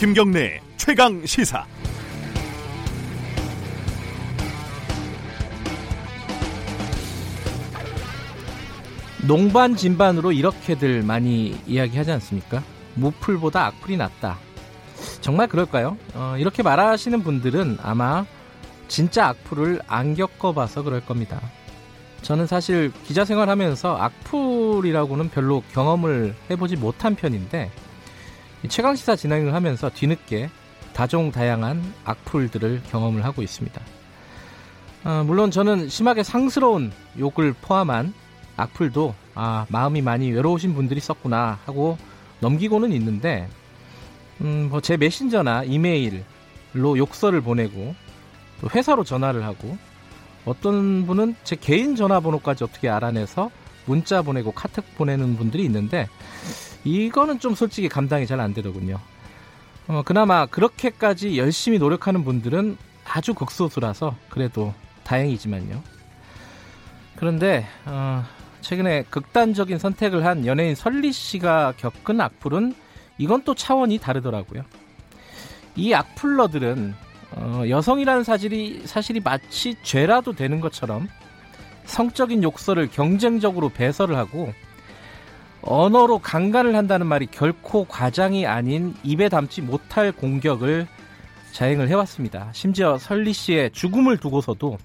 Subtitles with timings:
[0.00, 1.66] 김경래 최강 시사.
[9.28, 12.62] 농반 진반으로 이렇게들 많이 이야기하지 않습니까?
[12.94, 14.38] 무풀보다 악플이 낫다.
[15.20, 15.98] 정말 그럴까요?
[16.14, 18.24] 어, 이렇게 말하시는 분들은 아마
[18.88, 21.42] 진짜 악플을 안 겪어봐서 그럴 겁니다.
[22.22, 27.70] 저는 사실 기자 생활하면서 악플이라고는 별로 경험을 해보지 못한 편인데
[28.68, 30.50] 최강시사 진행을 하면서 뒤늦게
[30.92, 33.80] 다종다양한 악플들을 경험을 하고 있습니다.
[35.04, 38.12] 어, 물론 저는 심하게 상스러운 욕을 포함한
[38.56, 41.96] 악플도 아 마음이 많이 외로우신 분들이 썼구나 하고
[42.40, 43.48] 넘기고는 있는데
[44.42, 47.94] 음, 뭐 제 메신저나 이메일로 욕설을 보내고
[48.60, 49.78] 또 회사로 전화를 하고
[50.44, 53.50] 어떤 분은 제 개인 전화번호까지 어떻게 알아내서
[53.86, 56.08] 문자 보내고 카톡 보내는 분들이 있는데
[56.84, 58.98] 이거는 좀 솔직히 감당이 잘 안 되더군요.
[59.88, 64.72] 어, 그나마 그렇게까지 열심히 노력하는 분들은 아주 극소수라서 그래도
[65.04, 65.82] 다행이지만요.
[67.16, 68.24] 그런데 어,
[68.60, 72.74] 최근에 극단적인 선택을 한 연예인 설리 씨가 겪은 악플은
[73.18, 74.64] 이건 또 차원이 다르더라고요.
[75.76, 76.94] 이 악플러들은
[77.32, 81.08] 어, 여성이라는 사실이 사실이 마치 죄라도 되는 것처럼
[81.84, 84.52] 성적인 욕설을 경쟁적으로 배설을 하고
[85.62, 90.86] 언어로 강간을 한다는 말이 결코 과장이 아닌 입에 담지 못할 공격을
[91.52, 92.50] 자행을 해왔습니다.
[92.52, 94.78] 심지어 설리 씨의 죽음을 두고서도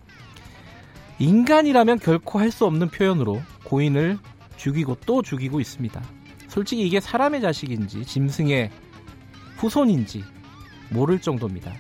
[1.20, 4.18] 인간이라면 결코 할 수 없는 표현으로 고인을
[4.58, 6.02] 죽이고 또 죽이고 있습니다.
[6.48, 8.70] 솔직히 이게 사람의 자식인지 짐승의
[9.58, 10.24] 후손인지
[10.90, 11.72] 모를 정도입니다.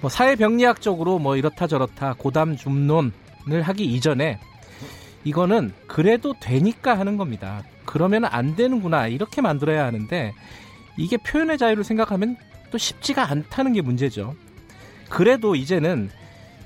[0.00, 4.38] 뭐 사회병리학적으로 뭐 이렇다 저렇다 고담 줌론을 하기 이전에
[5.24, 7.62] 이거는 그래도 되니까 하는 겁니다.
[7.86, 10.34] 그러면 안 되는구나 이렇게 만들어야 하는데
[10.96, 12.36] 이게 표현의 자유를 생각하면
[12.70, 14.34] 또 쉽지가 않다는 게 문제죠.
[15.08, 16.10] 그래도 이제는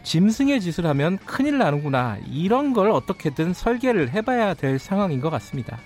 [0.03, 5.79] 짐승의 짓을 하면 큰일 나는구나 이런 걸 어떻게든 설계를 해봐야 될 상황인 것 같습니다.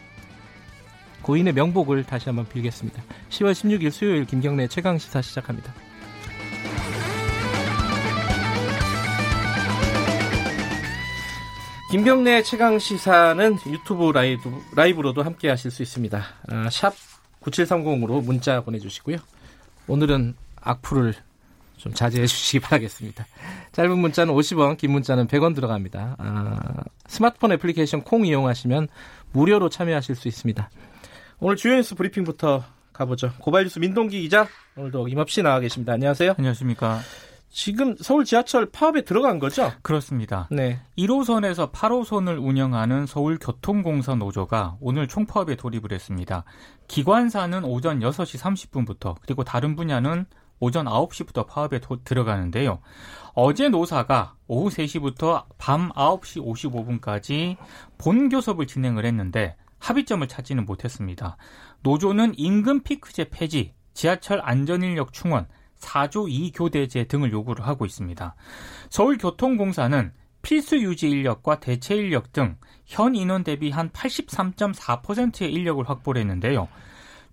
[1.22, 3.02] 고인의 명복을 다시 한번 빌겠습니다.
[3.30, 5.72] 10월 16일 수요일 김경래 최강 시사 시작합니다.
[11.94, 16.24] 김경래 최강 시사는 유튜브 라이브, 라이브로도 함께 하실 수 있습니다.
[16.48, 16.92] 아, 샵
[17.40, 19.18] 9730으로 문자 보내주시고요.
[19.86, 21.14] 오늘은 악플을
[21.76, 23.24] 좀 자제해 주시기 바라겠습니다.
[23.70, 26.16] 짧은 문자는 50원, 긴 문자는 100원 들어갑니다.
[26.18, 28.88] 아, 스마트폰 애플리케이션 콩 이용하시면
[29.30, 30.68] 무료로 참여하실 수 있습니다.
[31.38, 33.34] 오늘 주요 뉴스 브리핑부터 가보죠.
[33.38, 35.92] 고발뉴스 민동기 기자 오늘도 임없이 나와 계십니다.
[35.92, 36.34] 안녕하세요.
[36.38, 37.02] 안녕하십니까.
[37.54, 39.70] 지금 서울 지하철 파업에 들어간 거죠?
[39.82, 40.48] 그렇습니다.
[40.50, 40.80] 네.
[40.98, 46.42] 1호선에서 8호선을 운영하는 서울교통공사 노조가 오늘 총파업에 돌입을 했습니다.
[46.88, 50.26] 기관사는 오전 6시 30분부터 그리고 다른 분야는
[50.58, 52.80] 오전 9시부터 파업에 도, 들어가는데요.
[53.34, 56.44] 어제 노사가 오후 3시부터 밤 9시
[57.00, 57.56] 55분까지
[57.98, 61.36] 본교섭을 진행을 했는데 합의점을 찾지는 못했습니다.
[61.82, 65.46] 노조는 임금 피크제 폐지, 지하철 안전인력 충원,
[65.84, 68.34] 4조 2교대제 등을 요구를 하고 있습니다.
[68.90, 70.12] 서울교통공사는
[70.42, 72.56] 필수 유지 인력과 대체 인력 등
[72.86, 76.68] 현 인원 대비 한 83.4%의 인력을 확보를 했는데요.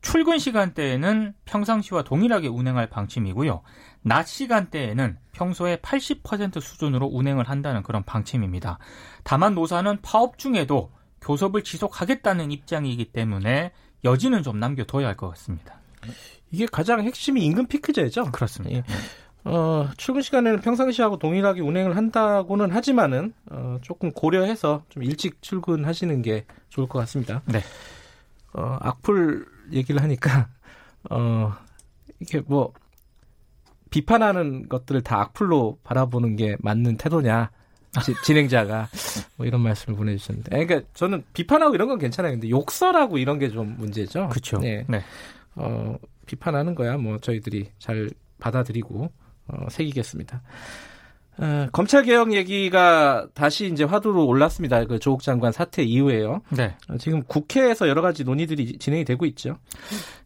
[0.01, 3.61] 출근 시간대에는 평상시와 동일하게 운행할 방침이고요.
[4.01, 8.79] 낮 시간대에는 평소에 80% 수준으로 운행을 한다는 그런 방침입니다.
[9.23, 10.91] 다만 노사는 파업 중에도
[11.21, 13.73] 교섭을 지속하겠다는 입장이기 때문에
[14.03, 15.79] 여지는 좀 남겨둬야 할 것 같습니다.
[16.51, 18.31] 이게 가장 핵심이 임금 피크제죠.
[18.31, 18.75] 그렇습니다.
[18.77, 18.83] 예.
[19.43, 26.45] 어, 출근 시간에는 평상시하고 동일하게 운행을 한다고는 하지만은 어, 조금 고려해서 좀 일찍 출근하시는 게
[26.69, 27.41] 좋을 것 같습니다.
[27.45, 27.59] 네.
[28.53, 30.49] 어, 악플 얘기를 하니까
[31.09, 31.53] 어,
[32.19, 32.73] 이게 뭐
[33.89, 37.49] 비판하는 것들을 다 악플로 바라보는 게 맞는 태도냐?
[38.05, 38.87] 지, 진행자가
[39.35, 42.31] 뭐 이런 말씀을 보내주셨는데, 그러니까 저는 비판하고 이런 건 괜찮아요.
[42.33, 44.29] 근데 욕설하고 이런 게 좀 문제죠.
[44.29, 44.59] 그렇죠.
[44.59, 44.85] 네.
[44.87, 45.01] 네.
[45.55, 45.97] 어,
[46.31, 49.11] 비판하는 거야 뭐 저희들이 잘 받아들이고
[49.47, 50.41] 어, 새기겠습니다.
[51.37, 54.85] 어, 검찰 개혁 얘기가 다시 이제 화두로 올랐습니다.
[54.85, 56.41] 그 조국 장관 사태 이후에요.
[56.49, 56.75] 네.
[56.89, 59.57] 어, 지금 국회에서 여러 가지 논의들이 진행이 되고 있죠.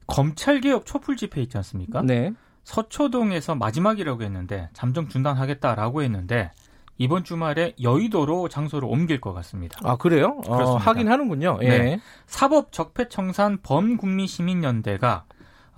[0.05, 2.03] 검찰 개혁 촛불 집회 있지 않습니까?
[2.03, 2.31] 네.
[2.63, 6.51] 서초동에서 마지막이라고 했는데 잠정 중단하겠다라고 했는데
[6.97, 9.77] 이번 주말에 여의도로 장소를 옮길 것 같습니다.
[9.83, 10.39] 아 그래요?
[10.47, 11.59] 어, 하긴 하는군요.
[11.61, 11.69] 예.
[11.69, 11.99] 네.
[12.25, 15.25] 사법 적폐청산 범국민시민연대가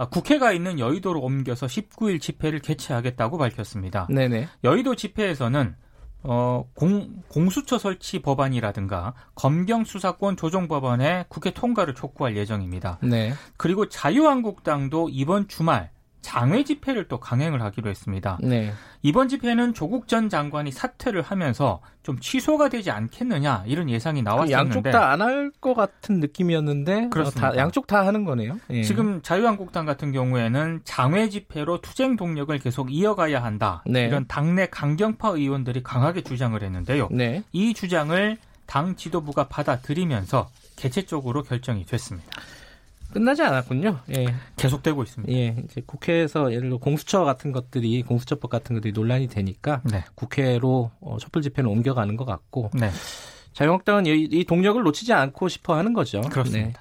[0.05, 4.07] 국회가 있는 여의도로 옮겨서 19일 집회를 개최하겠다고 밝혔습니다.
[4.09, 4.47] 네네.
[4.63, 5.75] 여의도 집회에서는
[6.23, 12.99] 어, 공, 공수처 설치 법안이라든가 검경 수사권 조정 법안의 국회 통과를 촉구할 예정입니다.
[13.01, 13.33] 네.
[13.55, 15.91] 그리고 자유한국당도 이번 주말
[16.21, 18.37] 장외 집회를 또 강행을 하기로 했습니다.
[18.41, 18.73] 네.
[19.01, 24.83] 이번 집회는 조국 전 장관이 사퇴를 하면서 좀 취소가 되지 않겠느냐 이런 예상이 나왔었는데 양쪽
[24.91, 27.47] 다 안 할 것 같은 느낌이었는데 그렇습니다.
[27.49, 28.59] 어, 다, 양쪽 다 하는 거네요.
[28.71, 28.83] 예.
[28.83, 33.83] 지금 자유한국당 같은 경우에는 장외 집회로 투쟁 동력을 계속 이어가야 한다.
[33.85, 34.05] 네.
[34.07, 37.07] 이런 당내 강경파 의원들이 강하게 주장을 했는데요.
[37.11, 37.43] 네.
[37.53, 42.27] 이 주장을 당 지도부가 받아들이면서 개최적으로 결정이 됐습니다.
[43.17, 43.99] 끝나지 않았군요.
[44.15, 44.27] 예.
[44.57, 45.33] 계속되고 있습니다.
[45.33, 45.55] 예.
[45.63, 50.03] 이제 국회에서 예를 들어 공수처 같은 것들이 공수처법 같은 것들이 논란이 되니까 네.
[50.13, 52.91] 국회로 어, 촛불 집회는 옮겨가는 것 같고 네.
[53.53, 56.21] 자유한국당은 이, 이 동력을 놓치지 않고 싶어 하는 거죠.
[56.21, 56.67] 그렇습니다.
[56.67, 56.73] 네.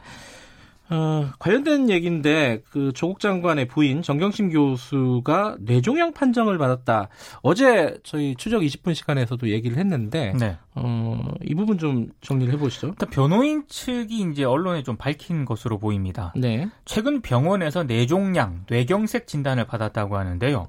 [0.88, 7.08] 어, 관련된 얘기인데 그 조국 장관의 부인 정경심 교수가 뇌종양 판정을 받았다.
[7.42, 10.56] 어제 저희 추적 20분 시간에서도 얘기를 했는데 네.
[10.74, 12.88] 어, 이 부분 좀 정리를 해보시죠.
[12.88, 16.32] 일단 변호인 측이 이제 언론에 좀 밝힌 것으로 보입니다.
[16.36, 20.68] 네, 최근 병원에서 뇌종양, 뇌경색 진단을 받았다고 하는데요.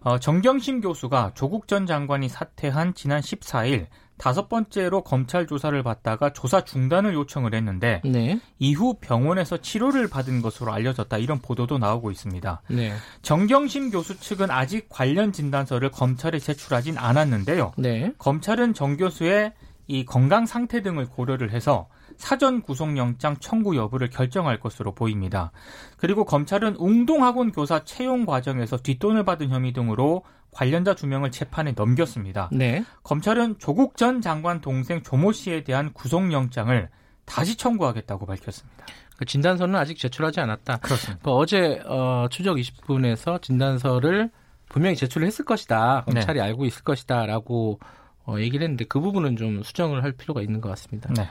[0.00, 3.86] 어, 정경심 교수가 조국 전 장관이 사퇴한 지난 14일
[4.18, 10.72] 다섯 번째로 검찰 조사를 받다가 조사 중단을 요청을 했는데 네, 이후 병원에서 치료를 받은 것으로
[10.72, 12.62] 알려졌다 이런 보도도 나오고 있습니다.
[12.70, 12.92] 네,
[13.22, 17.72] 정경심 교수 측은 아직 관련 진단서를 검찰에 제출하진 않았는데요.
[17.78, 19.52] 네, 검찰은 정 교수의
[19.86, 21.88] 이 건강 상태 등을 고려를 해서
[22.18, 25.52] 사전 구속영장 청구 여부를 결정할 것으로 보입니다.
[25.96, 32.50] 그리고 검찰은 웅동학원 교사 채용 과정에서 뒷돈을 받은 혐의 등으로 관련자 두 명을 재판에 넘겼습니다.
[32.52, 32.84] 네.
[33.04, 36.88] 검찰은 조국 전 장관 동생 조모 씨에 대한 구속영장을
[37.24, 38.86] 다시 청구하겠다고 밝혔습니다.
[39.16, 40.78] 그 진단서는 아직 제출하지 않았다.
[40.78, 41.20] 그렇습니다.
[41.22, 44.30] 그 어제 어, 추적 20분에서 진단서를
[44.68, 46.04] 분명히 제출했을 것이다.
[46.04, 47.78] 검찰이 알고 있을 것이다라고
[48.26, 51.12] 어, 얘기를 했는데 그 부분은 좀 수정을 할 필요가 있는 것 같습니다.
[51.14, 51.28] 네.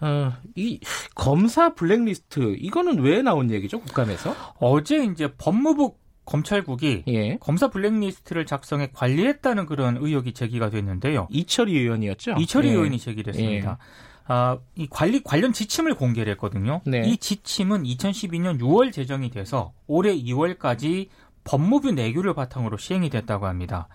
[0.00, 0.80] 어, 이
[1.14, 3.80] 검사 블랙리스트 이거는 왜 나온 얘기죠?
[3.80, 4.34] 국감에서?
[4.58, 5.94] 어제 이제 법무부
[6.24, 7.36] 검찰국이 예.
[7.38, 11.26] 검사 블랙리스트를 작성해 관리했다는 그런 의혹이 제기가 됐는데요.
[11.30, 12.36] 이철희 의원이었죠.
[12.38, 12.72] 이철희 예.
[12.72, 13.78] 의원이 제기를 했습니다.
[14.26, 16.82] 아, 이 관리 관련 지침을 공개를 했거든요.
[16.84, 17.02] 네.
[17.04, 21.08] 이 지침은 2012년 6월 제정이 돼서 올해 2월까지
[21.42, 23.88] 법무부 내규를 바탕으로 시행이 됐다고 합니다.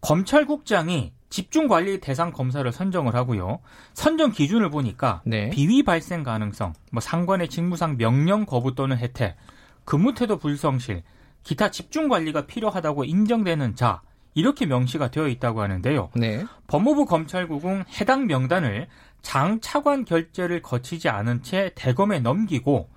[0.00, 3.60] 검찰국장이 집중 관리 대상 검사를 선정을 하고요.
[3.92, 5.50] 선정 기준을 보니까 네.
[5.50, 9.36] 비위 발생 가능성, 뭐 상관의 직무상 명령 거부 또는 혜택,
[9.84, 11.02] 근무 태도 불성실,
[11.42, 14.02] 기타 집중 관리가 필요하다고 인정되는 자
[14.34, 16.10] 이렇게 명시가 되어 있다고 하는데요.
[16.14, 16.46] 네.
[16.66, 18.86] 법무부 검찰국은 해당 명단을
[19.20, 22.88] 장 차관 결재를 거치지 않은 채 대검에 넘기고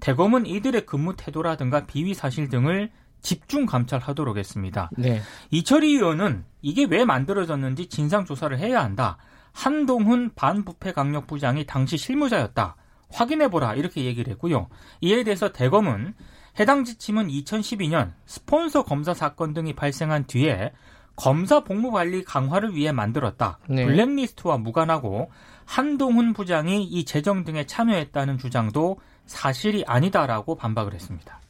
[0.00, 2.90] 대검은 이들의 근무 태도라든가 비위 사실 등을
[3.20, 4.90] 집중 감찰하도록 했습니다.
[4.96, 5.20] 네.
[5.50, 9.18] 이철희 의원은 이게 왜 만들어졌는지 진상 조사를 해야 한다.
[9.52, 12.76] 한동훈 반부패 강력부장이 당시 실무자였다.
[13.10, 14.68] 확인해보라 이렇게 얘기를 했고요.
[15.00, 16.14] 이에 대해서 대검은
[16.60, 20.72] 해당 지침은 2012년 스폰서 검사 사건 등이 발생한 뒤에
[21.16, 23.58] 검사 복무 관리 강화를 위해 만들었다.
[23.68, 23.84] 네.
[23.84, 25.30] 블랙리스트와 무관하고
[25.64, 31.40] 한동훈 부장이 이 제정 등에 참여했다는 주장도 사실이 아니다라고 반박을 했습니다.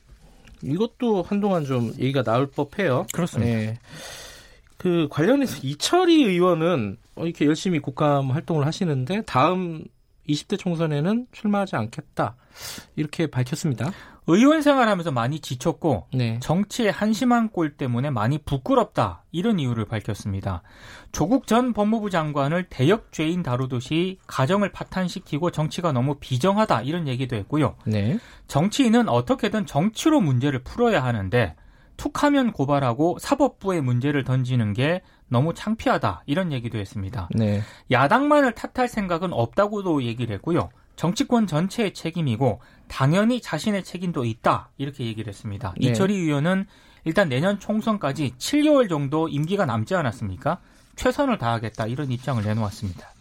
[0.63, 3.07] 이것도 한동안 좀 얘기가 나올 법해요.
[3.13, 3.53] 그렇습니다.
[3.53, 3.79] 네.
[4.77, 9.85] 그 관련해서 이철희 의원은 어, 이렇게 열심히 국감 활동을 하시는데 다음
[10.29, 12.37] 20대 총선에는 출마하지 않겠다
[12.97, 13.93] 이렇게 밝혔습니다.
[14.31, 16.39] 의원 생활하면서 많이 지쳤고 네.
[16.41, 20.63] 정치의 한심한 꼴 때문에 많이 부끄럽다 이런 이유를 밝혔습니다.
[21.13, 27.77] 조국 전 법무부 장관을 대역 죄인 다루듯이 가정을 파탄시키고 정치가 너무 비정하다 이런 얘기도 했고요.
[27.87, 28.19] 네.
[28.49, 31.57] 정치인은 어떻게든 정치로 문제를 풀어야 하는데
[31.97, 37.31] 툭하면 고발하고 사법부에 문제를 던지는 게 너무 창피하다 이런 얘기도 했습니다.
[37.35, 37.63] 네.
[37.91, 40.69] 야당만을 탓할 생각은 없다고도 얘기를 했고요.
[40.99, 45.73] 정치권 전체의 책임이고 당연히 자신의 책임도 있다 이렇게 얘기를 했습니다.
[45.81, 45.89] 네.
[45.89, 46.67] 이철희 의원은
[47.05, 50.59] 일단 내년 총선까지 7개월 정도 임기가 남지 않았습니까?
[50.97, 53.15] 최선을 다하겠다 이런 입장을 내놓았습니다.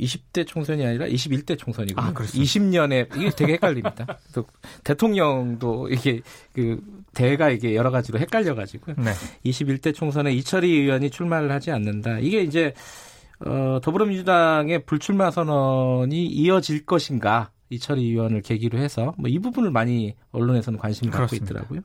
[0.00, 2.04] 20대 총선이 아니라 21대 총선이군요.
[2.04, 2.44] 아, 그렇습니다.
[2.44, 4.18] 20년에 이게 되게 헷갈립니다.
[4.34, 4.44] 또
[4.82, 6.80] 대통령도 이게 그
[7.14, 9.12] 대가 이게 여러 가지로 헷갈려 가지고 네.
[9.44, 12.18] 21대 총선에 이철희 의원이 출마를 하지 않는다.
[12.18, 12.74] 이게 이제
[13.40, 17.50] 어, 더불어민주당의 불출마 선언이 이어질 것인가?
[17.70, 21.46] 이철희 의원을 계기로 해서 뭐 이 부분을 많이 언론에서는 관심을 갖고 그렇습니다.
[21.54, 21.80] 있더라고요.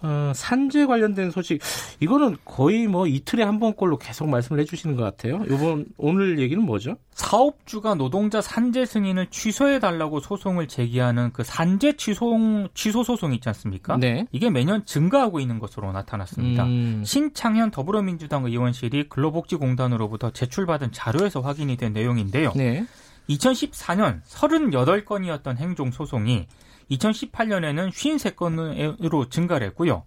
[0.00, 1.60] 어, 산재 관련된 소식
[2.00, 5.42] 이거는 거의 뭐 이틀에 한 번꼴로 계속 말씀을 해주시는 것 같아요.
[5.46, 6.96] 이번 오늘 얘기는 뭐죠?
[7.14, 12.28] 사업주가 노동자 산재 승인을 취소해 달라고 소송을 제기하는 그 산재 취소
[12.74, 13.96] 취소 소송 있지 않습니까?
[13.96, 14.26] 네.
[14.30, 16.64] 이게 매년 증가하고 있는 것으로 나타났습니다.
[16.64, 22.52] 음, 신창현 더불어민주당 의원실이 근로복지공단으로부터 제출받은 자료에서 확인이 된 내용인데요.
[22.54, 22.86] 네.
[23.28, 26.46] 2014년 38건이었던 행정 소송이
[26.90, 30.04] 2018년에는 53건으로 증가를 했고요.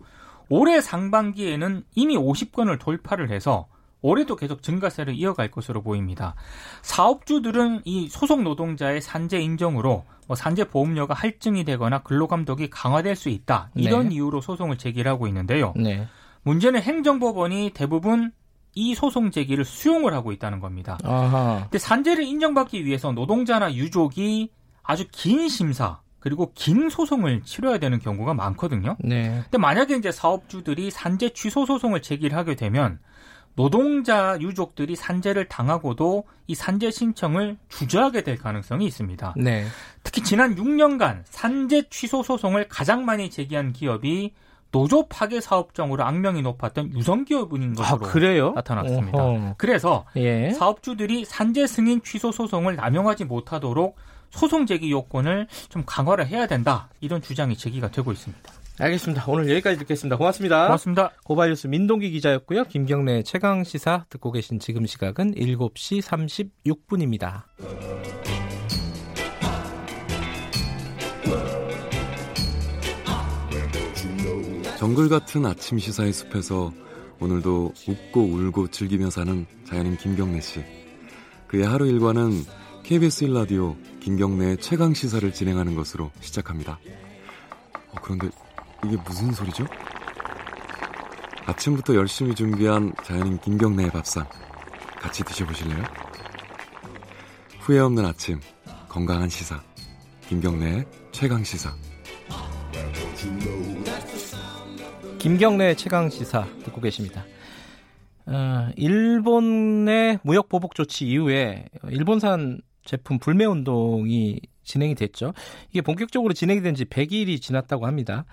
[0.49, 3.67] 올해 상반기에는 이미 50건을 돌파를 해서
[4.01, 6.35] 올해도 계속 증가세를 이어갈 것으로 보입니다.
[6.81, 13.69] 사업주들은 이 소속 노동자의 산재 인정으로 뭐 산재 보험료가 할증이 되거나 근로감독이 강화될 수 있다.
[13.75, 14.15] 이런 네.
[14.15, 15.73] 이유로 소송을 제기하고 있는데요.
[15.75, 16.07] 네.
[16.43, 18.31] 문제는 행정법원이 대부분
[18.73, 20.97] 이 소송 제기를 수용을 하고 있다는 겁니다.
[21.03, 21.59] 아하.
[21.63, 28.33] 근데 산재를 인정받기 위해서 노동자나 유족이 아주 긴 심사 그리고 긴 소송을 치러야 되는 경우가
[28.35, 28.95] 많거든요.
[28.99, 29.41] 네.
[29.43, 32.99] 근데 만약에 이제 사업주들이 산재 취소 소송을 제기를 하게 되면
[33.55, 39.33] 노동자 유족들이 산재를 당하고도 이 산재 신청을 주저하게 될 가능성이 있습니다.
[39.35, 39.65] 네.
[40.03, 44.33] 특히 지난 6년간 산재 취소 소송을 가장 많이 제기한 기업이
[44.71, 49.17] 노조 파괴 사업장으로 악명이 높았던 유성기업인 아, 것으로 아, 나타났습니다.
[49.21, 49.55] 어허.
[49.57, 50.51] 그래서 예.
[50.51, 53.97] 사업주들이 산재 승인 취소 소송을 남용하지 못하도록
[54.31, 56.89] 소송 제기 요건을 좀 강화를 해야 된다.
[56.99, 58.51] 이런 주장이 제기가 되고 있습니다.
[58.79, 59.25] 알겠습니다.
[59.27, 60.17] 오늘 여기까지 듣겠습니다.
[60.17, 60.65] 고맙습니다.
[60.65, 61.11] 고맙습니다.
[61.23, 62.63] 고발뉴스 민동기 기자였고요.
[62.65, 67.43] 김경래 최강 시사 듣고 계신 지금 시각은 7시 36분입니다.
[74.79, 76.73] 정글 같은 아침 시사의 숲에서
[77.19, 80.63] 오늘도 웃고 울고 즐기며 사는 자연인 김경래 씨.
[81.45, 82.31] 그의 하루 일과는
[82.81, 86.79] KBS 1라디오 김경래의 최강 시사를 진행하는 것으로 시작합니다.
[87.91, 88.29] 어, 그런데
[88.83, 89.65] 이게 무슨 소리죠?
[91.45, 94.27] 아침부터 열심히 준비한 자연인 김경래의 밥상
[94.99, 95.83] 같이 드셔보실래요?
[97.59, 98.39] 후회 없는 아침
[98.89, 99.61] 건강한 시사
[100.27, 101.75] 김경래의 최강 시사
[105.19, 107.23] 김경래 최강 시사 듣고 계십니다.
[108.25, 115.33] 어, 일본의 무역 보복 조치 이후에 일본산 제품 불매 운동이 진행이 됐죠.
[115.71, 118.25] 이게 본격적으로 진행이 된 지 100일이 지났다고 합니다.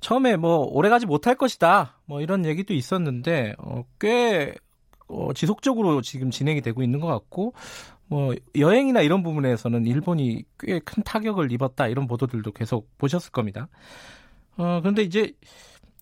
[0.00, 1.98] 처음에 뭐 오래가지 못할 것이다.
[2.06, 4.54] 뭐 이런 얘기도 있었는데 어, 꽤
[5.08, 7.54] 어, 지속적으로 지금 진행이 되고 있는 것 같고
[8.08, 13.68] 뭐 여행이나 이런 부분에서는 일본이 꽤 큰 타격을 입었다 이런 보도들도 계속 보셨을 겁니다.
[14.56, 15.32] 어, 그런데 이제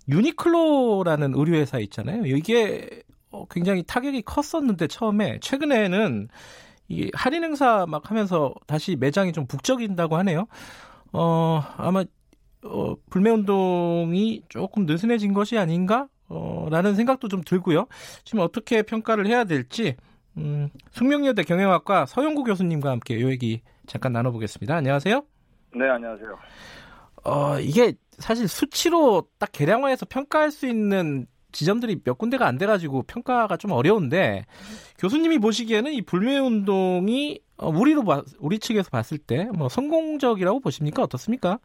[0.09, 2.25] 유니클로라는 의류회사 있잖아요.
[2.27, 6.29] 이게 어, 굉장히 타격이 컸었는데 처음에 최근에는
[6.91, 10.47] 이 할인 행사 막 하면서 다시 매장이 좀 북적인다고 하네요.
[11.13, 12.05] 어, 아마
[12.65, 16.09] 어, 불매 운동이 조금 느슨해진 것이 아닌가?
[16.29, 17.87] 어, 라는 생각도 좀 들고요.
[18.25, 19.97] 지금 어떻게 평가를 해야 될지
[20.37, 24.75] 음, 숙명여대 경영학과 서영구 교수님과 함께 이 얘기 잠깐 나눠보겠습니다.
[24.77, 25.23] 안녕하세요.
[25.77, 26.39] 네, 안녕하세요.
[27.25, 33.57] 어, 이게 사실 수치로 딱 계량화해서 평가할 수 있는 지점들이 몇 군데가 안 돼가지고 평가가
[33.57, 34.45] 좀 어려운데
[34.99, 38.05] 교수님이 보시기에는 이 불매 운동이 어, 우리로
[38.39, 41.59] 우리 측에서 봤을 때 뭐 성공적이라고 보십니까 어떻습니까?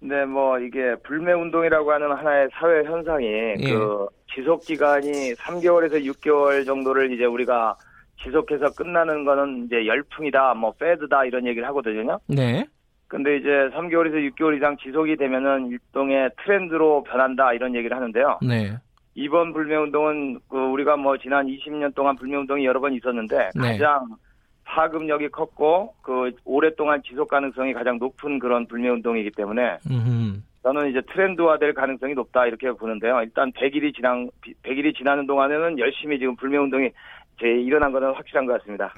[0.00, 3.54] 네, 뭐 이게 불매 운동이라고 하는 하나의 사회 현상이 예.
[3.72, 7.76] 그 지속 기간이 3개월에서 6개월 정도를 이제 우리가
[8.22, 12.18] 지속해서 끝나는 거는 이제 열풍이다, 뭐 패드다 이런 얘기를 하거든요.
[12.28, 12.66] 네.
[13.08, 18.38] 근데 이제 3개월에서 6개월 이상 지속이 되면은 일종의 트렌드로 변한다 이런 얘기를 하는데요.
[18.42, 18.76] 네.
[19.16, 23.72] 이번 불매운동은 그 우리가 뭐 지난 20년 동안 불매운동이 여러 번 있었는데 네.
[23.72, 24.06] 가장
[24.64, 30.40] 파급력이 컸고 그 오랫동안 지속 가능성이 가장 높은 그런 불매운동이기 때문에 음흠.
[30.62, 33.20] 저는 이제 트렌드화될 가능성이 높다 이렇게 보는데요.
[33.22, 34.28] 일단 100일이 지난
[34.62, 36.90] 100일이 지나는 동안에는 열심히 지금 불매운동이
[37.40, 38.92] 제 일어난 것은 확실한 것 같습니다.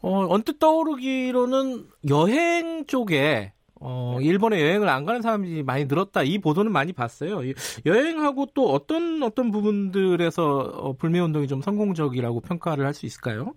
[0.00, 3.52] 어, 언뜻 떠오르기로는 여행 쪽에
[3.84, 6.22] 어, 일본에 여행을 안 가는 사람들이 많이 늘었다.
[6.22, 7.40] 이 보도는 많이 봤어요.
[7.84, 13.54] 여행하고 또 어떤 어떤 부분들에서 어, 불매 운동이 좀 성공적이라고 평가를 할 수 있을까요?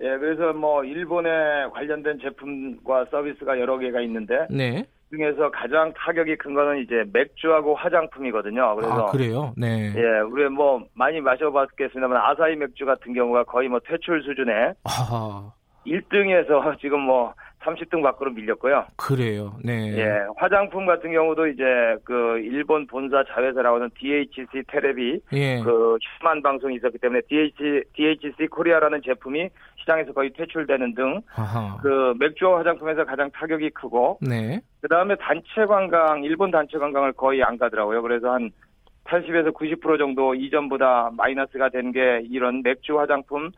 [0.00, 1.30] 예, 그래서 뭐 일본에
[1.72, 4.84] 관련된 제품과 서비스가 여러 개가 있는데 네.
[5.10, 8.74] 중에서 가장 타격이 큰 거는 이제 맥주하고 화장품이거든요.
[8.76, 9.54] 그래서 아, 그래요?
[9.56, 9.92] 네.
[9.96, 15.52] 예, 우리 뭐 많이 마셔봤겠습니다만 아사히 맥주 같은 경우가 거의 뭐 퇴출 수준에 아.
[15.86, 17.32] 1등에서 지금 뭐
[17.64, 18.84] 30등 밖으로 밀렸고요.
[18.96, 19.56] 그래요.
[19.64, 19.96] 네.
[19.96, 21.64] 예, 화장품 같은 경우도 이제
[22.04, 25.60] 그 일본 본사 자회사라고 하는 DHC 테레비 예.
[25.62, 29.48] 그 혐한 방송이 있었기 때문에 DH, DHC 코리아라는 제품이
[29.80, 31.20] 시장에서 거의 퇴출되는 등
[31.82, 34.60] 그 맥주와 화장품에서 가장 타격이 크고 네.
[34.80, 38.00] 그다음에 단체 관광 일본 단체 관광을 거의 안 가더라고요.
[38.02, 38.50] 그래서 한
[39.04, 43.50] 80에서 90% 정도 이전보다 마이너스가 된 게 이런 맥주 화장품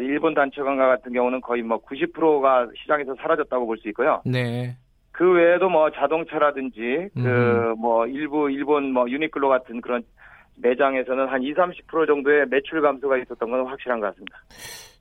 [0.00, 4.22] 일본 단체 관광 같은 경우는 거의 뭐 90%가 시장에서 사라졌다고 볼 수 있고요.
[4.24, 4.76] 네.
[5.10, 10.02] 그 외에도 뭐 자동차라든지 그뭐 일부 일본 뭐 유니클로 같은 그런
[10.56, 14.38] 매장에서는 한 20, 30% 정도의 매출 감소가 있었던 건 확실한 것 같습니다.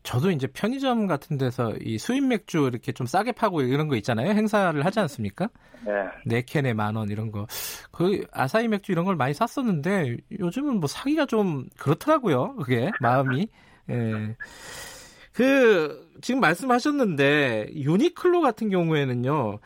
[0.03, 4.29] 저도 이제 편의점 같은 데서 이 수입 맥주 이렇게 좀 싸게 파고 이런 거 있잖아요.
[4.31, 5.47] 행사를 하지 않습니까?
[5.85, 5.91] 네.
[6.25, 7.45] 네 캔에 만 원 이런 거.
[7.91, 12.55] 그 아사히 맥주 이런 걸 많이 샀었는데 요즘은 뭐 사기가 좀 그렇더라고요.
[12.55, 13.47] 그게 마음이.
[13.89, 14.35] 예.
[15.33, 19.59] 그 지금 말씀하셨는데 유니클로 같은 경우에는요.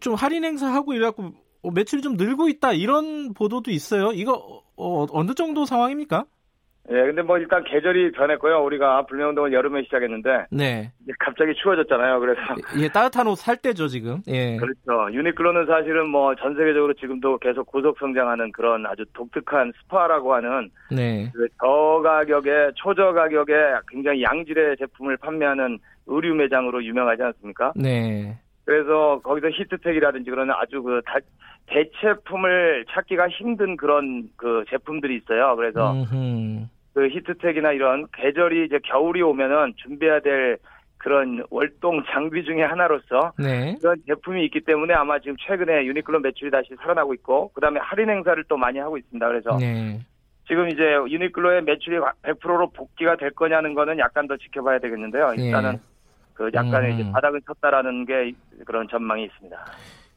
[0.00, 1.32] 좀 할인 행사하고 이래갖고
[1.72, 4.12] 매출이 좀 늘고 있다 이런 보도도 있어요.
[4.12, 6.24] 이거 어, 어느 정도 상황입니까?
[6.90, 8.58] 예, 근데 뭐 일단 계절이 변했고요.
[8.64, 10.90] 우리가 불매 운동을 여름에 시작했는데 네.
[11.20, 12.18] 갑자기 추워졌잖아요.
[12.18, 12.40] 그래서
[12.80, 14.20] 예, 따뜻한 옷 살 때죠 지금.
[14.26, 14.56] 예.
[14.56, 15.12] 그렇죠.
[15.14, 21.30] 유니클로는 사실은 뭐 전 세계적으로 지금도 계속 고속 성장하는 그런 아주 독특한 스파라고 하는 네.
[21.32, 23.52] 그 저가격에 초저 가격에
[23.88, 27.72] 굉장히 양질의 제품을 판매하는 의류 매장으로 유명하지 않습니까?
[27.76, 28.36] 네.
[28.64, 31.18] 그래서 거기서 히트텍이라든지 그런 아주 그 다,
[31.66, 35.56] 대체품을 찾기가 힘든 그런 그 제품들이 있어요.
[35.56, 36.66] 그래서 음흠.
[36.94, 40.58] 그 히트텍이나 이런 계절이 이제 겨울이 오면은 준비해야 될
[40.98, 43.76] 그런 월동 장비 중에 하나로서 네.
[43.80, 48.42] 그런 제품이 있기 때문에 아마 지금 최근에 유니클로 매출이 다시 살아나고 있고 그다음에 할인 행사를
[48.48, 49.26] 또 많이 하고 있습니다.
[49.26, 50.00] 그래서 네.
[50.46, 55.34] 지금 이제 유니클로의 매출이 100%로 복귀가 될 거냐는 거는 약간 더 지켜봐야 되겠는데요.
[55.36, 55.78] 일단은 예.
[56.34, 57.00] 그 약간의 음.
[57.00, 58.32] 이제 바닥을 쳤다라는 게
[58.64, 59.56] 그런 전망이 있습니다.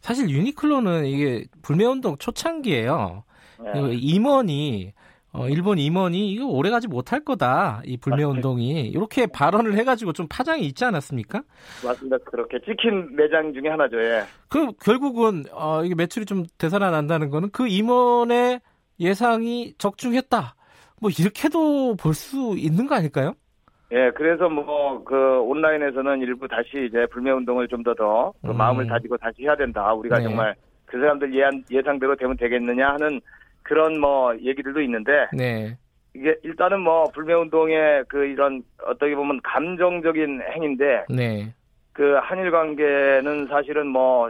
[0.05, 3.23] 사실 유니클로는 이게 불매운동 초창기예요.
[3.63, 3.71] 네.
[3.73, 4.93] 그 임원이
[5.31, 10.85] 어, 일본 임원이 이거 오래가지 못할 거다 이 불매운동이 이렇게 발언을 해가지고 좀 파장이 있지
[10.85, 11.41] 않았습니까?
[11.83, 12.17] 맞습니다.
[12.19, 13.99] 그렇게 찍힌 매장 중에 하나죠.
[13.99, 14.25] 예.
[14.47, 18.61] 그 결국은 어, 이게 매출이 좀 되살아난다는 거는 그 임원의
[18.99, 20.53] 예상이 적중했다.
[21.01, 23.33] 뭐 이렇게도 볼 수 있는 거 아닐까요?
[23.91, 28.57] 예, 그래서 뭐 그 온라인에서는 일부 다시 이제 불매 운동을 좀 더더그 음.
[28.57, 29.93] 마음을 다지고 다시 해야 된다.
[29.93, 30.23] 우리가 네.
[30.23, 33.21] 정말 그 사람들 예상, 예상대로 되면 되겠느냐 하는
[33.63, 35.77] 그런 뭐 얘기들도 있는데 네.
[36.15, 41.53] 이게 일단은 뭐 불매 운동의 그 이런 어떻게 보면 감정적인 행인데 네.
[41.93, 44.29] 그 한일 관계는 사실은 뭐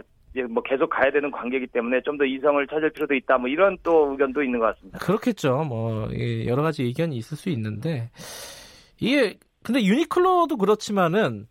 [0.50, 3.38] 뭐 계속 가야 되는 관계이기 때문에 좀 더 이성을 찾을 필요도 있다.
[3.38, 4.98] 뭐 이런 또 의견도 있는 것 같습니다.
[4.98, 5.64] 그렇겠죠.
[5.64, 8.10] 뭐 예, 여러 가지 의견이 있을 수 있는데
[9.00, 9.34] 이게
[9.66, 11.48] 근데 유니클로도 그렇지만은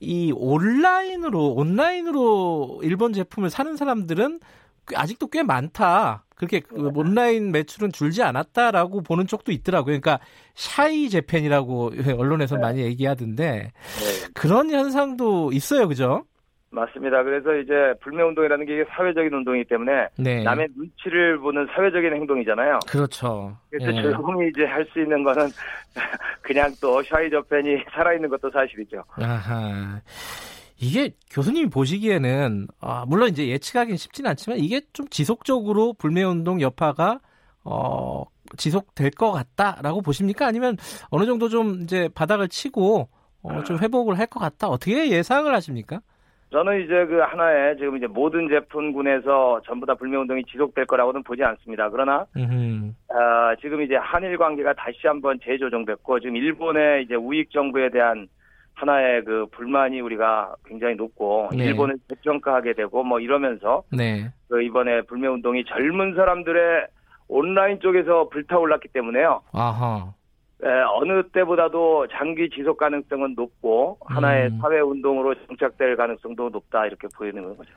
[0.00, 4.40] 이 온라인으로 온라인으로 일본 제품을 사는 사람들은
[4.88, 6.24] 꽤- 아직도 꽤 많다.
[6.36, 10.00] 그렇게 그 온라인 매출은 줄지 않았다라고 보는 쪽도 있더라고요.
[10.00, 10.20] 그러니까
[10.54, 13.72] 샤이 재팬이라고 언론에서 많이 얘기하던데 네.
[14.32, 16.24] 그런 현상도 있어요, 그죠?
[16.80, 17.22] 맞습니다.
[17.24, 20.42] 그래서 이제 불매 운동이라는 게 사회적인 운동이기 때문에 네.
[20.44, 22.78] 남의 눈치를 보는 사회적인 행동이잖아요.
[22.88, 23.56] 그렇죠.
[23.70, 24.02] 그래서 예.
[24.02, 25.48] 조용히 이제 할 수 있는 거는
[26.42, 29.04] 그냥 또 샤이 저팬이 살아있는 것도 사실이죠.
[29.10, 30.00] 아하.
[30.78, 37.20] 이게 교수님이 보시기에는 아, 물론 이제 예측하기는 쉽지는 않지만 이게 좀 지속적으로 불매운동 여파가
[37.64, 38.24] 어,
[38.56, 40.46] 지속될 것 같다라고 보십니까?
[40.46, 40.76] 아니면
[41.10, 43.08] 어느 정도 좀 이제 바닥을 치고
[43.42, 44.68] 어, 좀 회복을 할 것 같다.
[44.68, 46.00] 어떻게 예상을 하십니까?
[46.50, 51.44] 저는 이제 그 하나의 지금 이제 모든 제품군에서 전부 다 불매 운동이 지속될 거라고는 보지
[51.44, 51.88] 않습니다.
[51.90, 57.90] 그러나 음, 아, 지금 이제 한일 관계가 다시 한번 재조정됐고 지금 일본의 이제 우익 정부에
[57.90, 58.26] 대한
[58.74, 61.66] 하나의 그 불만이 우리가 굉장히 높고 네.
[61.66, 66.86] 일본을 재평가하게 되고 뭐 이러면서 네, 그 이번에 불매 운동이 젊은 사람들의
[67.28, 69.42] 온라인 쪽에서 불타올랐기 때문에요.
[69.52, 70.19] 아하, 에,
[70.62, 74.58] 어느 때보다도 장기 지속 가능성은 높고 하나의 음.
[74.60, 77.70] 사회 운동으로 정착될 가능성도 높다 이렇게 보이는 거죠.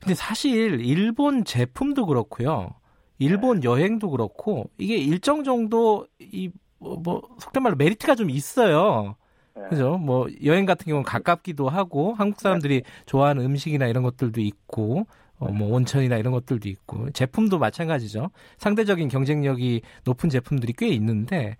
[0.00, 2.70] 근데 사실 일본 제품도 그렇고요.
[3.18, 3.68] 일본 네.
[3.68, 9.16] 여행도 그렇고 이게 일정 정도 이뭐 뭐, 속된 말로 메리트가 좀 있어요.
[9.56, 9.62] 네.
[9.68, 9.98] 그죠?
[9.98, 15.06] 뭐 여행 같은 경우는 가깝기도 하고 한국 사람들이 좋아하는 음식이나 이런 것들도 있고
[15.38, 18.30] 어, 뭐 온천이나 이런 것들도 있고 제품도 마찬가지죠.
[18.56, 21.56] 상대적인 경쟁력이 높은 제품들이 꽤 있는데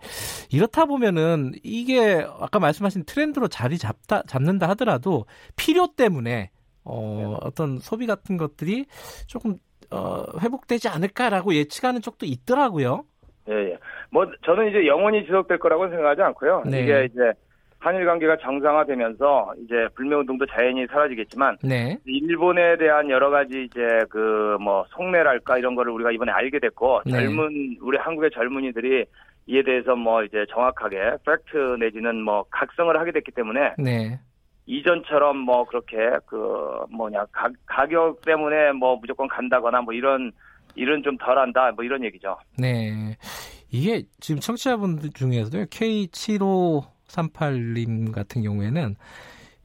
[0.50, 6.50] 이렇다 보면은 이게 아까 말씀하신 트렌드로 자리 잡다 잡는다 하더라도 필요 때문에
[6.84, 8.86] 어, 어떤 소비 같은 것들이
[9.26, 9.56] 조금
[9.90, 13.04] 어, 회복되지 않을까라고 예측하는 쪽도 있더라고요.
[13.48, 13.78] 예, 예.
[14.10, 16.62] 뭐 저는 이제 영원히 지속될 거라고 생각하지 않고요.
[16.66, 16.82] 네.
[16.82, 17.32] 이게 이제
[17.84, 21.98] 한일 관계가 정상화되면서 이제 불매 운동도 자연히 사라지겠지만 네.
[22.06, 27.12] 일본에 대한 여러 가지 이제 그 뭐 속내랄까 이런 거를 우리가 이번에 알게 됐고 네.
[27.12, 29.04] 젊은 우리 한국의 젊은이들이
[29.46, 34.18] 이에 대해서 뭐 이제 정확하게 팩트 내지는 뭐 각성을 하게 됐기 때문에 네.
[34.66, 40.32] 이전처럼 뭐 그렇게 그 뭐냐 가, 가격 때문에 뭐 무조건 간다거나 뭐 이런
[40.74, 42.36] 일은 좀 덜한다 뭐 이런 얘기죠.
[42.58, 43.16] 네.
[43.70, 45.66] 이게 지금 청취자분들 중에서도
[47.14, 48.96] K7538님 같은 경우에는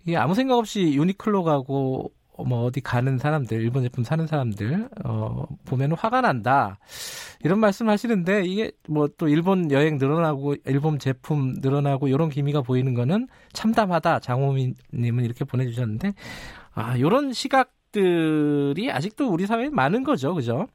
[0.05, 2.11] 이게 아무 생각 없이 유니클로 가고
[2.47, 6.77] 뭐 어디 가는 사람들, 일본 제품 사는 사람들 어 보면 화가 난다.
[7.43, 12.93] 이런 말씀 하시는데 이게 뭐 또 일본 여행 늘어나고 일본 제품 늘어나고 이런 기미가 보이는
[12.93, 14.19] 거는 참담하다.
[14.19, 16.13] 장호민 님은 이렇게 보내 주셨는데
[16.73, 20.33] 아, 요런 시각들이 아직도 우리 사회에 많은 거죠.
[20.33, 20.67] 그죠?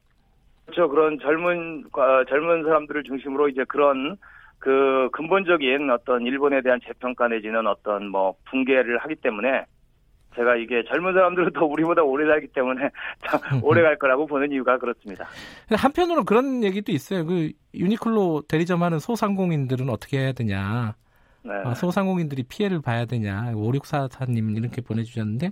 [0.67, 0.89] 그렇죠.
[0.89, 4.17] 그런 젊은 어, 젊은 사람들을 중심으로 이제 그런
[4.65, 9.67] 그 근본적인 어떤 일본에 대한 재평가 내지는 어떤 뭐 붕괴를 하기 때문에
[10.35, 12.89] 제가 이게 젊은 사람들은 더 우리보다 오래 살기 때문에
[13.63, 15.27] 오래 갈 거라고 보는 이유가 그렇습니다.
[15.69, 17.27] 한편으로 그런 얘기도 있어요.
[17.27, 20.95] 그 유니클로 대리점 하는 소상공인들은 어떻게 해야 되냐.
[21.43, 21.53] 네.
[21.63, 23.53] 아, 소상공인들이 피해를 봐야 되냐.
[23.53, 25.51] 5644님 이렇게 보내주셨는데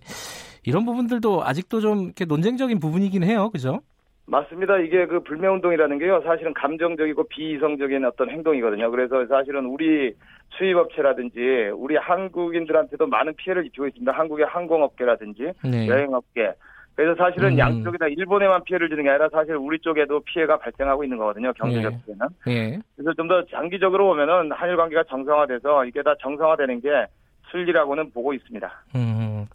[0.64, 3.50] 이런 부분들도 아직도 좀 이렇게 논쟁적인 부분이긴 해요.
[3.50, 3.82] 그죠?
[4.26, 4.78] 맞습니다.
[4.78, 8.90] 이게 그 불매운동이라는 게요, 사실은 감정적이고 비이성적인 어떤 행동이거든요.
[8.90, 10.14] 그래서 사실은 우리
[10.50, 14.12] 수입업체라든지 우리 한국인들한테도 많은 피해를 입히고 있습니다.
[14.12, 15.88] 한국의 항공업계라든지 네.
[15.88, 16.52] 여행업계.
[16.94, 17.58] 그래서 사실은 음.
[17.58, 21.52] 양쪽이다 일본에만 피해를 주는 게 아니라 사실 우리 쪽에도 피해가 발생하고 있는 거거든요.
[21.54, 21.98] 경제적 네.
[22.04, 22.26] 피해는.
[22.46, 22.78] 네.
[22.96, 27.06] 그래서 좀 더 장기적으로 보면은 한일 관계가 정상화돼서 이게 다 정상화되는 게
[27.50, 28.70] 순리라고는 보고 있습니다.
[28.94, 29.46] 음.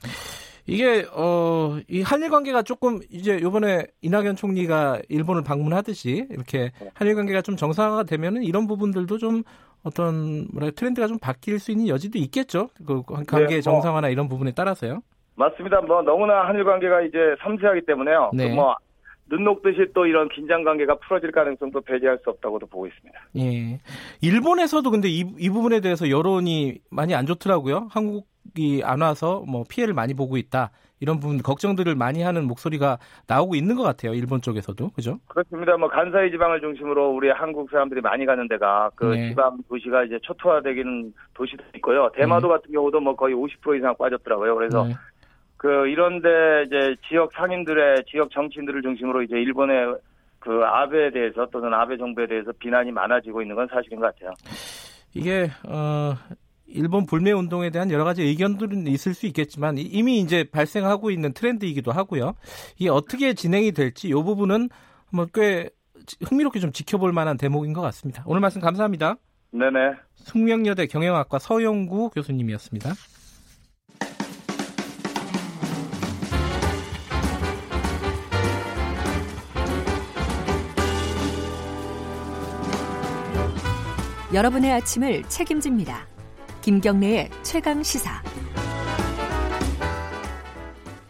[0.67, 1.47] 이게 어
[1.87, 6.91] 이 한일 관계가 조금 이제 요번에 이낙연 총리가 일본을 방문하듯이 이렇게 네.
[6.93, 9.43] 한일 관계가 좀 정상화가 되면은 이런 부분들도 좀
[9.83, 12.69] 어떤 뭐라 트렌드가 좀 바뀔 수 있는 여지도 있겠죠.
[12.85, 15.01] 그 관계 네, 뭐, 정상화나 이런 부분에 따라서요.
[15.35, 15.81] 맞습니다.
[15.81, 18.31] 뭐 너무나 한일 관계가 이제 섬세하기 때문에요.
[18.33, 18.53] 네.
[18.53, 18.75] 뭐
[19.29, 23.19] 눈 녹듯이 또 이런 긴장 관계가 풀어질 가능성도 배제할 수 없다고도 보고 있습니다.
[23.37, 23.79] 예.
[24.21, 27.89] 일본에서도 근데 이, 이 부분에 대해서 여론이 많이 안 좋더라고요.
[27.91, 28.27] 한국
[28.57, 30.71] 이 안 와서 뭐 피해를 많이 보고 있다.
[30.99, 34.13] 이런 부분 걱정들을 많이 하는 목소리가 나오고 있는 것 같아요.
[34.13, 35.19] 일본 쪽에서도 그죠?
[35.27, 35.77] 그렇습니다.
[35.77, 39.29] 뭐 간사이 지방을 중심으로 우리 한국 사람들이 많이 가는 데가 그 네.
[39.29, 42.09] 지방 도시가 이제 초토화되기는 도시도 있고요.
[42.15, 42.53] 대마도 네.
[42.55, 44.55] 같은 경우도 뭐 거의 50% 이상 빠졌더라고요.
[44.55, 44.93] 그래서 네.
[45.57, 49.95] 그 이런데 이제 지역 상인들의 지역 정치인들을 중심으로 이제 일본의
[50.39, 54.31] 그 아베에 대해서 또는 아베 정부에 대해서 비난이 많아지고 있는 건 사실인 것 같아요.
[55.13, 56.13] 이게 어
[56.67, 61.91] 일본 불매 운동에 대한 여러 가지 의견들은 있을 수 있겠지만 이미 이제 발생하고 있는 트렌드이기도
[61.91, 62.35] 하고요.
[62.77, 64.69] 이게 어떻게 진행이 될지 이 부분은
[65.11, 65.69] 뭐꽤
[66.23, 68.23] 흥미롭게 좀 지켜볼 만한 대목인 것 같습니다.
[68.25, 69.15] 오늘 말씀 감사합니다.
[69.51, 69.95] 네네.
[70.15, 72.93] 숙명여대 경영학과 서영구 교수님이었습니다.
[84.33, 86.16] 여러분의 아침을 책임집니다.
[86.67, 88.21] 김경래의 최강 시사.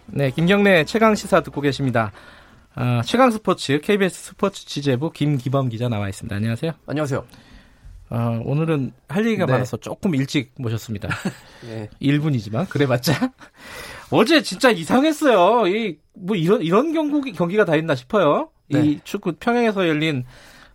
[0.06, 2.12] 네, 김경래 최강 시사 듣고 계십니다.
[2.76, 6.36] 어, 최강 스포츠 KBS 스포츠 취재부 김기범 기자 나와 있습니다.
[6.36, 6.74] 안녕하세요.
[6.86, 7.26] 안녕하세요.
[8.12, 9.54] 어, 오늘은 할 얘기가 네.
[9.54, 11.10] 많아서 조금 일찍 모셨습니다.
[11.68, 11.90] 네.
[12.04, 13.34] 1분이지만 그래봤자
[14.12, 15.66] 어제 진짜 이상했어요.
[15.70, 18.52] 이 뭐 이런 이런 경기 경기가 다 있나 싶어요.
[18.70, 18.86] 네.
[18.86, 20.24] 이 축구 평양에서 열린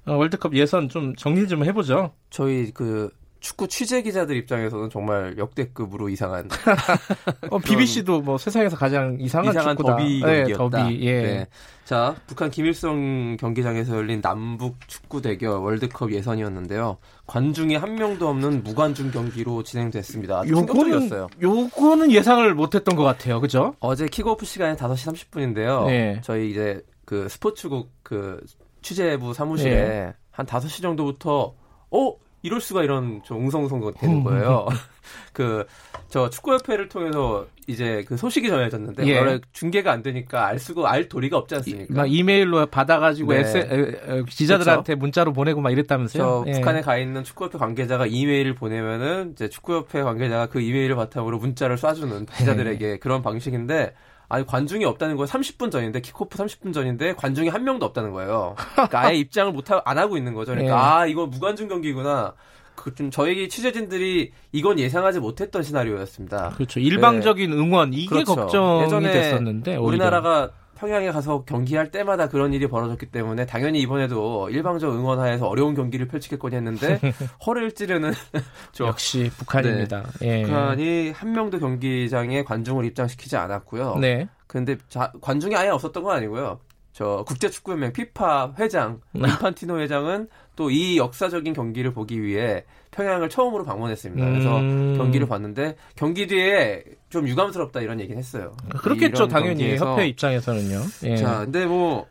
[0.06, 2.14] 어, 월드컵 예선 좀 정리 좀 해보죠.
[2.30, 3.10] 저희 그
[3.42, 6.48] 축구 취재 기자들 입장에서는 정말 역대급으로 이상한.
[7.50, 9.96] 어, BBC도 뭐 세상에서 가장 이상한, 이상한 축구다.
[9.96, 10.76] 더비 네, 경기였다.
[10.78, 11.22] 네, 더비, 예.
[11.22, 11.46] 네.
[11.84, 16.98] 자, 북한 김일성 경기장에서 열린 남북 축구 대결 월드컵 예선이었는데요.
[17.26, 20.44] 관중이 한 명도 없는 무관중 경기로 진행됐습니다.
[20.46, 21.10] 요거는,
[21.42, 23.40] 요거는 예상을 못했던 것 같아요.
[23.40, 23.74] 그죠?
[23.80, 25.86] 어제 킥오프 시간이 5시 30분인데요.
[25.86, 26.20] 네.
[26.22, 28.40] 저희 이제 그 스포츠국 그
[28.82, 30.12] 취재부 사무실에 네.
[30.30, 31.54] 한 5시 정도부터
[31.90, 34.24] 어 이럴 수가 이런 저 웅성웅성 되는 음.
[34.24, 34.66] 거예요.
[35.32, 35.64] 그
[36.12, 39.18] 저 축구협회를 통해서 이제 그 소식이 전해졌는데 예.
[39.18, 41.94] 원래 중계가 안 되니까 알 수가 알 도리가 없지 않습니까?
[41.94, 43.40] 막 이메일로 받아가지고 네.
[43.40, 44.98] 에세, 에, 에, 기자들한테 그렇죠?
[44.98, 46.44] 문자로 보내고 막 이랬다면서요?
[46.48, 46.52] 예.
[46.52, 52.30] 북한에 가 있는 축구협회 관계자가 이메일을 보내면은 이제 축구협회 관계자가 그 이메일을 바탕으로 문자를 쏴주는
[52.30, 52.98] 기자들에게 네.
[52.98, 53.94] 그런 방식인데
[54.32, 58.54] 아니 관중이 없다는 거 30분 전인데 킥오프 30분 전인데 관중이 한 명도 없다는 거예요.
[58.72, 60.52] 그러니까 아예 입장을 못 안 하고 있는 거죠.
[60.52, 60.82] 그러니까 네.
[60.82, 62.32] 아 이거 무관중 경기구나.
[62.74, 66.48] 그좀 저희 취재진들이 이건 예상하지 못했던 시나리오였습니다.
[66.56, 66.80] 그렇죠.
[66.80, 67.56] 일방적인 네.
[67.56, 68.34] 응원 이게 그렇죠.
[68.34, 69.82] 걱정이 예전에 됐었는데 오히려.
[69.86, 70.50] 우리나라가
[70.82, 76.56] 평양에 가서 경기할 때마다 그런 일이 벌어졌기 때문에 당연히 이번에도 일방적 응원하에서 어려운 경기를 펼치겠거니
[76.56, 76.98] 했는데
[77.46, 78.10] 허를 찌르는
[78.80, 80.02] 역시 북한입니다.
[80.20, 80.40] 네.
[80.40, 80.42] 예.
[80.42, 83.98] 북한이 한 명도 경기장에 관중을 입장시키지 않았고요.
[84.00, 84.26] 네.
[84.48, 86.58] 근데 자, 관중이 아예 없었던 건 아니고요.
[86.92, 89.28] 저 국제축구연맹 피파 회장 네.
[89.28, 94.24] 인판티노 회장은 또 이 역사적인 경기를 보기 위해 평양을 처음으로 방문했습니다.
[94.30, 94.94] 그래서 음...
[94.98, 98.54] 경기를 봤는데 경기 뒤에 좀 유감스럽다 이런 얘기는 했어요.
[98.78, 99.92] 그렇겠죠, 당연히 경기에서.
[99.92, 100.80] 협회 입장에서는요.
[101.04, 101.16] 예.
[101.16, 102.06] 자, 근데 뭐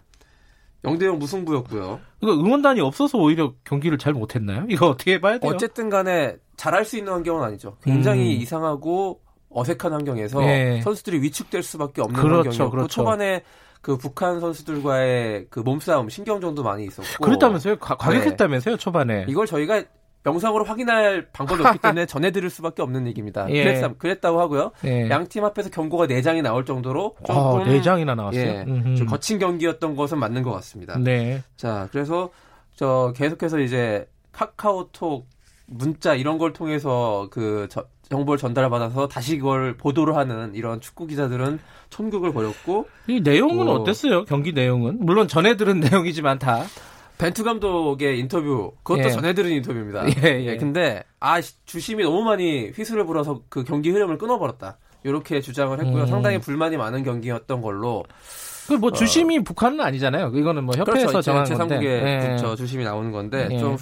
[0.84, 2.00] 영대영 무승부였고요.
[2.22, 4.66] 이거 응원단이 없어서 오히려 경기를 잘 못했나요?
[4.68, 5.52] 이거 어떻게 봐야 돼요?
[5.54, 7.78] 어쨌든 간에 잘할 수 있는 환경은 아니죠.
[7.84, 8.42] 굉장히 음...
[8.42, 10.82] 이상하고 어색한 환경에서 예.
[10.84, 12.88] 선수들이 위축될 수밖에 없는 그렇죠, 환경이었고 그렇죠.
[12.88, 13.44] 초반에
[13.82, 17.78] 그 북한 선수들과의 그 몸싸움 신경전도 많이 있었고 그랬다면서요?
[17.78, 18.80] 가, 격했다면서요 네.
[18.80, 19.84] 초반에 이걸 저희가
[20.24, 23.50] 영상으로 확인할 방법이 없기 때문에 전해드릴 수밖에 없는 얘기입니다.
[23.50, 23.64] 예.
[23.64, 24.72] 그랬, 그랬다고 하고요.
[24.86, 25.10] 예.
[25.10, 28.44] 양팀 앞에서 경고가 4장이 나올 정도로 조금 아, 4장이나 나왔어요.
[28.44, 31.00] 예, 좀 거친 경기였던 것은 맞는 것 같습니다.
[31.00, 31.42] 네.
[31.56, 32.30] 자, 그래서
[32.76, 35.28] 저 계속해서 이제 카카오톡
[35.66, 41.60] 문자 이런 걸 통해서 그 저, 정보를 전달받아서 다시 그걸 보도를 하는 이런 축구 기자들은
[41.90, 44.26] 천국을 벌였고 이 내용은 어, 어땠어요?
[44.26, 46.66] 경기 내용은 물론 전해 들은 내용이지만 다
[47.18, 49.10] 벤투 감독의 인터뷰 그것도 예.
[49.12, 50.06] 전해 들은 인터뷰입니다.
[50.08, 50.46] 예, 예.
[50.46, 54.78] 예, 근데 아 주심이 너무 많이 휘슬을 불어서 그 경기 흐름을 끊어버렸다.
[55.04, 56.04] 이렇게 주장을 했고요.
[56.04, 56.08] 음.
[56.08, 58.04] 상당히 불만이 많은 경기였던 걸로.
[58.68, 58.92] 그뭐 어.
[58.92, 60.32] 주심이 어, 북한은 아니잖아요.
[60.36, 61.22] 이거는 뭐 협회에서 그렇죠.
[61.22, 61.76] 정한 건데.
[61.78, 62.56] 제3국의 예.
[62.56, 63.58] 주심이 나오는 건데 예.
[63.58, 63.78] 좀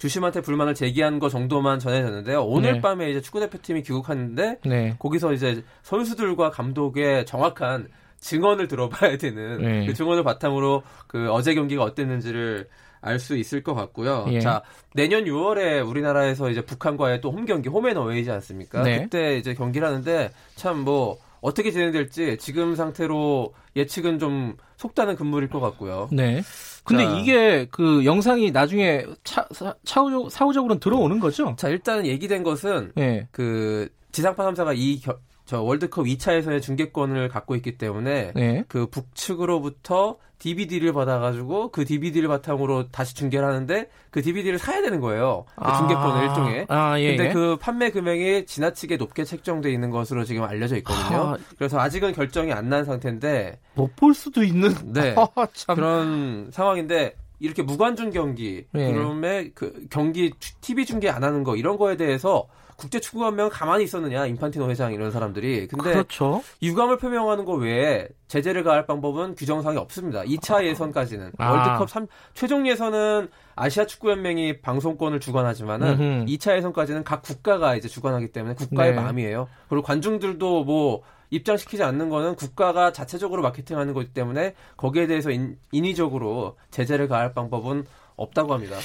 [0.00, 2.42] 주심한테 불만을 제기한 거 정도만 전해졌는데요.
[2.42, 2.80] 오늘 네.
[2.80, 4.96] 밤에 이제 축구 대표팀이 귀국하는데 네.
[4.98, 9.86] 거기서 이제 선수들과 감독의 정확한 증언을 들어봐야 되는 네.
[9.86, 12.68] 그 증언을 바탕으로 그 어제 경기가 어땠는지를
[13.02, 14.26] 알 수 있을 것 같고요.
[14.30, 14.40] 예.
[14.40, 14.62] 자
[14.94, 18.82] 내년 6월에 우리나라에서 이제 북한과의 또 홈 경기 홈앤어웨이지 않습니까?
[18.82, 19.02] 네.
[19.02, 25.60] 그때 이제 경기를 하는데 참 뭐 어떻게 진행될지 지금 상태로 예측은 좀 속다는 근물일 것
[25.60, 26.08] 같고요.
[26.12, 26.42] 네.
[26.84, 29.46] 근데 자, 이게 그 영상이 나중에 차,
[29.84, 31.54] 사후적, 사후적으로는 들어오는 거죠?
[31.58, 33.28] 자, 일단 얘기된 것은 네.
[33.30, 35.16] 그 지상파 3사가 이 겨,
[35.50, 38.62] 저 월드컵 2차에서의 중계권을 갖고 있기 때문에 네.
[38.68, 45.46] 그 북측으로부터 DVD를 받아가지고 그 DVD를 바탕으로 다시 중계를 하는데 그 DVD를 사야 되는 거예요.
[45.56, 45.76] 그 아.
[45.78, 46.66] 중계권을 일종의.
[46.68, 47.16] 아, 예.
[47.16, 51.18] 근데 그 판매 금액이 지나치게 높게 책정돼 있는 것으로 지금 알려져 있거든요.
[51.32, 51.36] 아.
[51.58, 55.16] 그래서 아직은 결정이 안 난 상태인데 못 볼 수도 있는 네.
[55.66, 58.92] 아, 그런 상황인데 이렇게 무관중 경기 네.
[58.92, 62.46] 그러면 그 경기 TV 중계 안 하는 거 이런 거에 대해서
[62.80, 66.42] 국제 축구연맹은 가만히 있었느냐 인판티노 회장 이런 사람들이 근데 그렇죠.
[66.62, 70.22] 유감을 표명하는 거 외에 제재를 가할 방법은 규정상이 없습니다.
[70.22, 71.50] 2차 예선까지는 아.
[71.52, 76.24] 월드컵 3 최종 예선은 아시아 축구연맹이 방송권을 주관하지만은 음흠.
[76.24, 78.96] 2차 예선까지는 각 국가가 이제 주관하기 때문에 국가의 네.
[78.96, 79.48] 마음이에요.
[79.68, 86.56] 그리고 관중들도 뭐 입장시키지 않는 거는 국가가 자체적으로 마케팅하는 거기 때문에 거기에 대해서 인, 인위적으로
[86.70, 87.84] 제재를 가할 방법은
[88.16, 88.76] 없다고 합니다.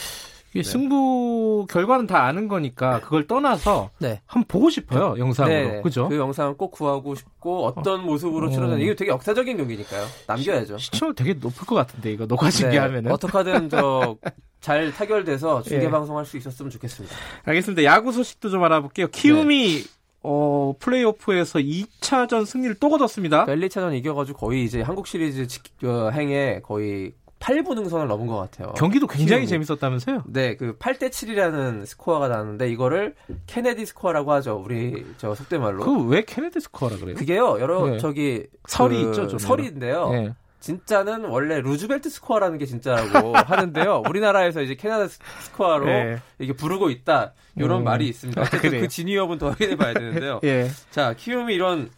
[0.64, 0.64] 네.
[0.64, 3.02] 승부 결과는 다 아는 거니까 네.
[3.02, 4.22] 그걸 떠나서 네.
[4.26, 5.20] 한번 보고 싶어요 네.
[5.20, 5.82] 영상으로 네.
[5.82, 6.10] 그죠?
[6.10, 8.04] 그 영상을 꼭 구하고 싶고 어떤 어.
[8.04, 10.06] 모습으로 치러졌는 이게 되게 역사적인 경기니까요.
[10.28, 10.78] 남겨야죠.
[10.78, 14.18] 시, 청률 되게 높을 것 같은데 이거 녹화 중계 하면은 어떻게든 저
[14.66, 17.16] 잘 타결돼서 중계 방송할 수 있었으면 좋겠습니다.
[17.44, 17.84] 알겠습니다.
[17.84, 19.10] 야구 소식도 좀 알아볼게요.
[19.10, 19.84] 키움이
[20.24, 23.44] 어, 플레이오프에서 2차전 승리를 또 거뒀습니다.
[23.44, 25.46] 1, 2차전 이겨가지고 거의 이제 한국 시리즈
[25.84, 27.12] 어, 행에 거의
[27.46, 28.74] 8부 능선을 넘은 것 같아요.
[28.74, 29.66] 경기도 굉장히 키움이.
[29.66, 30.24] 재밌었다면서요?
[30.28, 33.14] 네, 그 8대 7이라는 스코어가 나왔는데 이거를
[33.46, 34.62] 케네디 스코어라고 하죠.
[34.66, 35.84] 우리 저 속된 말로.
[35.86, 37.16] 그 왜 케네디 스코어라 그래요?
[37.16, 37.60] 그게요.
[37.60, 37.98] 여러 네.
[38.00, 40.10] 저기 설이 그 있죠, 좀 설인데요.
[40.10, 40.34] 네.
[40.60, 44.02] 진짜는 원래 루즈벨트 스코어라는 게 진짜라고 하는데요.
[44.10, 46.18] 우리나라에서 이제 케네디 스코어로 네.
[46.40, 47.34] 이게 부르고 있다.
[47.56, 47.84] 이런 음.
[47.84, 48.42] 말이 있습니다.
[48.42, 50.40] 아, 어쨌든 아, 그 진위 여부는 더 확인해 봐야 되는데요.
[50.46, 50.68] 예.
[50.90, 51.92] 자, 키움이 이런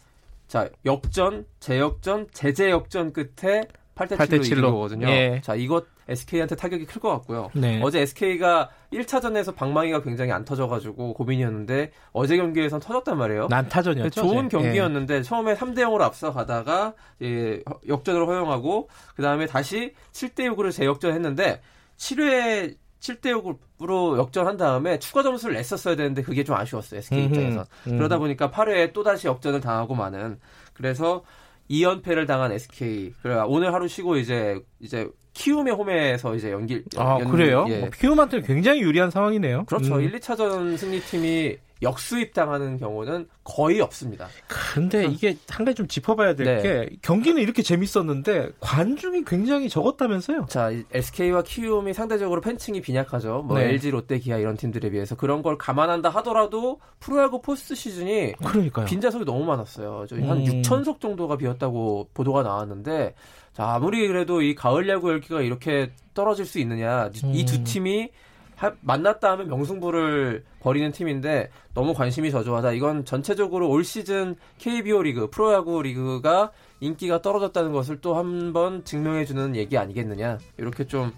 [0.48, 3.62] 자, 역전, 재역전, 재재역전 끝에
[3.98, 4.44] 8대 7로, 8대 7로.
[4.46, 5.08] 이긴 거거든요.
[5.08, 5.40] 예.
[5.42, 7.50] 자, 이것 SK한테 타격이 클 것 같고요.
[7.54, 7.80] 네.
[7.82, 13.48] 어제 SK가 1차전에서 방망이가 굉장히 안 터져가지고 고민이었는데 어제 경기에선 터졌단 말이에요.
[13.50, 14.20] 난타전이었죠.
[14.22, 14.48] 좋은 예.
[14.48, 15.22] 경기였는데 예.
[15.22, 21.60] 처음에 3대 0으로 앞서가다가 예, 역전을 허용하고 그 다음에 다시 7대 6으로 재역전했는데
[21.98, 26.98] 7회 7대 6으로 역전한 다음에 추가 점수를 냈었어야 되는데 그게 좀 아쉬웠어요.
[26.98, 27.64] SK 입장에서.
[27.86, 27.96] 음.
[27.96, 30.38] 그러다 보니까 8회에 또 다시 역전을 당하고 마는
[30.72, 31.22] 그래서
[31.70, 33.14] 2연패를 당한 SK.
[33.22, 37.66] 그래 오늘 하루 쉬고 이제 이제 키움의 홈에서 이제 연기 아 연, 그래요?
[37.68, 37.78] 예.
[37.78, 39.64] 뭐 키움한테 굉장히 유리한 상황이네요.
[39.66, 39.96] 그렇죠.
[39.96, 40.00] 음.
[40.00, 44.28] 1, 2차전 승리팀이 역수입 당하는 경우는 거의 없습니다.
[44.46, 46.88] 근데 이게 한 가지 좀 짚어봐야 될게 네.
[47.02, 50.46] 경기는 이렇게 재밌었는데 관중이 굉장히 적었다면서요?
[50.48, 53.42] 자 SK와 키움이 상대적으로 팬층이 빈약하죠.
[53.46, 53.68] 뭐 네.
[53.70, 58.86] LG, 롯데, 기아 이런 팀들에 비해서 그런 걸 감안한다 하더라도 프로야구 포스트 시즌이 그러니까요.
[58.86, 60.06] 빈자석이 너무 많았어요.
[60.10, 60.44] 한 음.
[60.44, 63.14] 6천 석 정도가 비었다고 보도가 나왔는데
[63.52, 67.34] 자 아무리 그래도 이 가을 야구 열기가 이렇게 떨어질 수 있느냐 음.
[67.34, 68.10] 이두 팀이
[68.58, 72.72] 하, 만났다 하면 명승부를 벌이는 팀인데 너무 관심이 저조하다.
[72.72, 79.56] 이건 전체적으로 올 시즌 KBO 리그, 프로야구 리그가 인기가 떨어졌다는 것을 또 한 번 증명해주는
[79.56, 80.38] 얘기 아니겠느냐.
[80.58, 81.12] 이렇게 좀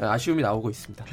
[0.00, 1.04] 아쉬움이 나오고 있습니다.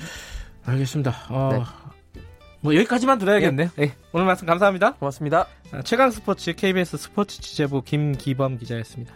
[0.65, 1.13] 알겠습니다.
[1.29, 2.21] 어, 네.
[2.61, 3.69] 뭐 여기까지만 들어야겠네요.
[3.75, 3.85] 네.
[3.87, 3.95] 네.
[4.13, 4.93] 오늘 말씀 감사합니다.
[4.93, 5.47] 고맙습니다.
[5.83, 9.13] 최강 스포츠 KBS 스포츠 취재부 김기범 기자였습니다.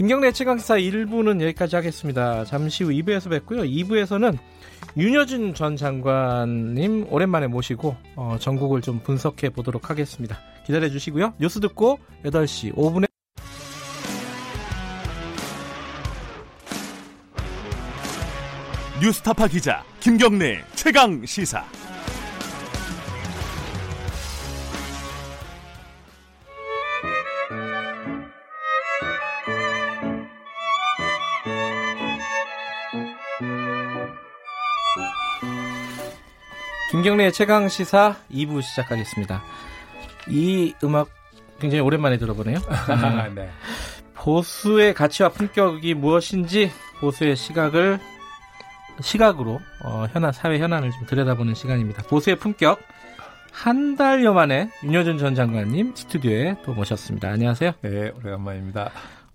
[0.00, 2.42] 김경래 최강사 1부는 여기까지 하겠습니다.
[2.46, 3.64] 잠시 후 2부에서 뵙고요.
[3.64, 4.38] 2부에서는
[4.96, 10.38] 윤여준 전 장관님 오랜만에 모시고 어, 전국을 좀 분석해 보도록 하겠습니다.
[10.64, 11.34] 기다려 주시고요.
[11.38, 13.04] 뉴스 듣고 8시 5분에
[19.02, 21.62] 뉴스타파 기자 김경래 최강 시사.
[37.00, 39.42] 김경래의 최강 시사 2부 시작하겠습니다.
[40.28, 41.08] 이 음악
[41.58, 42.58] 굉장히 오랜만에 들어보네요.
[42.58, 43.48] 음, 네.
[44.12, 48.00] 보수의 가치와 품격이 무엇인지 보수의 시각을
[49.00, 52.02] 시각으로 어, 현안 사회 현안을 좀 들여다보는 시간입니다.
[52.02, 52.78] 보수의 품격
[53.50, 57.30] 한 달여 만에 윤여준 전 장관님 스튜디오에 또 모셨습니다.
[57.30, 57.72] 안녕하세요.
[57.80, 58.90] 네, 오래간만입니다.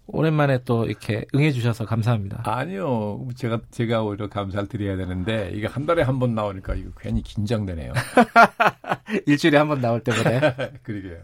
[0.08, 2.44] 오랜만에 또 이렇게 응해주셔서 감사합니다.
[2.46, 7.22] 아니요, 제가 제가 오히려 감사를 드려야 되는데 이게 한 달에 한 번 나오니까 이거 괜히
[7.24, 7.92] 긴장되네요.
[9.26, 10.56] 일주일에 한 번 나올 때보다.
[10.84, 11.18] 그러게요.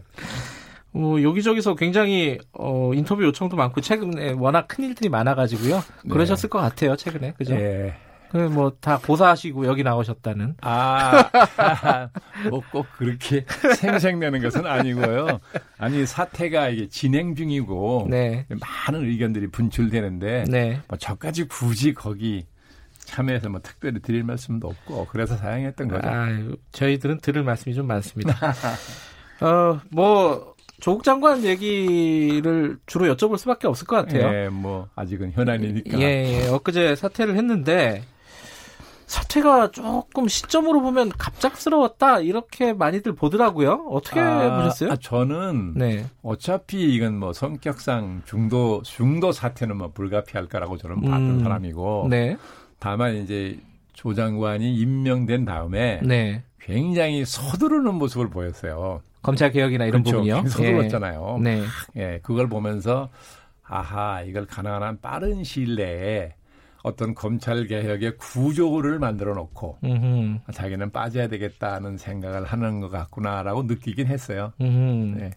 [0.94, 5.82] 어, 여기저기서 굉장히 어, 인터뷰 요청도 많고 최근에 워낙 큰 일들이 많아가지고요.
[6.10, 7.54] 그러셨을 것 같아요 최근에 그죠?
[8.34, 8.46] 네.
[8.48, 10.56] 뭐다 고사하시고 여기 나오셨다는.
[10.62, 11.28] 아,
[12.50, 13.44] 뭐 꼭 그렇게
[13.76, 15.40] 생색내는 것은 아니고요.
[15.78, 18.46] 아니 사태가 이게 진행 중이고 네.
[18.48, 20.80] 많은 의견들이 분출되는데 네.
[20.88, 22.46] 뭐 저까지 굳이 거기
[23.04, 26.08] 참여해서 뭐 특별히 드릴 말씀도 없고 그래서 사양했던 거죠.
[26.08, 26.28] 아,
[26.72, 28.34] 저희들은 들을 말씀이 좀 많습니다.
[29.42, 34.32] 어, 뭐 조국 장관 얘기를 주로 여쭤볼 수밖에 없을 것 같아요.
[34.34, 35.98] 예, 뭐 아직은 현안이니까.
[36.00, 36.04] 예,
[36.44, 38.02] 예, 엊그제 사퇴를 했는데
[39.12, 43.86] 사퇴가 조금 시점으로 보면 갑작스러웠다 이렇게 많이들 보더라고요.
[43.90, 44.92] 어떻게 아, 보셨어요?
[44.92, 46.06] 아, 저는 네.
[46.22, 52.38] 어차피 이건 뭐 성격상 중도 중도 사태는 뭐 불가피할 거라고 저는 봤던 음, 사람이고 네.
[52.78, 53.58] 다만 이제
[53.92, 56.42] 조 장관이 임명된 다음에 네.
[56.58, 59.02] 굉장히 서두르는 모습을 보였어요.
[59.20, 60.22] 검찰 개혁이나 이런 그렇죠.
[60.22, 60.48] 부분이요.
[60.48, 61.36] 서둘렀잖아요.
[61.38, 61.42] 예.
[61.42, 61.62] 네.
[61.96, 63.10] 예, 그걸 보면서
[63.62, 66.32] 아하 이걸 가능한 한 빠른 시일 내에
[66.82, 70.52] 어떤 검찰 개혁의 구조를 만들어 놓고 음흠.
[70.52, 74.52] 자기는 빠져야 되겠다는 생각을 하는 것 같구나라고 느끼긴 했어요.
[74.60, 75.14] 음.
[75.18, 75.30] 네.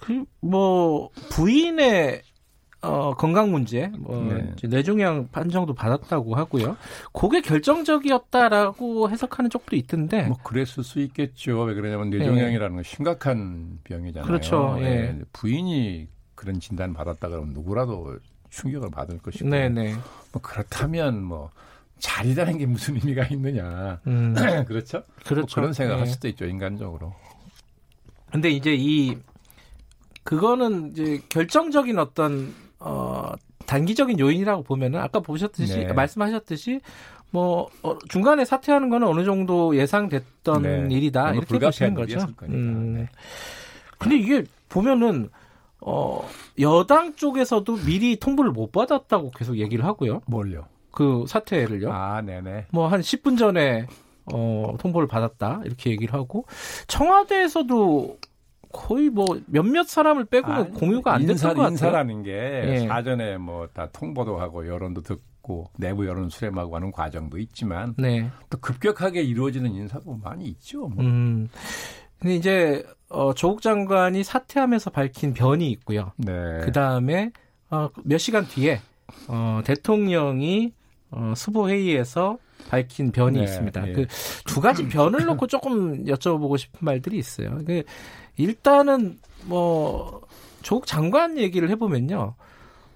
[0.00, 2.22] 그뭐 부인의
[2.80, 4.54] 어, 건강 문제, 뭐 네.
[4.68, 6.76] 뇌종양 판정도 받았다고 하고요.
[7.12, 10.22] 그게 결정적이었다라고 해석하는 쪽도 있던데.
[10.22, 11.62] 뭐 그랬을 수 있겠죠.
[11.62, 14.24] 왜 그러냐면 뇌종양이라는 건 심각한 병이잖아요.
[14.24, 14.26] 네.
[14.28, 14.76] 그렇죠.
[14.80, 15.18] 예.
[15.32, 18.16] 부인이 그런 진단 받았다 그러면 누구라도
[18.50, 19.48] 충격을 받을 것이고.
[19.48, 19.94] 네네.
[20.32, 21.50] 뭐 그렇다면 뭐
[21.98, 24.00] 자리라는 게 무슨 의미가 있느냐.
[24.06, 24.34] 음,
[24.66, 25.02] 그렇죠?
[25.24, 25.34] 그렇죠.
[25.34, 26.10] 뭐 그런 생각할 예.
[26.10, 27.14] 수도 있죠 인간적으로.
[28.30, 29.16] 근데 이제 이
[30.22, 33.32] 그거는 이제 결정적인 어떤 어
[33.66, 35.92] 단기적인 요인이라고 보면은 아까 보셨듯이 네.
[35.92, 36.80] 말씀하셨듯이
[37.30, 40.88] 뭐 어, 중간에 사퇴하는 거는 어느 정도 예상됐던 네.
[40.90, 42.18] 일이다 이렇게 보시는 거죠.
[42.44, 42.94] 음.
[42.94, 43.08] 네.
[43.98, 45.28] 근데 이게 보면은
[45.88, 46.28] 어
[46.60, 50.20] 여당 쪽에서도 미리 통보를 못 받았다고 계속 얘기를 하고요.
[50.26, 50.66] 뭘요?
[50.90, 51.90] 그 사퇴를요.
[51.92, 52.66] 아, 네네.
[52.72, 53.86] 뭐 한 10분 전에
[54.32, 56.44] 어 통보를 받았다 이렇게 얘기를 하고
[56.88, 58.18] 청와대에서도
[58.72, 61.70] 거의 뭐 몇몇 사람을 빼고는 아니, 공유가 안 됐던 인사, 것 같아요.
[61.72, 62.86] 인사라는 게 예.
[62.86, 68.30] 사전에 뭐 다 통보도 하고 여론도 듣고 내부 여론 수렴하고 하는 과정도 있지만 네.
[68.50, 70.88] 또 급격하게 이루어지는 인사도 많이 있죠.
[70.88, 71.02] 뭐.
[71.04, 71.48] 음.
[72.18, 76.12] 근데 이제 어 조국 장관이 사퇴하면서 밝힌 변이 있고요.
[76.16, 76.32] 네.
[76.62, 77.30] 그 다음에
[77.70, 78.80] 어, 몇 시간 뒤에
[79.28, 80.72] 어, 대통령이
[81.10, 83.88] 어, 수보 회의에서 밝힌 변이 네, 있습니다.
[83.88, 83.92] 예.
[83.92, 87.58] 그두 가지 변을 놓고 조금 여쭤보고 싶은 말들이 있어요.
[87.66, 87.82] 그
[88.36, 90.22] 일단은 뭐
[90.62, 92.34] 조국 장관 얘기를 해보면요,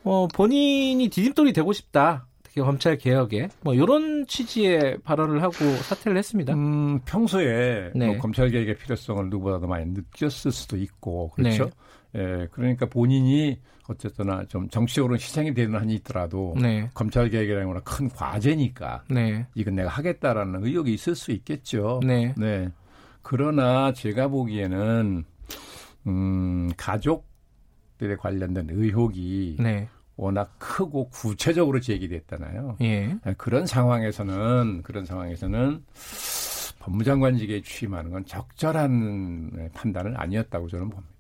[0.05, 2.27] 어, 본인이 디딤돌이 되고 싶다.
[2.53, 6.53] 특히 검찰 개혁에 뭐 이런 취지의 발언을 하고 사퇴를 했습니다.
[6.53, 8.07] 음, 평소에 네.
[8.09, 11.71] 뭐 검찰 개혁의 필요성을 누구보다도 많이 느꼈을 수도 있고 그렇죠.
[12.13, 12.21] 네.
[12.21, 18.11] 예, 그러니까 본인이 어쨌거나 좀 정치적으로 희생이 되는 한이 있더라도 네, 검찰 개혁이라는 거는 큰
[18.11, 22.01] 과제니까 네, 이건 내가 하겠다라는 의욕이 있을 수 있겠죠.
[22.05, 22.69] 네, 네.
[23.23, 25.25] 그러나 제가 보기에는
[26.07, 32.77] 음, 가족들에 관련된 의혹이 네, 워낙 크고 구체적으로 제기됐잖아요.
[32.83, 35.83] 예, 그런 상황에서는 그런 상황에서는
[36.81, 41.13] 법무장관직에 취임하는 건 적절한 판단은 아니었다고 저는 봅니다.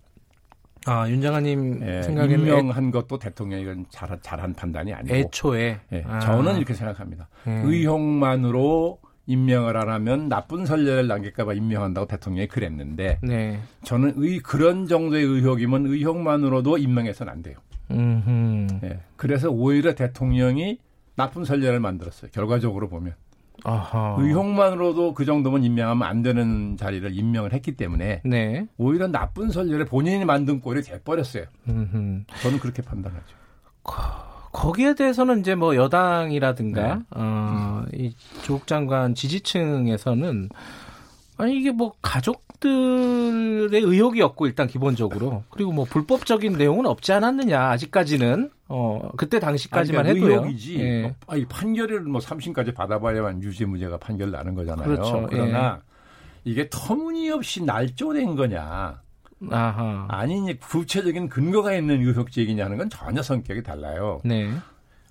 [0.85, 6.19] 아 윤 장관님 예, 생각에는 임명한 것도 대통령이 잘, 잘한 판단이 아니고 애초에 예, 아.
[6.19, 7.29] 저는 이렇게 생각합니다.
[7.47, 7.51] 예.
[7.65, 13.61] 의혹만으로 임명을 안 하면 나쁜 선례를 남길까봐 임명한다고 대통령이 그랬는데 네.
[13.85, 17.57] 저는 의 그런 정도의 의혹이면 의혹만으로도 임명해서는 안 돼요.
[17.91, 18.31] 음흠.
[18.85, 20.79] 예, 그래서 오히려 대통령이
[21.15, 22.31] 나쁜 선례를 만들었어요.
[22.33, 23.15] 결과적으로 보면
[23.65, 24.17] 아하.
[24.19, 28.67] 의혹만으로도 그 정도면 임명하면 안 되는 자리를 임명을 했기 때문에 네.
[28.77, 31.45] 오히려 나쁜 선례를 본인이 만든 꼴이 돼버렸어요.
[31.69, 32.25] 음흠.
[32.43, 33.37] 저는 그렇게 판단하죠.
[34.53, 37.03] 거기에 대해서는 이제 뭐 여당이라든가 네.
[37.11, 40.51] 어, 이 조국 장관 지지층에서는
[41.43, 49.11] 아니 이게 뭐 가족들의 의혹이었고 일단 기본적으로 그리고 뭐 불법적인 내용은 없지 않았느냐 아직까지는 어
[49.17, 50.41] 그때 당시까지만 아니, 그러니까 해도요.
[50.45, 50.79] 의혹이지.
[50.79, 51.03] 예.
[51.03, 54.87] 뭐, 아니, 판결을 뭐 3심까지 받아봐야만 유죄 무죄가 판결 나는 거잖아요.
[54.87, 55.27] 그렇죠.
[55.29, 55.81] 그러나
[56.45, 59.01] 이게 터무니없이 날조된 거냐,
[59.51, 60.07] 아하.
[60.09, 64.21] 아니니 구체적인 근거가 있는 의혹 제기냐는 건 전혀 성격이 달라요.
[64.25, 64.49] 네.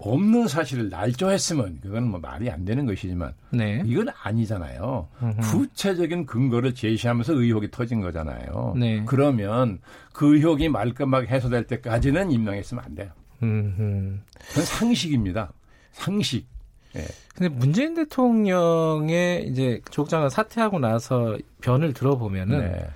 [0.04, 3.84] 없는 사실을 날조했으면 그건 뭐 말이 안 되는 것이지만 네.
[3.86, 5.08] 이건 아니잖아요.
[5.22, 5.52] 음흠.
[5.52, 8.74] 구체적인 근거를 제시하면서 의혹이 터진 거잖아요.
[8.78, 9.04] 네.
[9.06, 9.80] 그러면
[10.12, 13.12] 그 의혹이 말끔하게 해소될 때까지는 임명했으면 안 돼요.
[13.44, 14.18] 음흠.
[14.50, 15.54] 그건 상식입니다.
[15.92, 16.48] 상식.
[16.96, 17.06] 예.
[17.36, 22.88] 근데 문재인 대통령의 이제 조국 장관 사퇴하고 나서 변을 들어보면은 네.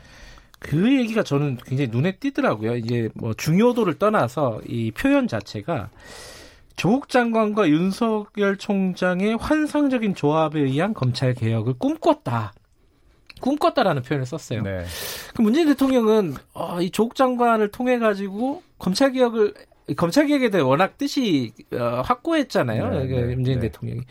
[0.60, 2.76] 그 얘기가 저는 굉장히 눈에 띄더라고요.
[2.76, 5.90] 이게 뭐 중요도를 떠나서 이 표현 자체가
[6.76, 12.54] 조국 장관과 윤석열 총장의 환상적인 조합에 의한 검찰 개혁을 꿈꿨다.
[13.42, 14.62] 꿈꿨다라는 표현을 썼어요.
[14.64, 14.86] 네.
[15.36, 19.54] 그 문재인 대통령은 어, 이 조국 장관을 통해 가지고 검찰 개혁을
[19.98, 22.90] 검찰 개혁에 대해 워낙 뜻이 어, 확고했잖아요.
[22.90, 23.68] 네, 그 네, 문재인 네.
[23.68, 24.02] 대통령이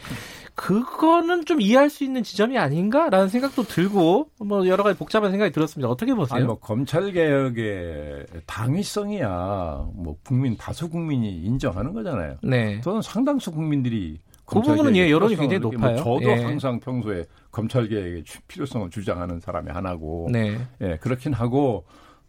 [0.55, 5.88] 그거는 좀 이해할 수 있는 지점이 아닌가라는 생각도 들고 뭐 여러 가지 복잡한 생각이 들었습니다.
[5.88, 6.36] 어떻게 보세요?
[6.36, 12.36] 아니 뭐 검찰 개혁의 당위성이야 뭐 국민 다수 국민이 인정하는 거잖아요.
[12.42, 12.80] 네.
[12.82, 15.96] 저는 상당수 국민들이 그 부분은 예, 여론이 굉장히 느끼고 뭐 높아요.
[16.20, 16.44] 저도 예.
[16.44, 20.59] 항상 평소에 검찰 개혁의 주- 필요성을 주장하는 사람이 하나고, 네.
[20.82, 21.84] 예 그렇긴 하고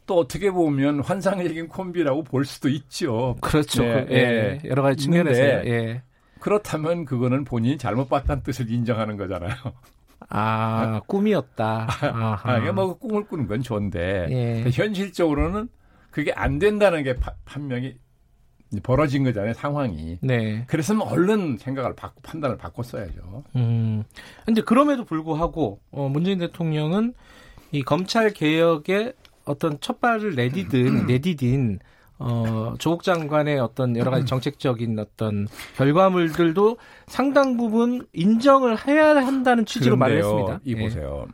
[0.06, 3.36] 또 어떻게 보면 환상적인 콤비라고 볼 수도 있죠.
[3.42, 3.84] 그렇죠.
[3.84, 4.18] 네, 그, 예.
[4.64, 4.70] 예.
[4.70, 6.02] 여러 가지 측면에서 예.
[6.46, 9.56] 그렇다면 그거는 본인이 잘못 봤다는 뜻을 인정하는 거잖아요.
[10.30, 11.88] 아, 꿈이었다.
[11.90, 12.40] 아하.
[12.44, 14.70] 아, 이게 뭐 꿈을 꾸는 건 좋은데 예.
[14.70, 15.70] 현실적으로는
[16.12, 17.96] 그게 안 된다는 게 파- 판명이
[18.84, 20.20] 벌어진 거잖아요 상황이.
[20.22, 20.66] 네.
[20.68, 23.44] 그래서는 얼른 생각을 바꾸 판단을 바꿨어야죠.
[23.56, 24.04] 음.
[24.46, 27.16] 근데 그럼에도 불구하고 어, 문재인 대통령은
[27.72, 29.14] 이 검찰 개혁에
[29.46, 31.80] 어떤 첫 발을 내디딘 내디딘
[32.18, 39.98] 어, 조국 장관의 어떤 여러 가지 정책적인 어떤 결과물들도 상당 부분 인정을 해야 한다는 취지로
[39.98, 40.62] 말을 그런데요, 했습니다.
[40.64, 40.84] 이 예.
[40.84, 41.28] 보세요.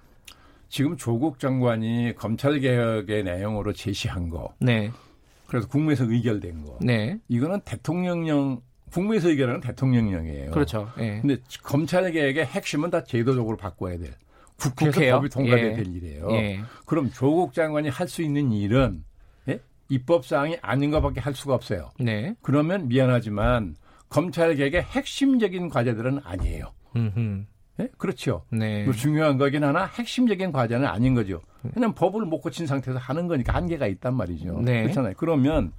[0.70, 4.92] 지금 조국 장관이 검찰 개혁의 내용으로 제시한 거, 네.
[5.48, 7.20] 그래서 국무에서 의결된 거, 네.
[7.28, 8.62] 이거는 대통령령
[8.92, 10.52] 국무에서 의결하는 대통령령이에요.
[10.52, 10.90] 그렇죠.
[11.00, 11.20] 예.
[11.22, 14.16] 근데 검찰 개혁의 핵심은 다 제도적으로 바꿔야 될
[14.58, 15.18] 국회에서?
[15.18, 15.74] 법이 통과돼야 예.
[15.74, 16.28] 될 일이에요.
[16.32, 16.60] 예.
[16.86, 19.11] 그럼 조국 장관이 할 수 있는 일은 예?
[19.92, 21.92] 입법 사항이 아닌 것밖에 할 수가 없어요.
[22.00, 22.34] 네.
[22.42, 23.76] 그러면 미안하지만
[24.10, 26.72] 검찰 개혁의 핵심적인 과제들은 아니에요.
[26.96, 27.44] 음흠.
[27.82, 27.90] 예?
[27.98, 28.44] 그렇죠.
[28.50, 28.86] 네.
[28.86, 31.42] 뭐 중요한 거긴 하나 핵심적인 과제는 아닌 거죠.
[31.74, 34.62] 그냥 법을 못 고친 상태에서 하는 거니까 한계가 있단 말이죠.
[34.62, 34.84] 네.
[34.84, 35.14] 그렇잖아요.
[35.18, 35.74] 그러면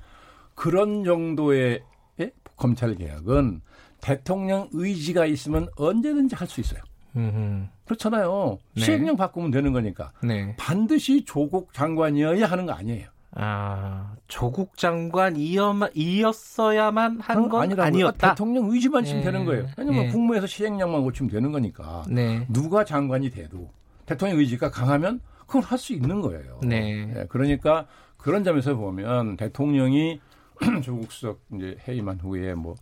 [0.54, 1.82] 그런 정도의
[2.20, 2.30] 예?
[2.56, 3.62] 검찰 개혁은
[4.00, 6.80] 대통령 의지가 있으면 언제든지 할 수 있어요.
[7.16, 7.66] 음흠.
[7.84, 8.58] 그렇잖아요.
[8.74, 8.82] 네.
[8.82, 10.12] 시행령 바꾸면 되는 거니까.
[10.22, 10.54] 네.
[10.56, 13.08] 반드시 조국 장관이어야 하는 거 아니에요.
[13.34, 17.86] 아, 조국 장관 이었어야만 한건 아니라고요.
[17.86, 18.30] 아니었다.
[18.30, 19.24] 대통령 의지만 있으면 예.
[19.24, 19.66] 되는 거예요.
[19.78, 20.08] 왜냐면 예.
[20.10, 22.04] 국무에서 시행령만 고치면 되는 거니까.
[22.08, 22.46] 네.
[22.50, 23.70] 누가 장관이 돼도
[24.04, 26.60] 대통령 의지가 강하면 그건 할수 있는 거예요.
[26.62, 27.10] 네.
[27.16, 27.86] 예, 그러니까
[28.18, 30.20] 그런 점에서 보면 대통령이
[30.82, 32.74] 조국 수석 이제 해임한 후에 뭐,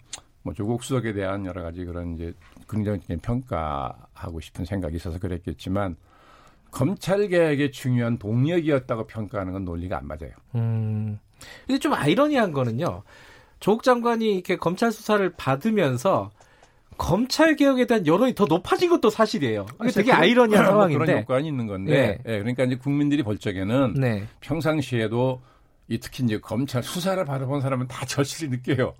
[0.42, 2.32] 뭐 조국 수석에 대한 여러 가지 그런 이제
[2.66, 5.96] 긍정적인 평가하고 싶은 생각이 있어서 그랬겠지만
[6.70, 10.32] 검찰 개혁의 중요한 동력이었다고 평가하는 건 논리가 안 맞아요.
[10.54, 11.18] 음.
[11.66, 13.02] 근데 좀 아이러니한 거는요.
[13.60, 16.30] 조국 장관이 이렇게 검찰 수사를 받으면서
[16.96, 19.66] 검찰 개혁에 대한 여론이 더 높아진 것도 사실이에요.
[19.82, 21.04] 이게 되게 그런- 아이러니한 뭐 상황인데.
[21.04, 24.24] 그런 효과는 있는 건데, 예, 그러니까 이제 국민들이 볼 적에는 네.
[24.40, 25.40] 평상시에도
[25.88, 28.94] 이 특히 이제 검찰 수사를 받아본 사람은 다 절실히 느껴요.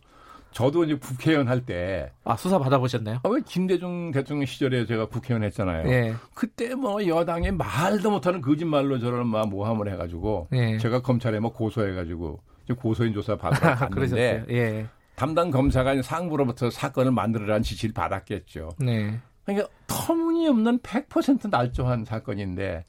[0.53, 3.21] 저도 이제 국회의원 할 때, 아, 수사 받아보셨나요?
[3.23, 5.89] 아, 왜 김대중 대통령 시절에 제가 국회의원 했잖아요.
[5.91, 6.15] 예.
[6.35, 10.79] 그때 뭐 여당이 말도 못하는 거짓말로 저를 막 모함을 해가지고 예.
[10.79, 14.45] 제가 검찰에 뭐 고소해가지고 이제 고소인 조사 받으러 갔는데 그러셨어요.
[14.51, 14.87] 예.
[15.15, 18.71] 담당 검사가 상부로부터 사건을 만들으라는 지시를 받았겠죠.
[18.79, 19.19] 네.
[19.45, 22.85] 그러니까 터무니없는 100% 날조한 사건인데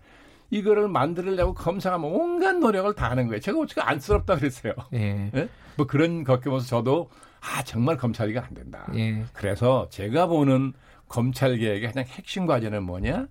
[0.49, 3.39] 이거를 만들려고 검사가 뭐 온갖 노력을 다 하는 거예요.
[3.39, 4.73] 제가 어떻게 안쓰럽다 그랬어요.
[4.93, 5.31] 예.
[5.35, 5.49] 예?
[5.75, 7.09] 뭐 그런 겪으면서 저도
[7.41, 8.87] 아 정말 검찰이가 안 된다.
[8.95, 9.25] 예.
[9.33, 10.73] 그래서 제가 보는
[11.07, 13.27] 검찰 개혁의 가장 핵심 과제는 뭐냐?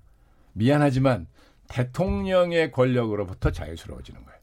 [0.53, 1.27] 미안하지만
[1.69, 4.41] 대통령의 권력으로부터 자유스러워지는 거예요.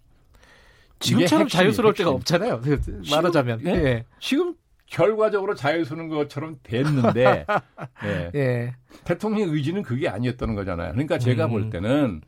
[1.00, 2.10] 지금처럼 자유스러울 때가.
[2.10, 2.62] 없잖아요.
[2.62, 3.62] 그, 말하자면.
[3.66, 3.70] 예?
[3.70, 4.06] 예.
[4.20, 4.56] 지금
[4.88, 7.46] 결과적으로 자유 쓰는 것처럼 됐는데
[8.06, 8.32] 예.
[8.34, 8.76] 예.
[9.04, 10.94] 대통령 의지는 그게 아니었다는 거잖아요.
[10.94, 11.52] 그러니까 제가 음.
[11.52, 12.22] 볼 때는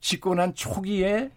[0.00, 1.30] 집권한 초기에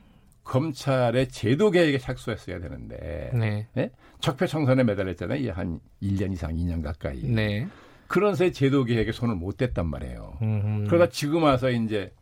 [0.46, 3.68] 검찰의 제도 개혁에 착수했어야 되는데 네.
[3.78, 3.92] 예?
[4.22, 5.40] 적폐 청산에 매달렸잖아요.
[5.42, 7.24] 이한 1년 이상, 2년 가까이.
[7.24, 7.68] 네.
[8.08, 10.38] 그런새 제도 개혁에 손을 못 댔단 말이에요.
[10.44, 10.86] 음.
[10.88, 12.14] 그러다 지금 와서 이제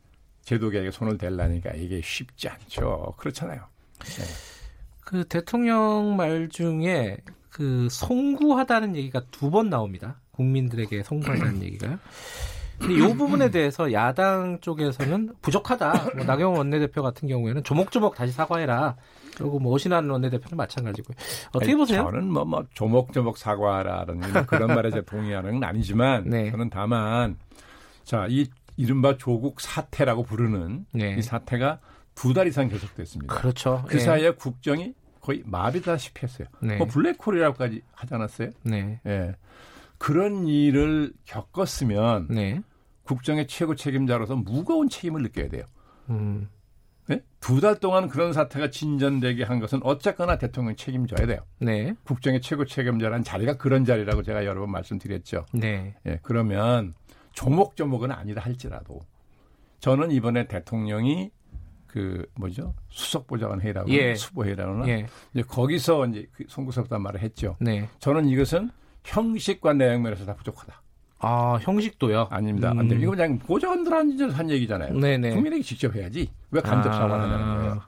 [0.42, 3.14] 제도 개혁에 손을 댈라니까 이게 쉽지 않죠.
[3.18, 3.62] 그렇잖아요.
[5.02, 7.18] 그 대통령 말 중에
[7.50, 10.20] 그 송구하다는 얘기가 두 번 나옵니다.
[10.32, 12.00] 국민들에게 송구하다는 얘기가요.
[12.80, 16.10] 근데 이 부분에 대해서 야당 쪽에서는 부족하다.
[16.16, 18.96] 뭐 나경원 원내대표 같은 경우에는 조목조목 다시 사과해라.
[19.38, 21.16] 그리고 뭐 오신환 원내대표는 마찬가지고요.
[21.50, 22.04] 어떻게 아니, 보세요?
[22.04, 26.52] 저는 뭐, 뭐 조목조목 사과하라는 뭐 그런 말에 제가 동의하는 건 아니지만 네.
[26.52, 27.38] 저는 다만
[28.04, 31.16] 자 이 이른바 조국 사태라고 부르는 네.
[31.18, 31.80] 이 사태가
[32.16, 33.34] 두 달 이상 계속됐습니다.
[33.34, 33.84] 그렇죠.
[33.88, 34.00] 그 예.
[34.00, 36.48] 사이에 국정이 거의 마비다시피 했어요.
[36.60, 36.78] 네.
[36.78, 38.50] 뭐 블랙홀이라고까지 하지 않았어요?
[38.64, 39.00] 네.
[39.06, 39.36] 예.
[40.04, 42.62] 그런 일을 겪었으면 네.
[43.04, 45.64] 국정의 최고 책임자로서 무거운 책임을 느껴야 돼요.
[46.10, 46.50] 음.
[47.40, 51.40] 두달 동안 그런 사태가 진전되게 한 것은 어쨌거나 대통령이 책임져야 돼요.
[51.60, 51.94] 네.
[52.04, 55.46] 국정의 최고 책임자라는 자리가 그런 자리라고 제가 여러 번 말씀드렸죠.
[55.54, 55.96] 네.
[56.06, 56.96] 예, 그러면
[57.32, 59.00] 조목조목은 아니다 할지라도
[59.80, 61.32] 저는 이번에 대통령이
[61.88, 64.16] 그 뭐죠 수석 보좌관 회의라고 예.
[64.16, 65.08] 수보 회의라고 예.
[65.34, 67.56] 이제 거기서 이제 그 송구섭단 말을 했죠.
[67.62, 67.88] 네.
[68.00, 68.70] 저는 이것은
[69.04, 70.82] 형식과 내용 면에서 다 부족하다.
[71.20, 72.28] 아, 형식도요?
[72.32, 72.72] 아닙니다.
[72.74, 72.80] 음.
[72.80, 73.00] 안 돼요.
[73.00, 74.94] 이거 그냥 보좌관들한테 한 얘기잖아요.
[75.00, 75.32] 네네.
[75.32, 76.30] 국민에게 직접 해야지.
[76.52, 76.98] 왜 간접 아.
[76.98, 77.82] 사과하냐는 거예요.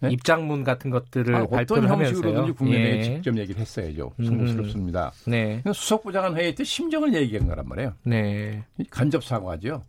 [0.00, 0.10] 네?
[0.10, 2.52] 입장문 같은 것들을 아, 어떤 형식으로든지.
[2.52, 3.02] 국민에게 예.
[3.04, 4.12] 직접 얘기를 했어야죠.
[4.18, 4.24] 음.
[4.24, 5.12] 송구스럽습니다.
[5.26, 5.62] 네.
[5.72, 7.94] 수석부 장관 회의 때 심정을 얘기한 거란 말이에요.
[8.02, 8.64] 네.
[8.90, 9.84] 간접 사과죠.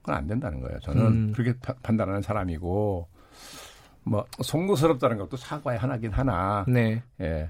[0.00, 0.80] 그건 안 된다는 거예요.
[0.80, 1.32] 저는 음.
[1.34, 3.06] 그렇게 파- 판단하는 사람이고
[4.04, 6.64] 뭐 송구스럽다는 것도 사과의 하나긴 하나.
[6.66, 7.02] 네.
[7.20, 7.48] 예.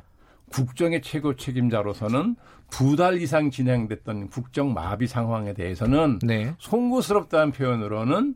[0.52, 2.36] 국정의 최고 책임자로서는
[2.70, 6.54] 두 달 이상 진행됐던 국정 마비 상황에 대해서는 네.
[6.58, 8.34] 송구스럽다는 표현으로는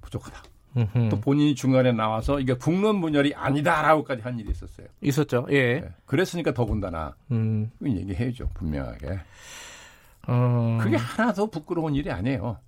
[0.00, 0.42] 부족하다.
[0.76, 1.08] 음흠.
[1.10, 4.86] 또 본인이 중간에 나와서 이게 국론 분열이 아니다라고까지 한 일이 있었어요.
[5.02, 5.46] 있었죠.
[5.50, 5.56] 예.
[5.56, 5.84] 예.
[6.06, 7.70] 그랬으니까 더군다나 음.
[7.84, 9.20] 얘기해야죠 분명하게.
[10.26, 10.78] 어.
[10.80, 12.58] 그게 하나도 부끄러운 일이 아니에요.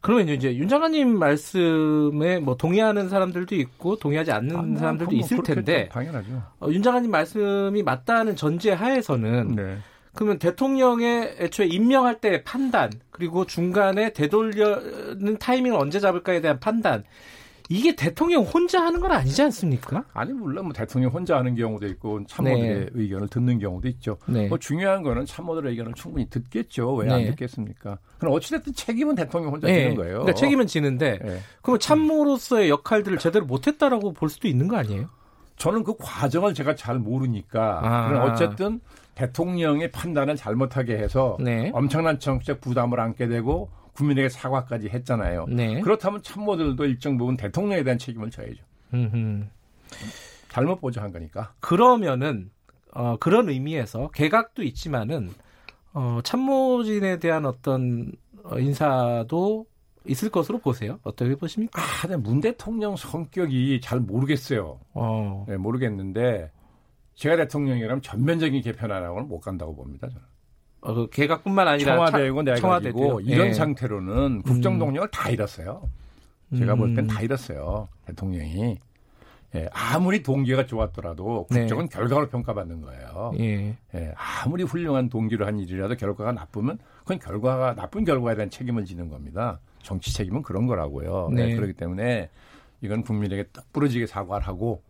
[0.00, 5.20] 그러면 이제 윤 장관님 말씀에 뭐 동의하는 사람들도 있고 동의하지 않는 아, 뭐, 사람들도 뭐
[5.20, 5.42] 있을.
[5.42, 6.42] 텐데 당연하죠.
[6.60, 9.76] 어, 윤 장관님 말씀이 맞다는 전제 하에서는 네.
[10.14, 17.04] 그러면 대통령의 애초에 임명할 때 판단 그리고 중간에 되돌려는 타이밍을 언제 잡을까에 대한 판단
[17.70, 20.04] 이게 대통령 혼자 하는 건 아니지 않습니까?
[20.12, 22.86] 아니 물론 뭐 대통령 혼자 하는 경우도 있고 참모들의 네.
[22.94, 24.18] 의견을 듣는 경우도 있죠.
[24.26, 24.48] 네.
[24.48, 26.92] 뭐 중요한 거는 참모들의 의견을 충분히 듣겠죠.
[26.96, 27.30] 왜안 네.
[27.30, 27.98] 듣겠습니까?
[28.18, 29.82] 그럼 어찌됐든 책임은 대통령 혼자 네.
[29.82, 30.14] 지는 거예요.
[30.14, 31.38] 그러니까 책임은 지는데 예.
[31.62, 35.08] 그럼 참모로서의 역할들을 제대로 못했다라고 볼 수도 있는 거 아니에요?
[35.56, 38.08] 저는 그 과정을 제가 잘 모르니까 아.
[38.08, 38.80] 그럼 어쨌든
[39.14, 41.70] 대통령의 판단을 잘못하게 해서 네.
[41.72, 43.70] 엄청난 정치적 부담을 안게 되고
[44.00, 45.46] 국민에게 사과까지 했잖아요.
[45.48, 45.80] 네.
[45.80, 48.64] 그렇다면 참모들도 일정 부분 대통령에 대한 책임을 져야죠.
[48.94, 49.44] 음흠.
[50.48, 51.52] 잘못 보조한 거니까.
[51.60, 52.50] 그러면은
[52.92, 55.30] 어, 그런 의미에서 개각도 있지만은
[55.92, 59.66] 어, 참모진에 대한 어떤 어, 인사도
[60.06, 60.98] 있을 것으로 보세요.
[61.02, 61.80] 어떻게 보십니까?
[61.80, 64.80] 아, 근데 문 대통령 성격이 잘 모르겠어요.
[64.94, 66.50] 어, 네, 모르겠는데
[67.14, 70.08] 제가 대통령이라면 전면적인 개편하라고는 못 간다고 봅니다.
[70.08, 70.29] 저는.
[70.82, 72.92] 어, 그 개각뿐만 아니라 청와대고 청와대도요.
[72.92, 73.52] 가지고 이런 예.
[73.52, 75.82] 상태로는 국정 동력을 다 잃었어요.
[76.56, 77.06] 제가 볼땐 음.
[77.06, 77.88] 다 잃었어요.
[78.06, 78.78] 대통령이.
[79.56, 81.60] 예, 아무리 동기가 좋았더라도 네.
[81.60, 83.32] 국정은 결과로 평가받는 거예요.
[83.40, 83.76] 예.
[83.94, 89.08] 예, 아무리 훌륭한 동기로 한 일이라도 결과가 나쁘면 그건 결과가 나쁜 결과에 대한 책임을 지는
[89.08, 89.60] 겁니다.
[89.82, 91.30] 정치 책임은 그런 거라고요.
[91.34, 91.50] 네.
[91.50, 92.30] 예, 그렇기 때문에
[92.80, 94.82] 이건 국민에게 떡 부러지게 사과를 하고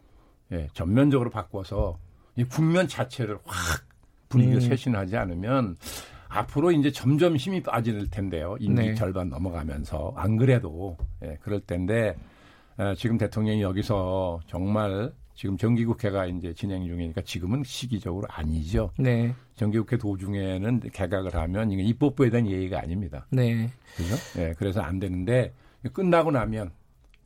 [0.53, 1.99] 예, 전면적으로 바꿔서
[2.37, 3.90] 이 국면 자체를 확
[4.31, 4.69] 분위기를 음.
[4.69, 5.77] 쇄신하지 않으면
[6.29, 8.57] 앞으로 이제 점점 힘이 빠질 텐데요.
[8.61, 8.95] 임기 네.
[8.95, 12.17] 절반 넘어가면서 안 그래도 예, 그럴 텐데
[12.79, 18.91] 에, 지금 대통령이 여기서 정말 지금 정기국회가 이제 진행 중이니까 지금은 시기적으로 아니죠.
[18.99, 19.35] 네.
[19.57, 23.27] 정기국회 도중에는 개각을 하면 이게 입법부에 대한 예의가 아닙니다.
[23.31, 23.69] 네.
[23.97, 24.15] 그죠?
[24.41, 25.53] 예, 그래서 안 되는데
[25.93, 26.71] 끝나고 나면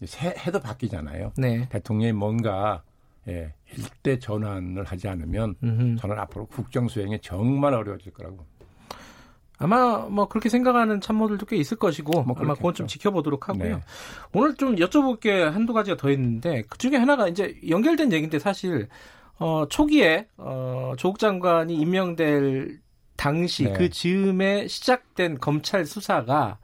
[0.06, 1.32] 새- 해도 바뀌잖아요.
[1.36, 1.68] 네.
[1.68, 2.82] 대통령이 뭔가
[3.28, 5.96] 예, 일대 전환을 하지 않으면 음흠.
[5.96, 8.36] 저는 앞으로 국정 수행이 정말 어려워질 거라고.
[8.36, 8.54] 봅니다.
[9.58, 12.54] 아마 뭐 그렇게 생각하는 참모들도 꽤 있을 것이고 뭐 아마.
[12.54, 13.76] 그건 좀 지켜보도록 하고요.
[13.76, 13.82] 네.
[14.32, 18.88] 오늘 좀 여쭤볼 게 한두 가지가 더 있는데 그 중에 하나가 이제 연결된 얘기인데 사실
[19.38, 22.80] 어 초기에 어 조국 장관이 임명될
[23.16, 23.72] 당시 네.
[23.72, 26.58] 그 즈음에 시작된 검찰 수사가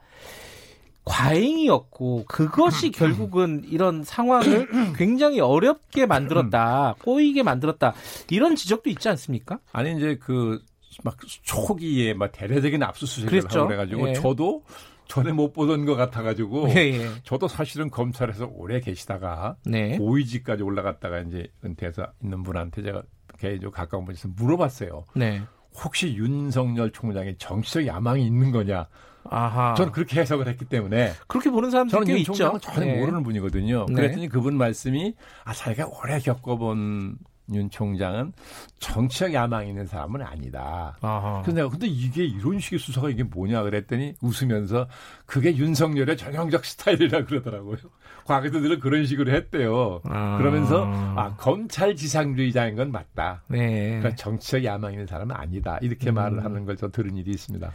[1.05, 7.93] 과잉이었고 그것이 결국은 이런 상황을 굉장히 어렵게 만들었다, 꼬이게 만들었다
[8.29, 9.59] 이런 지적도 있지 않습니까?
[9.71, 10.59] 아니 이제 그
[11.03, 13.59] 막 초기에 막 대대적인 압수수색을 그랬죠.
[13.59, 14.13] 하고 그래가지고 예.
[14.13, 14.63] 저도
[15.07, 17.09] 전에 못 보던 것 같아가지고 예, 예.
[17.23, 19.97] 저도 사실은 검찰에서 오래 계시다가 네.
[19.97, 23.03] 고위직까지 올라갔다가 이제 은퇴해서 있는 분한테 제가
[23.37, 25.05] 개인적으로 가까운 분에서 물어봤어요.
[25.15, 25.41] 네.
[25.83, 28.87] 혹시 윤석열 총장의 정치적 야망이 있는 거냐?
[29.29, 29.73] 아하.
[29.75, 32.59] 저는 그렇게 해석을 했기 때문에 그렇게 보는 사람들이 저는 있죠.
[32.59, 32.99] 전혀 네.
[32.99, 33.85] 모르는 분이거든요.
[33.87, 33.93] 네.
[33.93, 35.13] 그랬더니 그분 말씀이
[35.43, 37.17] 아 자기가 오래 겪어본
[37.53, 38.31] 윤 총장은
[38.79, 40.95] 정치적 야망이 있는 사람은 아니다.
[41.01, 41.41] 아하.
[41.41, 44.87] 그래서 내가 근데 이게 이런 식의 수사가 이게 뭐냐 그랬더니 웃으면서
[45.25, 47.77] 그게 윤석열의 전형적 스타일이라 그러더라고요.
[48.25, 49.99] 과거에도 늘 그런 식으로 했대요.
[50.05, 50.37] 아.
[50.37, 50.85] 그러면서
[51.17, 53.43] 아 검찰 지상주의자인 건 맞다.
[53.47, 53.97] 네.
[53.99, 55.77] 그러니까 정치적 야망 있는 사람은 아니다.
[55.81, 56.15] 이렇게 음.
[56.15, 57.69] 말을 하는 걸 저 들은 일이 있습니다.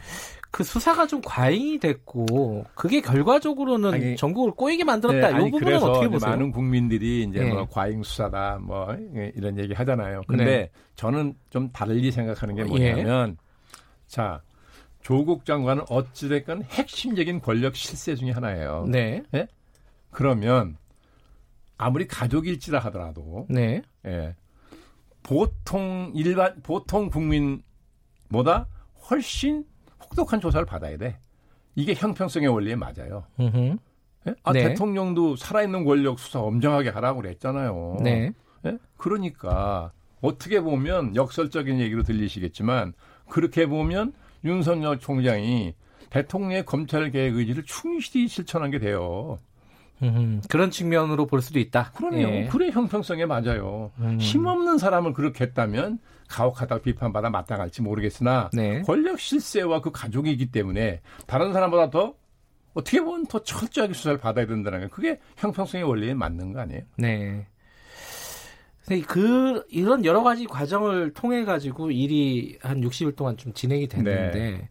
[0.57, 5.27] 그 수사가 좀 과잉이 됐고 그게 결과적으로는 아니, 전국을 꼬이게 만들었다.
[5.27, 6.31] 네, 이 아니, 부분은 그래서 어떻게 보세요?
[6.31, 7.53] 많은 국민들이 이제 네.
[7.53, 10.23] 뭐 과잉 수사다 뭐 예, 이런 얘기 하잖아요.
[10.27, 10.69] 근데 네.
[10.95, 12.65] 저는 좀 달리 생각하는 게 예.
[12.65, 13.37] 뭐냐면
[14.07, 14.41] 자
[15.03, 18.87] 조국 장관은 어찌됐건 핵심적인 권력 실세 중에 하나예요.
[18.89, 19.21] 네.
[20.09, 20.75] 그러면
[21.77, 23.83] 아무리 가족일지라 하더라도 네.
[24.07, 24.35] 예,
[25.21, 28.65] 보통 일반 보통 국민보다
[29.07, 29.63] 훨씬
[30.09, 31.19] 혹독한 조사를 받아야 돼.
[31.75, 33.25] 이게 형평성의 원리에 맞아요.
[33.39, 34.33] 예?
[34.43, 34.69] 아, 네.
[34.69, 37.97] 대통령도 살아있는 권력 수사 엄정하게 하라고 그랬잖아요.
[38.01, 38.31] 네.
[38.65, 38.77] 예?
[38.97, 39.91] 그러니까
[40.21, 42.93] 어떻게 보면 역설적인 얘기로 들리시겠지만
[43.29, 45.75] 그렇게 보면 윤석열 총장이
[46.09, 49.37] 대통령의 검찰 개혁 의지를 충실히 실천한 게 돼요.
[50.49, 51.91] 그런 측면으로 볼 수도 있다.
[51.95, 52.17] 그럼요.
[52.17, 52.47] 예.
[52.51, 53.91] 그래 형평성에 맞아요.
[53.99, 54.17] 음.
[54.19, 58.81] 힘없는 사람을 그렇게 했다면 가혹하다고 비판받아 마땅할지 모르겠으나 네.
[58.81, 62.15] 권력 실세와 그 가족이기 때문에 다른 사람보다 더
[62.73, 66.81] 어떻게 보면 더 철저하게 수사를 받아야 된다는 게 그게 형평성의 원리에 맞는 거 아니에요?
[66.97, 67.47] 네.
[68.85, 74.69] 근데 그 이런 여러 가지 과정을 통해 가지고 일이 한 60일 동안 좀 진행이 됐는데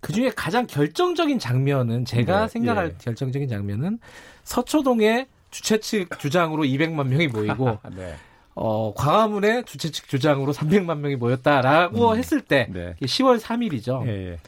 [0.00, 2.96] 그 중에 가장 결정적인 장면은 제가 네, 생각할 예.
[2.98, 4.00] 결정적인 장면은
[4.42, 8.16] 서초동의 주최 측 주장으로 200만 명이 모이고 네.
[8.54, 12.94] 어, 광화문의 주최 측 주장으로 300만 명이 모였다라고 했을 때 네.
[13.00, 14.06] 10월 3일이죠.
[14.06, 14.38] 예, 예.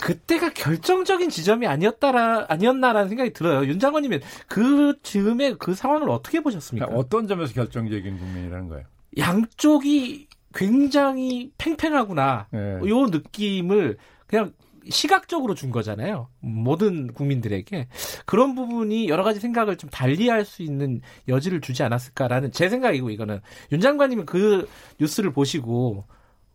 [0.00, 3.64] 그때가 결정적인 지점이 아니었다라 아니었나라는 생각이 들어요.
[3.66, 6.86] 윤 장관님은 그 즈음에 그 상황을 어떻게 보셨습니까?
[6.86, 8.84] 그러니까 어떤 점에서 결정적인 국면이라는 거예요?
[9.18, 12.48] 양쪽이 굉장히 팽팽하구나.
[12.54, 12.88] 예.
[12.88, 14.52] 요 느낌을 그냥
[14.88, 16.28] 시각적으로 준 거잖아요.
[16.40, 17.88] 모든 국민들에게.
[18.26, 23.40] 그런 부분이 여러 가지 생각을 좀 달리할 수 있는 여지를 주지 않았을까라는 제 생각이고 이거는
[23.72, 24.68] 윤 장관님은 그
[25.00, 26.04] 뉴스를 보시고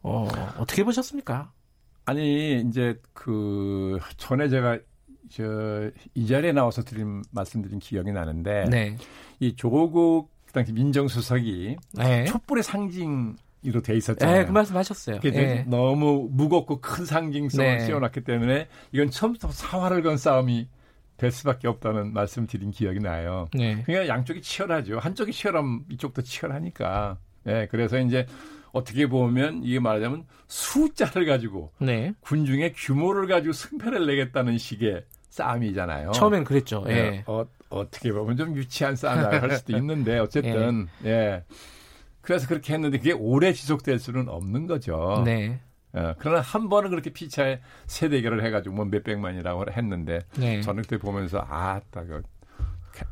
[0.01, 1.51] 어, 어떻게 보셨습니까?
[2.05, 4.79] 아니 이제 그 전에 제가
[5.29, 8.97] 저 이 자리에 나와서 드린 말씀드린 기억이 나는데 네.
[9.39, 12.25] 이 조국 당시 민정수석이 네.
[12.25, 13.35] 촛불의 상징
[13.65, 14.37] 으로 돼 있었잖아요.
[14.37, 15.19] 네, 그 말씀 하셨어요.
[15.19, 15.65] 그게 예.
[15.67, 17.85] 너무 무겁고 큰 상징성을 네.
[17.85, 20.67] 씌워놨기 때문에 이건 처음부터 사활을 건 싸움이
[21.17, 23.47] 될 수밖에 없다는 말씀 드린 기억이 나요.
[23.53, 23.81] 네.
[23.83, 24.99] 그러니까 양쪽이 치열하죠.
[24.99, 27.17] 한쪽이 치열하면 이쪽도 치열하니까.
[27.47, 28.27] 예, 그래서 이제
[28.71, 32.13] 어떻게 보면 이게 말하자면 숫자를 가지고 네.
[32.19, 36.11] 군중의 규모를 가지고 승패를 내겠다는 식의 싸움이잖아요.
[36.11, 36.85] 처음엔 그랬죠.
[36.87, 36.93] 예.
[36.93, 41.43] 예, 어, 어떻게 보면 좀 유치한 싸움이라고 할 수도 있는데 어쨌든 예.
[42.27, 45.21] 그래서 그렇게 했는데 그게 오래 지속될 수는 없는 거죠.
[45.23, 45.61] 네.
[45.93, 50.59] 어, 그러나 한 번은 그렇게 피차에 세 대결을 해가지고 뭐 몇백만이라고 했는데 네.
[50.59, 52.21] 저는 그때 보면서 아따 그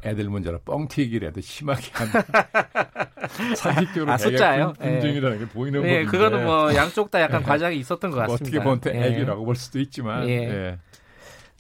[0.04, 4.18] 애들 문제로 뻥튀기라도 심하게 한 상식적으로 아?
[4.18, 7.46] 군- 군중이라는 게 보이는 네, 법인데 그거는 뭐 양쪽 다 약간 예.
[7.46, 8.44] 과장이 있었던 것뭐 같습니다.
[8.44, 9.06] 어떻게 보면 또 예.
[9.14, 10.34] 애기라고 볼 수도 있지만 예.
[10.44, 10.80] 예.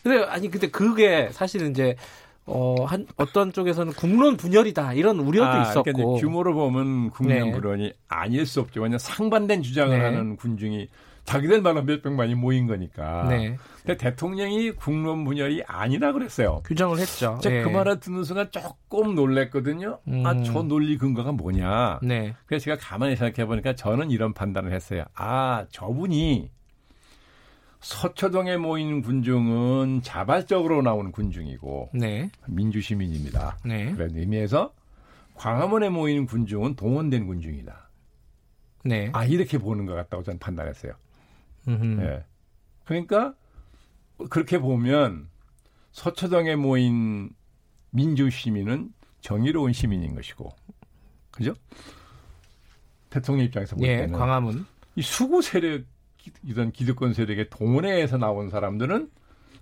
[0.03, 1.95] 근데 아니 근데 그게 사실은 이제
[2.47, 5.83] 어, 한 어떤 쪽에서는 국론 분열이다 이런 우려도 아, 있었고.
[5.83, 7.51] 그러니까 규모로 보면 국민 네.
[7.51, 8.81] 불원이 아닐 수 없죠.
[8.81, 10.03] 왜냐하면 상반된 주장을 네.
[10.03, 10.87] 하는 군중이
[11.25, 13.27] 자기들 말로 몇백만이 모인 거니까.
[13.27, 13.57] 네.
[13.77, 16.61] 근데 대통령이 국론 분열이 아니라 그랬어요.
[16.65, 17.39] 규정을 했죠.
[17.41, 17.63] 제가 예.
[17.63, 19.99] 그 말을 듣는 순간 조금 놀랬거든요.
[20.07, 20.23] 음.
[20.25, 21.99] 아, 저 논리 근거가 뭐냐.
[22.03, 22.35] 네.
[22.45, 25.03] 그래서 제가 가만히 생각해 보니까 저는 이런 판단을 했어요.
[25.15, 26.51] 아, 저분이
[27.85, 32.31] 서초동에 모인 군중은 자발적으로 나오는 군중이고 네.
[32.47, 33.59] 민주시민입니다.
[33.63, 33.91] 네.
[33.91, 34.73] 그런 의미에서
[35.35, 37.89] 광화문에 모이는 군중은 동원된 군중이다.
[38.85, 39.11] 네.
[39.13, 40.93] 아 이렇게 보는 것 같다고 저는 판단했어요.
[41.67, 42.01] 음흠.
[42.01, 42.23] 예.
[42.85, 43.35] 그러니까
[44.31, 45.29] 그렇게 보면
[45.91, 47.29] 서초동에 모인
[47.91, 50.51] 민주 시민은 정의로운 시민인 것이고,
[51.29, 51.53] 그죠?
[53.11, 54.65] 대통령 입장에서 볼 예, 때는 광화문.
[54.95, 55.83] 이 수구 세력
[56.43, 59.09] 이런 기득권 세력의 동원에서 나온 사람들은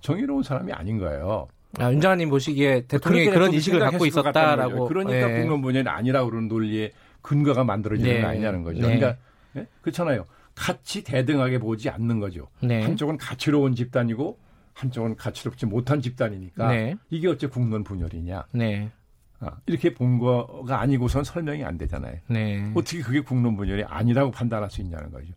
[0.01, 1.47] 정의로운 사람이 아닌 거예요.
[1.80, 4.88] 아, 윤 장관님 보시기에 대통령이 그렇게 그런 좀 인식을 갖고 있었다라고.
[4.88, 5.41] 그러니까 예.
[5.41, 6.91] 국론 분열이 아니라고 그러는 논리에
[7.22, 8.22] 근거가 만들어지는 네.
[8.22, 8.82] 거 아니냐는 거죠.
[8.82, 8.99] 네.
[8.99, 9.22] 그러니까
[9.55, 9.68] 예?
[9.82, 10.26] 그렇잖아요.
[10.55, 12.47] 같이 대등하게 보지 않는 거죠.
[12.61, 12.84] 네.
[12.84, 14.38] 한쪽은 가치로운 집단이고
[14.74, 16.95] 한쪽은 가치롭지 못한 집단이니까 네.
[17.09, 18.45] 이게 어째 국론 분열이냐.
[18.51, 18.91] 네.
[19.39, 22.18] 아, 이렇게 본 거가 아니고선 설명이 안 되잖아요.
[22.28, 22.72] 네.
[22.76, 25.34] 어떻게 그게 국론 분열이 아니라고 판단할 수 있냐는 거죠.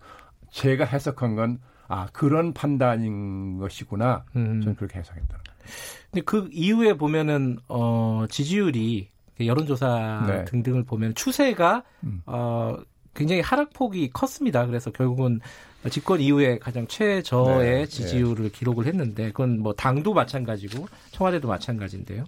[0.56, 4.24] 제가 해석한 건 아, 그런 판단인 것이구나.
[4.34, 4.60] 음.
[4.62, 5.56] 저는 그렇게 해석했다는 거예요.
[6.10, 10.44] 근데 그 이후에 보면은 어 지지율이 여론조사 네.
[10.46, 12.22] 등등을 보면 추세가 음.
[12.24, 12.78] 어
[13.14, 14.66] 굉장히 하락폭이 컸습니다.
[14.66, 15.40] 그래서 결국은
[15.90, 22.24] 집권 이후에 가장 최저의 네, 지지율을 기록을 했는데 그건 뭐 당도 마찬가지고 청와대도 마찬가지인데요.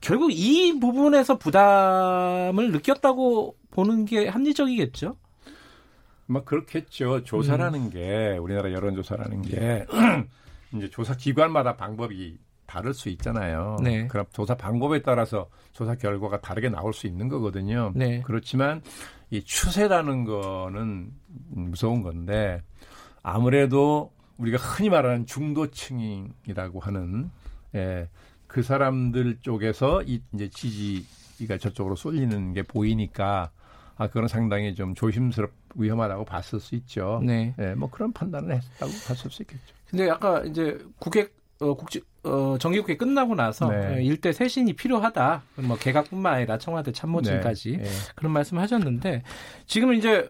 [0.00, 5.16] 결국 이 부분에서 부담을 느꼈다고 보는 게 합리적이겠죠.
[6.26, 7.24] 막 그렇겠죠.
[7.24, 7.90] 조사라는 음.
[7.90, 9.86] 게 우리나라 여론조사라는 게
[10.74, 13.76] 이제 조사 기관마다 방법이 다를 수 있잖아요.
[13.82, 14.08] 네.
[14.08, 17.92] 그럼 조사 방법에 따라서 조사 결과가 다르게 나올 수 있는 거거든요.
[17.94, 18.22] 네.
[18.22, 18.82] 그렇지만
[19.30, 21.12] 이 추세라는 거는
[21.50, 22.62] 무서운 건데
[23.22, 27.30] 아무래도 우리가 흔히 말하는 중도층이라고 하는
[27.74, 28.08] 예,
[28.46, 33.50] 그 사람들 쪽에서 이 이제 지지가 저쪽으로 쏠리는 게 보이니까
[33.96, 37.20] 아 그건 상당히 좀 조심스럽 위험하다고 봤을 수 있죠.
[37.24, 37.54] 네.
[37.58, 39.62] 예, 뭐 그런 판단을 했다고 봤을 수 있겠죠.
[39.88, 41.28] 근데 아까 이제 국회
[41.60, 43.76] 어, 국지 어, 정기국회 끝나고 나서 네.
[43.86, 45.42] 어, 일대 쇄신이 필요하다.
[45.62, 47.84] 뭐 개각뿐만 아니라 청와대 참모진까지 네.
[47.84, 47.88] 예.
[48.14, 49.22] 그런 말씀하셨는데
[49.66, 50.28] 지금은 이제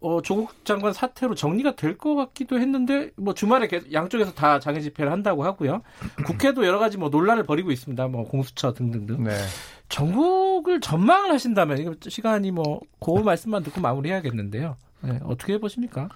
[0.00, 4.80] 어, 조국 장관 사태로 정리가 될 것 같기도 했는데 뭐 주말에 계속 양쪽에서 다 장애
[4.80, 5.82] 집회를 한다고 하고요.
[6.26, 8.08] 국회도 여러 가지 뭐 논란을 벌이고 있습니다.
[8.08, 9.22] 뭐 공수처 등등등.
[9.92, 9.96] 네.
[9.96, 14.76] 전국을 전망을 하신다면 이거 시간이 뭐그 말씀만 듣고 마무리해야겠는데요.
[15.02, 16.08] 네, 어떻게 보십니까?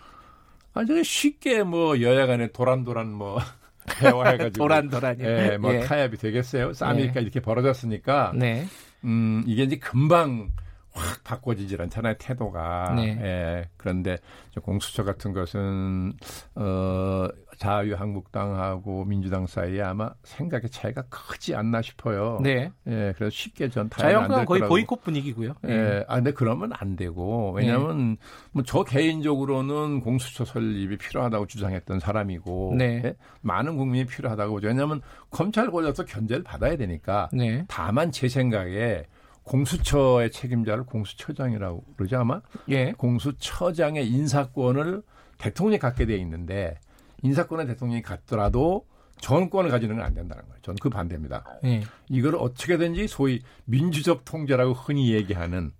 [0.72, 3.38] 아주 쉽게 뭐 여야 간에 도란도란 뭐
[4.00, 5.26] 대화해가지고 도란도란이요.
[5.26, 5.80] 예, 뭐 예.
[5.80, 6.72] 타협이 되겠어요.
[6.72, 8.66] 싸움이니까 이렇게 벌어졌으니까 네.
[9.04, 10.50] 음, 이게 이제 금방
[10.92, 12.94] 확 바꿔지질 않잖아요, 태도가.
[12.96, 13.18] 네.
[13.20, 14.16] 예, 그런데
[14.52, 16.14] 저 공수처 같은 것은,
[16.54, 22.38] 어, 자유한국당하고 민주당 사이에 아마 생각의 차이가 크지 않나 싶어요.
[22.42, 22.70] 네.
[22.86, 24.74] 예, 그래서 쉽게 전 타협 자유한국당 거의 거라고.
[24.74, 25.54] 보이콧 분위기고요.
[25.66, 28.16] 예, 아, 근데 그러면 안 되고, 왜냐면,
[28.52, 33.02] 뭐, 저 개인적으로는 공수처 설립이 필요하다고 주장했던 사람이고, 네.
[33.04, 34.68] 예, 많은 국민이 필요하다고 보죠.
[34.68, 35.00] 왜냐면,
[35.30, 37.64] 검찰 권력도 견제를 받아야 되니까, 네.
[37.68, 39.04] 다만 제 생각에
[39.44, 42.40] 공수처의 책임자를 공수처장이라고 그러죠, 아마?
[42.68, 42.92] 예.
[42.92, 45.02] 공수처장의 인사권을
[45.38, 46.74] 대통령이 갖게 돼 있는데,
[47.22, 48.86] 인사권을 대통령이 갖더라도
[49.20, 50.58] 정권을 가지는 건 안 된다는 거예요.
[50.62, 51.44] 저는 그 반대입니다.
[51.64, 51.82] 예.
[52.08, 55.72] 이걸 어떻게든지 소위 민주적 통제라고 흔히 얘기하는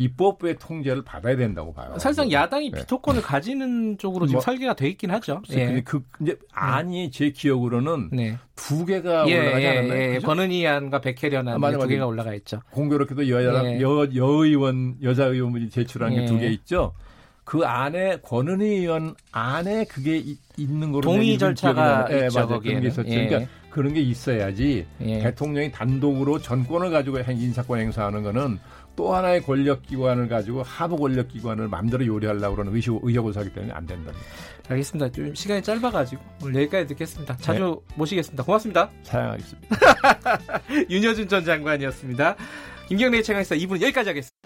[0.00, 1.90] 입법부의 통제를 받아야 된다고 봐요.
[1.98, 2.80] 사실상 야당이 네.
[2.80, 5.42] 비토권을 가지는 쪽으로 지금 뭐, 설계가 돼 있긴 하죠.
[5.46, 8.38] 근데 그 이제 안이 제 기억으로는 네.
[8.54, 10.00] 두 개가 예, 올라가지 예, 않았나요?
[10.14, 10.18] 예.
[10.20, 11.88] 권은희 안과 백혜련 아, 안 맞아, 두 맞아.
[11.88, 12.62] 개가 올라가 있죠.
[12.70, 13.80] 공교롭게도 여야 예.
[13.80, 16.26] 여 여 의원 여자 의원분이 제출한 게 예.
[16.26, 16.94] 두개 있죠.
[17.48, 22.06] 그 안에 권은희 의원 안에 그게 이- 있는 거로 동의 절차가.
[22.10, 22.46] 예, 있죠, 맞아요.
[22.46, 22.82] 그런 거기에는.
[22.82, 23.08] 게 있었죠.
[23.08, 23.26] 예.
[23.26, 25.18] 그러니까 그런 게 있어야지 예.
[25.20, 28.58] 대통령이 단독으로 전권을 가지고 행- 인사권 행사하는 거는
[28.96, 33.72] 또 하나의 권력 기관을 가지고 하부 권력 기관을 마음대로 요리하려고 그러는 의식, 의혹을 사기 때문에
[33.72, 34.26] 안 된답니다.
[34.68, 35.10] 알겠습니다.
[35.12, 37.34] 좀 시간이 짧아가지고 오늘 여기까지 듣겠습니다.
[37.38, 38.42] 자주 모시겠습니다.
[38.44, 38.90] 고맙습니다.
[39.04, 39.68] 사양하겠습니다.
[40.90, 42.36] 윤여준 전 장관이었습니다.
[42.88, 44.36] 김경래 최강시사 2부는 여기까지 하겠습니다.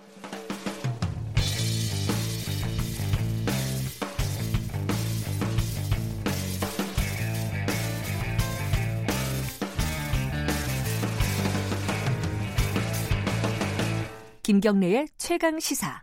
[14.53, 16.03] 김경래의 최강 시사.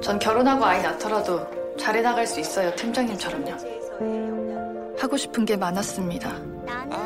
[0.00, 1.44] 전 결혼하고 아이 낳더라도
[1.76, 4.96] 잘해 나갈 수 있어요, 팀장님처럼요.
[4.96, 6.30] 하고 싶은 게 많았습니다.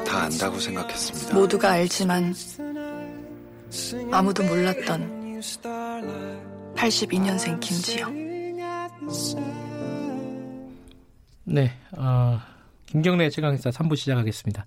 [0.04, 1.34] 다 안다고 생각했습니다.
[1.34, 2.34] 모두가 알지만
[4.12, 5.40] 아무도 몰랐던
[6.76, 8.12] 82년생 김지영.
[11.44, 12.38] 네, 어,
[12.84, 14.66] 김경래 최강시사 3부 시작하겠습니다.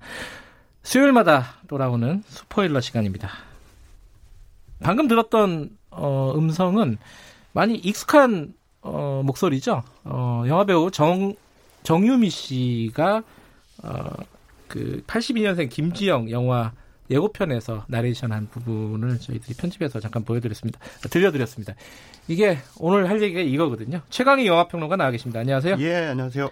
[0.82, 3.53] 수요일마다 돌아오는 스포일러 시간입니다.
[4.82, 6.97] 방금 들었던 어, 음성은
[7.53, 9.84] 많이 익숙한 어, 목소리죠.
[10.03, 11.36] 어, 영화배우 정
[11.84, 13.24] 정유미 씨가
[13.84, 14.03] 어,
[14.67, 16.71] 그 82년생 김지영 영화
[17.09, 20.80] 예고편에서 나레이션한 부분을 저희들이 편집해서 잠깐 보여드렸습니다.
[21.09, 21.76] 들려드렸습니다.
[22.28, 24.01] 이게 오늘 할 얘기가 이거거든요.
[24.09, 25.41] 최강희 영화평론가 나와 계십니다.
[25.41, 25.76] 안녕하세요.
[25.80, 26.49] 예, 안녕하세요.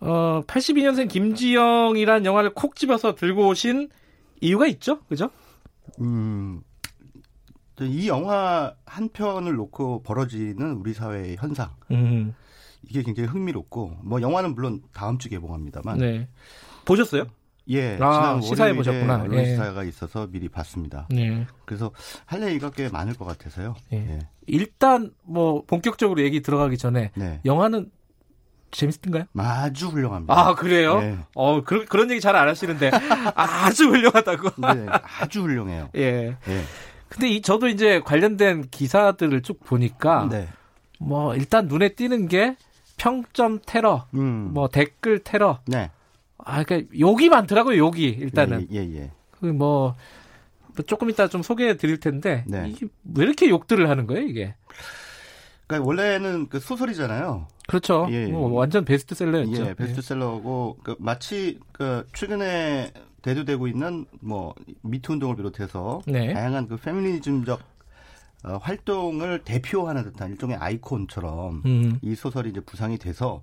[0.00, 3.88] 어, 82년생 김지영이란 영화를 콕 집어서 들고 오신
[4.40, 5.00] 이유가 있죠?
[5.08, 5.30] 그죠?
[6.00, 6.60] 음,
[7.80, 11.70] 이 영화 한 편을 놓고 벌어지는 우리 사회의 현상.
[11.90, 12.34] 음.
[12.88, 15.98] 이게 굉장히 흥미롭고, 뭐, 영화는 물론 다음 주 개봉합니다만.
[15.98, 16.28] 네.
[16.84, 17.24] 보셨어요?
[17.70, 19.22] 예, 아, 지난 월요일에 보셨구나.
[19.22, 19.46] 언론 예.
[19.46, 21.08] 시사가 있어서 미리 봤습니다.
[21.10, 21.46] 네.
[21.64, 21.92] 그래서
[22.26, 23.74] 할 얘기가 꽤 많을 것 같아서요.
[23.94, 23.96] 예.
[23.96, 24.18] 예.
[24.46, 27.40] 일단 뭐 본격적으로 얘기 들어가기 전에 네.
[27.46, 27.90] 영화는
[28.70, 29.24] 재밌던가요?
[29.38, 30.34] 아주 훌륭합니다.
[30.38, 31.00] 아 그래요?
[31.00, 31.16] 네.
[31.34, 32.90] 어 그런 그런 얘기 잘 안 하시는데
[33.34, 34.50] 아주 훌륭하다고.
[34.60, 34.86] 네,
[35.20, 35.88] 아주 훌륭해요.
[35.96, 36.36] 예.
[36.46, 36.62] 예.
[37.14, 40.48] 근데 이 저도 이제 관련된 기사들을 쭉 보니까 네.
[40.98, 42.56] 뭐 일단 눈에 띄는 게
[42.96, 44.50] 평점 테러, 음.
[44.52, 45.60] 뭐 댓글 테러.
[45.66, 45.92] 네.
[46.38, 48.66] 아 그러니까 욕이 많더라고요 욕이 일단은.
[48.72, 48.96] 예, 예.
[48.96, 49.10] 예.
[49.40, 49.94] 그뭐
[50.86, 52.68] 조금 이따 좀 소개해 드릴 텐데 네.
[52.68, 54.56] 이게 왜 이렇게 욕들을 하는 거예요 이게?
[55.78, 57.46] 그러니까 원래는 그 소설이잖아요.
[57.66, 58.06] 그렇죠.
[58.10, 58.26] 예, 예.
[58.26, 59.66] 뭐 완전 베스트셀러였죠.
[59.66, 66.32] 예, 베스트셀러고 그 마치 그 최근에 대두되고 있는 뭐 미투 운동을 비롯해서 네.
[66.34, 67.60] 다양한 그 페미니즘적
[68.44, 71.98] 어, 활동을 대표하는 듯한 일종의 아이콘처럼 음.
[72.02, 73.42] 이 소설이 이제 부상이 돼서 어,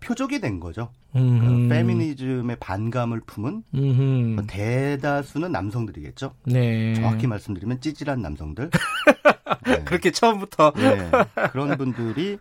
[0.00, 0.90] 표적이 된 거죠.
[1.16, 1.68] 음.
[1.68, 4.02] 그 페미니즘의 반감을 품은 음흠.
[4.34, 6.34] 뭐 대다수는 남성들이겠죠.
[6.44, 6.94] 네.
[6.94, 8.70] 정확히 말씀드리면 찌질한 남성들.
[9.66, 9.84] 네.
[9.84, 10.72] 그렇게 처음부터.
[10.76, 11.10] 네.
[11.50, 12.38] 그런 분들이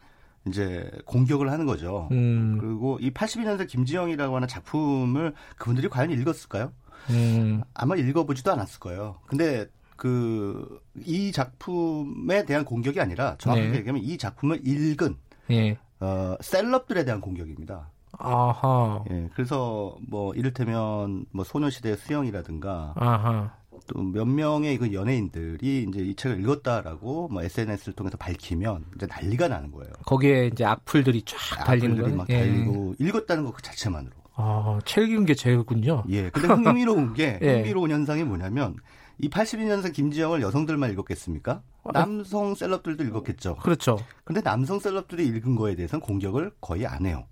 [0.47, 2.07] 이제 공격을 하는 거죠.
[2.11, 2.57] 음.
[2.59, 6.71] 그리고 이 82년생 김지영이라고 하는 작품을 그분들이 과연 읽었을까요?
[7.09, 7.63] 음.
[7.73, 9.17] 아마 읽어보지도 않았을 거예요.
[9.27, 9.67] 근데
[9.97, 13.77] 그 이 작품에 대한 공격이 아니라 정확하게 네.
[13.77, 15.15] 얘기하면 이 작품을 읽은
[15.51, 15.77] 예.
[16.01, 17.89] 어, 셀럽들에 대한 공격입니다.
[18.17, 19.03] 아하.
[19.09, 23.53] 예, 그래서 뭐 이를테면 뭐 소녀시대 수영이라든가 아하.
[23.87, 29.47] 또 몇 명의 그 연예인들이 이제 이 책을 읽었다라고 뭐 SNS를 통해서 밝히면 이제 난리가
[29.47, 29.91] 나는 거예요.
[30.05, 32.17] 거기에 이제 악플들이 쫙 달리는 악플들이 거예요.
[32.17, 32.39] 막 예.
[32.39, 34.13] 달리고 읽었다는 것 그 자체만으로.
[34.35, 36.03] 아, 책 읽은 게 제일군요.
[36.09, 36.29] 예.
[36.29, 37.55] 근데 흥미로운 게 예.
[37.61, 38.75] 흥미로운 현상이 뭐냐면
[39.17, 41.61] 이 82년생 김지영을 여성들만 읽었겠습니까?
[41.93, 43.55] 남성 셀럽들도 읽었겠죠.
[43.57, 43.97] 그렇죠.
[44.23, 47.25] 근데 남성 셀럽들이 읽은 거에 대해서는 공격을 거의 안 해요.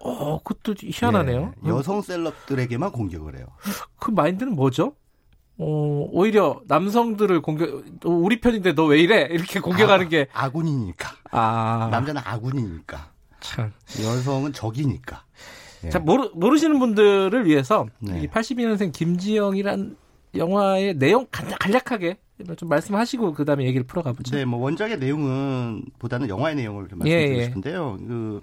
[0.00, 1.52] 어, 그것도 희한하네요.
[1.64, 3.46] 예, 여성 셀럽들에게만 공격을 해요.
[3.98, 4.94] 그 마인드는 뭐죠?
[5.58, 9.22] 어, 오히려 남성들을 공격, 어, 우리 편인데 너 왜 이래?
[9.30, 10.28] 이렇게 공격하는 아, 게.
[10.34, 11.08] 아군이니까.
[11.30, 11.88] 아.
[11.90, 13.10] 남자는 아군이니까.
[13.40, 13.72] 참.
[14.02, 15.24] 여성은 적이니까.
[15.84, 15.88] 예.
[15.90, 18.22] 자, 모르, 모르시는 분들을 위해서 네.
[18.22, 19.96] 이 82년생 김지영이란
[20.34, 22.18] 영화의 내용 간- 간략하게
[22.56, 24.36] 좀 말씀하시고 그 다음에 얘기를 풀어가 보죠.
[24.36, 27.44] 네, 뭐 원작의 내용은 보다는 영화의 내용을 좀 예, 말씀드리고 예.
[27.44, 27.96] 싶은데요.
[28.06, 28.42] 그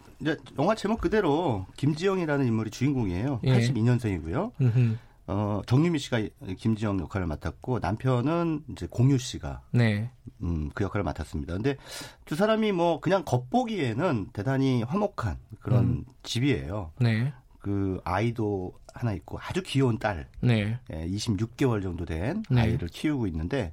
[0.57, 3.41] 영화 제목 그대로 김지영이라는 인물이 주인공이에요.
[3.43, 3.59] 예.
[3.59, 4.51] 82년생이고요.
[4.61, 4.97] 음흠.
[5.25, 6.21] 어, 정유미 씨가
[6.57, 10.09] 김지영 역할을 맡았고 남편은 이제 공유 씨가 네.
[10.41, 11.53] 음, 그 역할을 맡았습니다.
[11.53, 11.77] 근데
[12.25, 16.05] 두 사람이 뭐 그냥 겉보기에는 대단히 화목한 그런 음.
[16.23, 16.91] 집이에요.
[16.99, 17.31] 네.
[17.59, 20.77] 그 아이도 하나 있고 아주 귀여운 딸, 네.
[20.91, 22.61] 예, 26개월 정도 된 네.
[22.61, 23.71] 아이를 키우고 있는데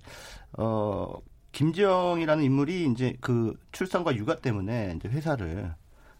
[0.55, 1.12] 어
[1.53, 5.75] 김지영이라는 인물이 이제 그 출산과 육아 때문에 이제 회사를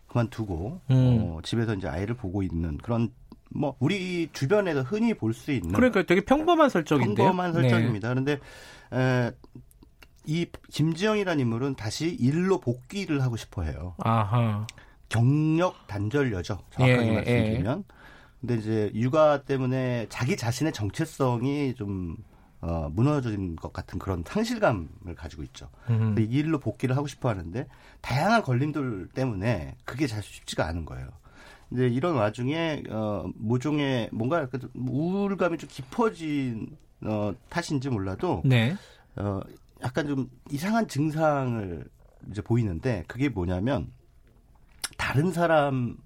[0.09, 1.19] 그만두고 음.
[1.21, 3.13] 어, 집에서 이제 아이를 보고 있는 그런
[3.49, 7.15] 뭐 우리 주변에서 흔히 볼 수 있는 그러니까 되게 평범한 설정인데요.
[7.29, 8.09] 평범한 설정입니다.
[8.09, 8.39] 그런데
[8.93, 9.31] 에,
[10.27, 13.95] 이 김지영이라는 인물은 다시 일로 복귀를 하고 싶어해요.
[13.99, 14.11] 네.
[14.11, 14.67] 아하.
[15.09, 16.59] 경력 단절녀죠.
[16.71, 17.85] 정확하게 예, 말씀드리면.
[18.41, 22.17] 근데 이제 육아 때문에 자기 자신의 정체성이 좀
[22.63, 25.69] 어, 무너진 것 같은 그런 상실감을 가지고 있죠.
[25.89, 26.15] 음.
[26.15, 27.67] 근데 이 일로 복귀를 하고 싶어 하는데
[28.01, 31.09] 다양한 걸림돌 때문에 그게 잘 쉽지가 않은 거예요.
[31.73, 38.77] 이제 이런 와중에 어 모종의 뭔가 좀 우울감이 좀 깊어진 어 탓인지 몰라도 네.
[39.17, 39.41] 어
[39.83, 41.85] 약간 좀 이상한 증상을
[42.31, 43.91] 이제 보이는데 그게 뭐냐면
[44.99, 45.97] 다른 사람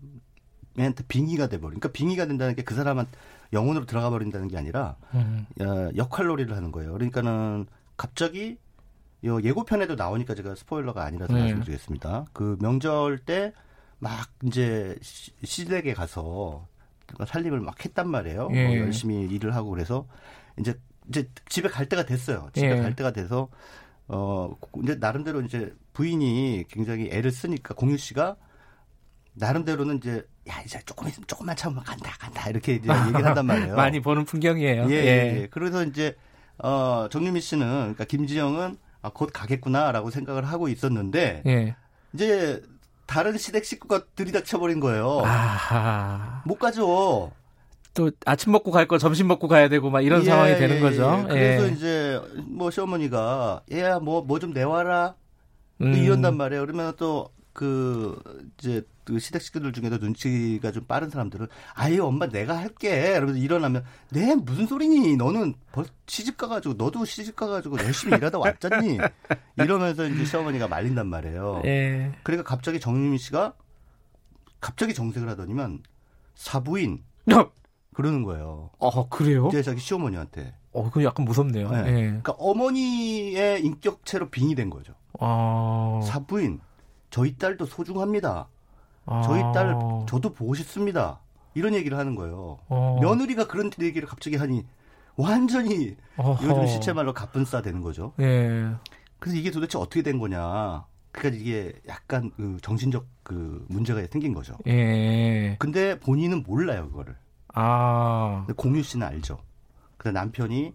[0.83, 1.79] 한테 빙의가 돼버린.
[1.81, 3.07] 그러니까 빙의가 된다는 게 그 사람한
[3.53, 5.47] 영혼으로 들어가 버린다는 게 아니라 음.
[5.61, 6.93] 어, 역할놀이를 하는 거예요.
[6.93, 7.67] 그러니까는
[7.97, 8.59] 갑자기
[9.25, 11.41] 요 예고편에도 나오니까 제가 스포일러가 아니라서 네.
[11.41, 12.27] 말씀드리겠습니다.
[12.33, 13.53] 그 명절 때
[14.01, 16.67] 막 이제 시- 시댁에 가서
[17.27, 18.49] 살림을 막 했단 말이에요.
[18.53, 18.67] 예.
[18.67, 20.07] 뭐 열심히 일을 하고 그래서
[20.59, 20.75] 이제
[21.09, 22.51] 이제 집에 갈 때가 됐어요.
[22.53, 22.81] 집에 예.
[22.83, 23.49] 갈 때가 돼서
[24.09, 28.37] 어 이제 나름대로 이제 부인이 굉장히 애를 쓰니까 공유 씨가
[29.35, 33.75] 나름대로는 이제 야 이제 조금 있으면 조금만 참으면 간다 간다 이렇게 이제 얘기를 한단 말이에요.
[33.77, 34.87] 많이 보는 풍경이에요.
[34.91, 34.97] 예, 예.
[35.05, 35.49] 예, 예.
[35.51, 36.17] 그래서 이제
[36.59, 41.77] 어 정유미 씨는 그러니까 김지영은 아, 곧 가겠구나라고 생각을 하고 있었는데 예.
[42.15, 42.63] 이제
[43.07, 45.21] 다른 시댁 식구가 들이닥쳐버린 거예요.
[45.25, 46.43] 아하.
[46.47, 47.33] 못 가죠.
[47.93, 50.81] 또 아침 먹고 갈 거 점심 먹고 가야 되고 막 이런 예, 상황이 되는 예,
[50.81, 51.25] 거죠.
[51.31, 51.33] 예.
[51.33, 51.73] 그래서 예.
[51.73, 55.15] 이제 뭐 시어머니가 얘야 뭐 뭐 좀 내와라
[55.81, 55.95] 또 음.
[55.95, 56.63] 이런단 말이에요.
[56.65, 58.21] 그러면 또 그
[58.59, 63.13] 이제 그 시댁 식구들 중에도 눈치가 좀 빠른 사람들은 아예 엄마 내가 할게.
[63.17, 65.17] 이러면서 일어나면 네 무슨 소리니?
[65.17, 68.99] 너는 벌 시집 가가지고 너도 시집 가가지고 열심히 일하다 왔잖니?
[69.57, 71.63] 이러면서 이제 시어머니가 말린단 말이에요.
[71.65, 72.13] 예.
[72.25, 73.55] 그러니까 갑자기 정유미 씨가
[74.61, 75.83] 갑자기 정색을 하더니만
[76.35, 77.05] 사부인
[77.95, 78.71] 그러는 거예요.
[78.79, 79.47] 어, 그래요?
[79.49, 80.55] 이제 자기 시어머니한테.
[80.73, 81.71] 어, 그건 약간 무섭네요.
[81.71, 81.79] 네.
[81.87, 81.93] 예.
[82.07, 84.95] 그러니까 어머니의 인격체로 빙의된 거죠.
[85.21, 86.59] 아, 사부인,
[87.15, 88.49] 저희 딸도 소중합니다.
[89.07, 89.23] 아.
[89.23, 89.77] 저희 딸
[90.09, 91.21] 저도 보고 싶습니다.
[91.55, 92.59] 이런 얘기를 하는 거예요.
[92.67, 92.99] 어.
[93.01, 94.67] 며느리가 그런 얘기를 갑자기 하니
[95.15, 96.45] 완전히 어허.
[96.45, 98.15] 요즘 시체 말로 가뿐싸 되는 거죠.
[98.19, 98.69] 예.
[99.21, 100.87] 그래서 이게 도대체 어떻게 된 거냐.
[101.13, 104.59] 그러니까 이게 약간 그 정신적 그 문제가 생긴 거죠.
[104.67, 105.55] 예.
[105.61, 107.15] 근데 본인은 몰라요, 그거를.
[107.55, 109.39] 아, 공유 씨는 알죠.
[109.99, 110.75] 근데 남편이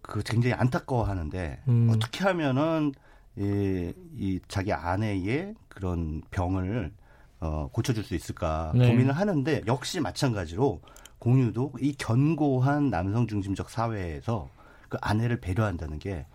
[0.00, 1.92] 그 굉장히 안타까워하는데 음.
[1.94, 2.94] 어떻게 하면은
[3.36, 6.92] 이, 이 자기 아내의 그런 병을
[7.40, 8.88] 어, 고쳐줄 수 있을까 네.
[8.88, 10.80] 고민을 하는데 역시 마찬가지로
[11.18, 14.48] 공유도 이 견고한 남성 중심적 사회에서
[14.88, 16.26] 그 아내를 배려한다는 게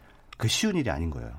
[0.42, 1.32] 그 쉬운 일이 아닌 거예요.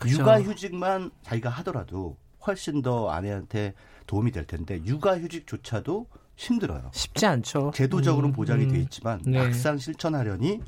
[0.00, 0.18] 그쵸.
[0.18, 3.72] 육아휴직만 자기가 하더라도 훨씬 더 아내한테
[4.08, 6.90] 도움이 될 텐데 육아휴직조차도 힘들어요.
[6.92, 7.70] 쉽지 않죠.
[7.72, 8.68] 제도적으로는 음, 보장이 음.
[8.68, 9.38] 돼 있지만 네.
[9.38, 10.60] 막상 실천하려니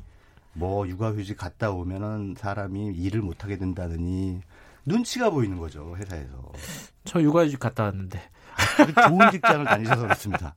[0.53, 4.41] 뭐 육아휴직 갔다 오면은 사람이 일을 못하게 된다느니
[4.85, 6.51] 눈치가 보이는 거죠 회사에서
[7.05, 8.21] 저 육아휴직 갔다 왔는데.
[8.79, 10.53] 아주 좋은 직장을 다니셔서 그렇습니다.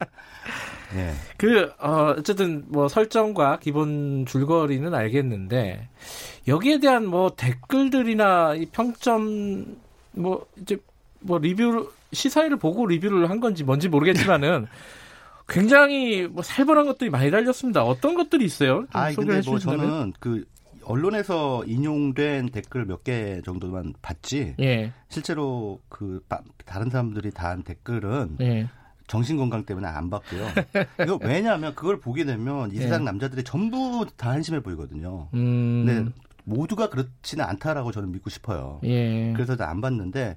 [0.95, 1.15] 네.
[1.37, 5.89] 그, 어, 어쨌든 뭐 설정과 기본 줄거리는 알겠는데,
[6.47, 9.77] 여기에 대한 뭐 댓글들이나 이 평점,
[10.13, 10.77] 뭐, 이제
[11.21, 14.67] 뭐 리뷰, 시사회를 보고 리뷰를 한 건지 뭔지 모르겠지만은,
[15.49, 17.85] 굉장히 뭐 살벌한 것들이 많이 달렸습니다.
[17.85, 18.87] 어떤 것들이 있어요?
[18.93, 19.59] 좀아 근데 뭐?
[19.59, 20.45] 저는 그
[20.85, 28.37] 언론에서 인용된 댓글 몇 개 정도만 봤지 예, 실제로 그 바- 다른 사람들이 다한 댓글은
[28.41, 28.69] 예.
[29.07, 30.47] 정신 건강 때문에 안 봤고요.
[31.03, 32.81] 이거 왜냐하면 그걸 보게 되면 이 예.
[32.81, 35.29] 세상 남자들이 전부 다 한심해 보이거든요.
[35.35, 36.11] 음, 근데
[36.45, 38.81] 모두가 그렇지는 않다라고 저는 믿고 싶어요.
[38.85, 39.33] 예.
[39.35, 40.37] 그래서 안 봤는데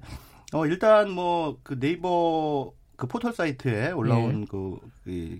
[0.54, 4.46] 어 일단 뭐 그 네이버 그 포털 사이트에 올라온 예.
[4.50, 4.76] 그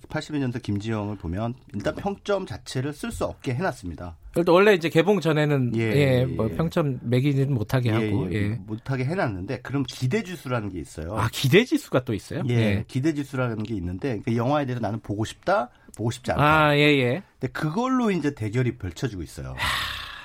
[0.09, 4.17] 82년생 김지영을 보면 일단 평점 자체를 쓸 수 없게 해놨습니다.
[4.37, 6.55] 일단 원래 이제 개봉 전에는 예, 예, 뭐 예.
[6.55, 8.51] 평점 매기는 못하게 하고, 예.
[8.65, 11.17] 못하게 해놨는데 그럼 기대 지수라는 게 있어요.
[11.17, 12.45] 아, 기대 지수가 또 있어요?
[12.49, 16.41] 예, 기대 지수라는 게 있는데 그 영화에 대해서 나는 보고 싶다, 보고 싶지 않다.
[16.41, 17.25] 아, 예, 예.
[17.41, 19.57] 근데 그걸로 이제 대결이 펼쳐지고 있어요.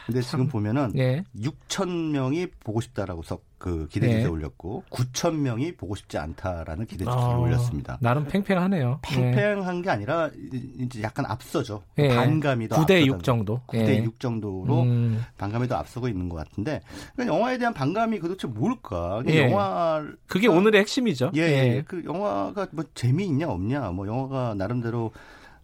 [0.05, 1.23] 근데 지금 보면은 예.
[1.39, 4.25] 6천 명이 보고 싶다라고 서 그 기대 지수에 예.
[4.25, 7.97] 올렸고 9천 명이 보고 싶지 않다라는 기대 지수를 어, 올렸습니다.
[8.01, 8.99] 나름 팽팽하네요.
[9.01, 10.29] 팽팽한 게 아니라
[10.77, 11.81] 이제 약간 앞서죠.
[11.97, 12.09] 예.
[12.09, 12.99] 반감이 더 9대 앞서다.
[13.05, 13.61] 6 정도.
[13.67, 14.03] 9대 예.
[14.03, 16.81] 6 정도로 음, 반감이 더 앞서고 있는 것 같은데
[17.15, 19.23] 그러니까 영화에 대한 반감이 도대체 뭘까?
[19.29, 19.49] 예.
[19.49, 21.31] 영화 그게 오늘의 핵심이죠.
[21.35, 21.83] 예, 예.
[21.87, 25.11] 그 영화가 뭐 재미있냐 없냐 뭐 영화가 나름대로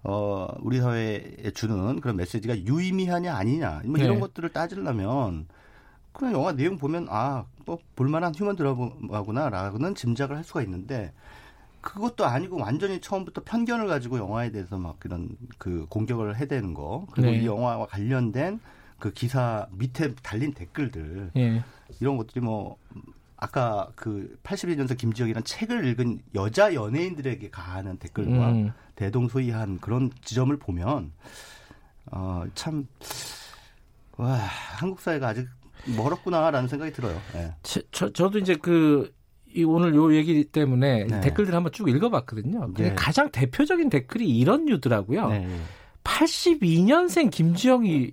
[0.03, 4.19] 어 우리 사회에 주는 그런 메시지가 유의미하냐 아니냐 뭐 이런 네.
[4.21, 5.47] 것들을 따지려면
[6.13, 11.13] 그냥 영화 내용 보면 아 뭐 볼만한 휴먼 드라마구나라고는 짐작을 할 수가 있는데
[11.81, 15.29] 그것도 아니고 완전히 처음부터 편견을 가지고 영화에 대해서 막 그런
[15.59, 17.37] 그 공격을 해대는 거 그리고 네.
[17.37, 18.59] 이 영화와 관련된
[18.97, 21.63] 그 기사 밑에 달린 댓글들 예.
[22.01, 22.77] 이런 것들이 뭐
[23.37, 28.71] 아까 그 81년생 김지영이라는 책을 읽은 여자 연예인들에게 가하는 댓글과 음.
[28.95, 31.11] 대동소이한 그런 지점을 보면
[32.09, 32.87] 어참
[34.17, 34.33] 와
[34.79, 35.47] 한국 사회가 아직
[35.85, 37.19] 멀었구나라는 생각이 들어요.
[37.35, 37.53] 예.
[37.63, 39.11] 저, 저, 저도 이제 그,
[39.53, 41.21] 이 오늘 요 얘기 때문에 네.
[41.21, 42.73] 댓글들 한번 쭉 읽어봤거든요.
[42.75, 42.93] 네.
[42.95, 45.29] 가장 대표적인 댓글이 이런 류더라고요.
[45.29, 45.47] 네.
[46.03, 48.11] 82년생 김지영이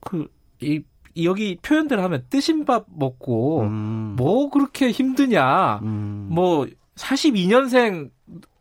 [0.00, 0.28] 그,
[0.60, 0.82] 이,
[1.22, 5.80] 여기 표현들 하면 뜨신 밥 먹고 음, 뭐 그렇게 힘드냐.
[5.82, 8.10] 음, 뭐 42년생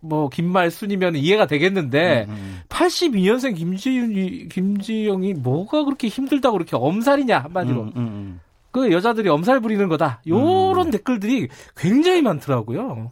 [0.01, 2.61] 뭐 김말순이면 이해가 되겠는데 음, 음.
[2.69, 8.39] 82년생 김지윤이 김지영이 뭐가 그렇게 힘들다고 그렇게 엄살이냐 한마디로 음, 음, 음.
[8.71, 10.91] 그 여자들이 엄살 부리는 거다 요런 음.
[10.91, 13.11] 댓글들이 굉장히 많더라고요.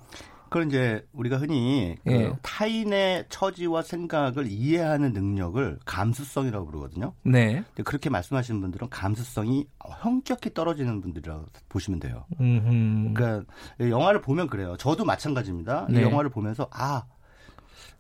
[0.50, 2.34] 그건 이제 우리가 흔히 그 예.
[2.42, 7.14] 타인의 처지와 생각을 이해하는 능력을 감수성이라고 부르거든요.
[7.24, 7.64] 네.
[7.68, 9.68] 근데 그렇게 말씀하시는 분들은 감수성이
[10.02, 12.26] 현격히 떨어지는 분들이라고 보시면 돼요.
[12.40, 13.14] 음.
[13.14, 14.76] 그러니까 영화를 보면 그래요.
[14.78, 15.88] 저도 마찬가지입니다.
[15.90, 16.00] 네.
[16.00, 17.04] 이 영화를 보면서 아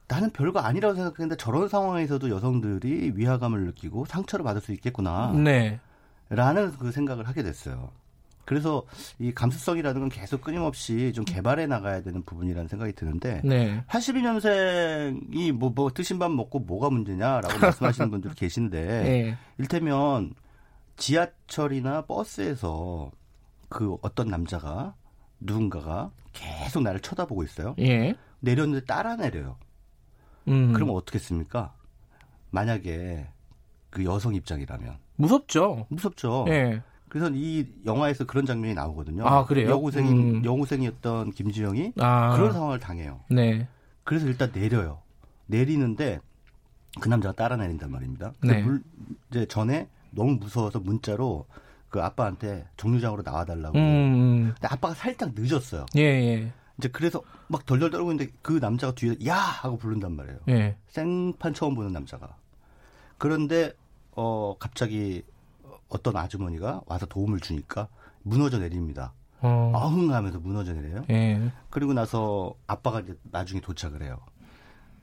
[0.07, 5.33] 나는 별거 아니라고 생각했는데 저런 상황에서도 여성들이 위화감을 느끼고 상처를 받을 수 있겠구나.
[5.33, 5.79] 네.
[6.29, 7.91] 라는 그 생각을 하게 됐어요.
[8.47, 8.83] 그래서
[9.19, 13.83] 이 감수성이라는 건 계속 끊임없이 좀 개발해 나가야 되는 부분이라는 생각이 드는데 네.
[13.89, 19.37] 82년생이 뭐, 뭐 드신 밥 먹고 뭐가 문제냐라고 말씀하시는 분들 계신데 네.
[19.57, 20.33] 일테면
[20.95, 23.11] 지하철이나 버스에서
[23.67, 24.95] 그 어떤 남자가
[25.41, 27.75] 누군가가 계속 나를 쳐다보고 있어요.
[27.79, 28.15] 예.
[28.39, 29.57] 내렸는데 따라 내려요.
[30.47, 30.71] 음.
[30.71, 31.73] 그럼 어떻겠습니까?
[32.51, 33.27] 만약에
[33.89, 35.85] 그 여성 입장이라면 무섭죠.
[35.89, 36.45] 무섭죠.
[36.47, 36.81] 예.
[37.10, 39.26] 그래서 이 영화에서 그런 장면이 나오거든요.
[39.26, 39.70] 아, 그래요?
[39.70, 40.45] 여고생 음.
[40.45, 42.36] 여고생이었던 김지영이 아.
[42.36, 43.22] 그런 상황을 당해요.
[43.30, 43.68] 네.
[44.03, 44.99] 그래서 일단 내려요.
[45.45, 46.20] 내리는데
[46.99, 48.34] 그 남자가 따라 내린단 말입니다.
[48.43, 48.62] 네.
[48.62, 48.82] 물,
[49.30, 51.45] 이제 전에 너무 무서워서 문자로
[51.89, 53.78] 그 아빠한테 정류장으로 나와달라고.
[53.78, 54.53] 음.
[54.53, 55.86] 근데 아빠가 살짝 늦었어요.
[55.95, 56.51] 예, 예.
[56.78, 60.39] 이제 그래서 막 덜덜 떨고 있는데 그 남자가 뒤에 야 하고 부른단 말이에요.
[60.49, 60.76] 예.
[60.88, 62.36] 생판 처음 보는 남자가.
[63.18, 63.74] 그런데
[64.12, 65.24] 어 갑자기
[65.89, 67.88] 어떤 아주머니가 와서 도움을 주니까
[68.23, 69.13] 무너져 내립니다.
[69.41, 69.71] 어.
[69.73, 71.05] 어흥하면서 무너져 내려요.
[71.09, 71.51] 예.
[71.69, 74.17] 그리고 나서 아빠가 이제 나중에 도착을 해요.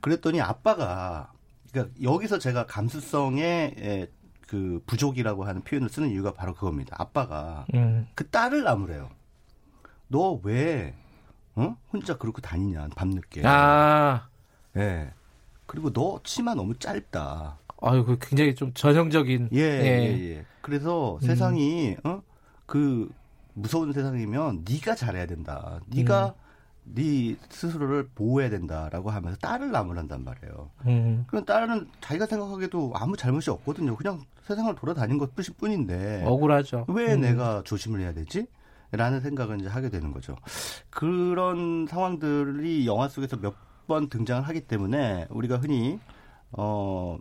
[0.01, 1.31] 그랬더니 아빠가
[1.71, 4.07] 그러니까 여기서 제가 감수성의 에,
[4.47, 6.95] 그 부족이라고 하는 표현을 쓰는 이유가 바로 그겁니다.
[6.99, 8.07] 아빠가 음.
[8.13, 9.09] 그 딸을 나무래요.
[10.07, 10.93] 너 왜
[11.55, 11.75] 어?
[11.91, 13.41] 혼자 그렇게 다니냐 밤늦게.
[13.45, 14.27] 아.
[14.77, 15.11] 예.
[15.65, 17.57] 그리고 너 치마 너무 짧다.
[17.81, 19.49] 아유, 그 굉장히 좀 전형적인.
[19.53, 20.45] 예, 예, 예.
[20.65, 21.27] 그래서 음.
[21.27, 22.23] 세상이 어?
[22.65, 23.07] 그
[23.53, 25.79] 무서운 세상이면 네가 잘해야 된다.
[25.85, 26.33] 네가
[26.85, 30.71] 네 스스로를 보호해야 된다라고 하면서 딸을 나무란단 말이에요.
[30.87, 31.23] 음.
[31.27, 33.95] 그럼 딸은 자기가 생각하기에도 아무 잘못이 없거든요.
[33.95, 36.85] 그냥 세상을 돌아다닌 것 뿐인데 억울하죠.
[36.89, 37.21] 왜 음.
[37.21, 38.47] 내가 조심을 해야 되지?
[38.91, 40.35] 라는 생각을 이제 하게 되는 거죠.
[40.89, 43.53] 그런 상황들이 영화 속에서 몇
[43.87, 45.99] 번 등장을 하기 때문에 우리가 흔히
[46.53, 47.19] 어,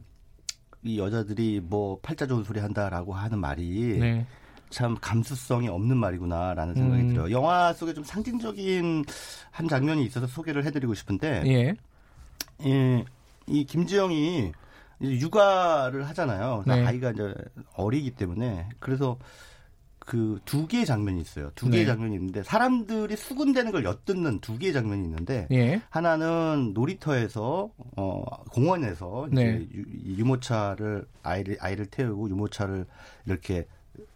[0.84, 4.26] 이 여자들이 뭐 팔자 좋은 소리 한다라고 하는 말이 네.
[4.68, 7.08] 참 감수성이 없는 말이구나라는 생각이 음.
[7.08, 7.30] 들어요.
[7.30, 9.04] 영화 속에 좀 상징적인
[9.50, 11.74] 한 장면이 있어서 소개를 해드리고 싶은데 예.
[12.66, 13.04] 예,
[13.46, 14.52] 이 김지영이
[15.00, 16.64] 이제 육아를 하잖아요.
[16.66, 16.84] 네.
[16.84, 17.34] 아이가 이제
[17.76, 19.16] 어리기 때문에 그래서
[20.04, 21.50] 그 두 개의 장면이 있어요.
[21.54, 21.86] 두 개의 네.
[21.92, 25.80] 장면이 있는데 사람들이 수군대는 걸 엿듣는 두 개의 장면이 있는데 예.
[25.90, 29.60] 하나는 놀이터에서 어 공원에서 네.
[29.62, 32.86] 이제 유, 이 유모차를 아이를 아이를 태우고 유모차를
[33.26, 33.66] 이렇게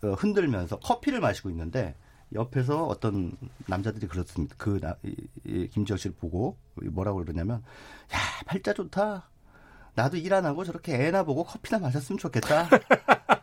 [0.03, 1.95] 어, 흔들면서 커피를 마시고 있는데
[2.35, 3.33] 옆에서 어떤
[3.67, 4.55] 남자들이 그렇습니다.
[4.59, 5.15] 그 나, 이,
[5.45, 7.63] 이 김지영 씨를 보고 뭐라고 그러냐면
[8.13, 9.31] 야 팔자 좋다.
[9.95, 12.69] 나도 일 안 하고 저렇게 애나 보고 커피나 마셨으면 좋겠다.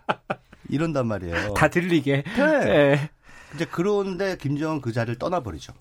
[0.70, 1.54] 이런단 말이에요.
[1.54, 2.24] 다 들리게.
[2.24, 2.42] 네.
[2.42, 3.10] 예.
[3.54, 5.74] 이제 그런데 김정은 그 자리를 떠나버리죠.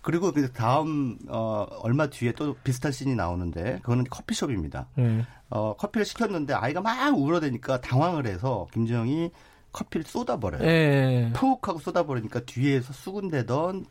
[0.00, 4.88] 그리고 그 다음 어 얼마 뒤에 또 비슷한 씬이 나오는데 그거는 커피숍입니다.
[4.98, 5.26] 예.
[5.50, 9.30] 어 커피를 시켰는데 아이가 막 울어대니까 당황을 해서 김정이
[9.72, 10.62] 커피를 쏟아버려요.
[10.64, 11.30] 예.
[11.34, 13.84] 푹 하고 쏟아버리니까 뒤에서 수군대던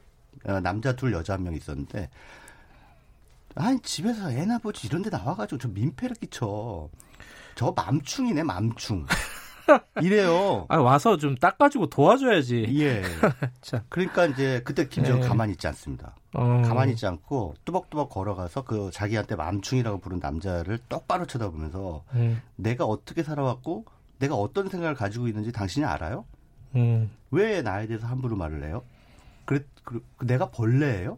[0.45, 2.09] 어, 남자 둘 여자 한 명 있었는데
[3.55, 6.89] 아니 집에서 애나 보지 이런 데 나와가지고 저 민폐를 끼쳐.
[7.55, 9.05] 저 맘충이네 맘충.
[10.01, 10.65] 이래요.
[10.69, 12.67] 아, 와서 좀 닦아주고 도와줘야지.
[12.79, 13.03] 예.
[13.61, 13.81] 참.
[13.89, 15.27] 그러니까 이제 그때 김정은 네.
[15.27, 16.15] 가만히 있지 않습니다.
[16.33, 16.61] 어.
[16.65, 22.41] 가만히 있지 않고 뚜벅뚜벅 걸어가서 그 자기한테 맘충이라고 부른 남자를 똑바로 쳐다보면서 음.
[22.55, 23.85] 내가 어떻게 살아왔고
[24.19, 26.25] 내가 어떤 생각을 가지고 있는지 당신이 알아요?
[26.75, 27.09] 음.
[27.31, 28.83] 왜 나에 대해서 함부로 말을 해요?
[29.45, 31.17] 그래, 그, 내가 벌레예요?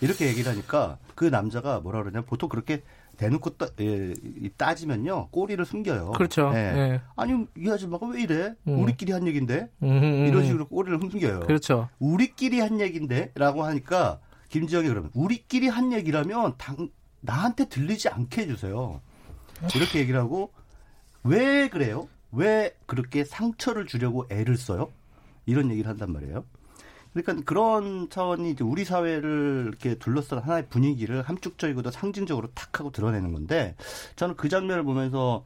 [0.00, 2.82] 이렇게 얘기를 하니까 그 남자가 뭐라 그러냐 보통 그렇게
[3.16, 6.12] 대놓고 따, 예, 이 따지면요 꼬리를 숨겨요.
[6.12, 6.50] 그렇죠.
[6.54, 6.58] 예.
[6.58, 7.00] 예.
[7.16, 8.54] 아니 이 아줌마가 왜 이래?
[8.68, 8.80] 음.
[8.80, 10.44] 우리끼리 한 얘긴데 음, 음, 이런 음.
[10.44, 11.40] 식으로 꼬리를 숨겨요.
[11.40, 11.88] 그렇죠.
[11.98, 16.88] 우리끼리 한 얘긴데라고 하니까 김지영이 그러면 우리끼리 한 얘기라면 당,
[17.20, 19.00] 나한테 들리지 않게 해주세요.
[19.74, 20.52] 이렇게 얘기를 하고
[21.24, 22.08] 왜 그래요?
[22.30, 24.90] 왜 그렇게 상처를 주려고 애를 써요?
[25.46, 26.44] 이런 얘기를 한단 말이에요.
[27.22, 33.32] 그러니까 그런 차원이 이제 우리 사회를 이렇게 둘러싼 하나의 분위기를 함축적이고도 상징적으로 탁 하고 드러내는
[33.32, 33.74] 건데
[34.16, 35.44] 저는 그 장면을 보면서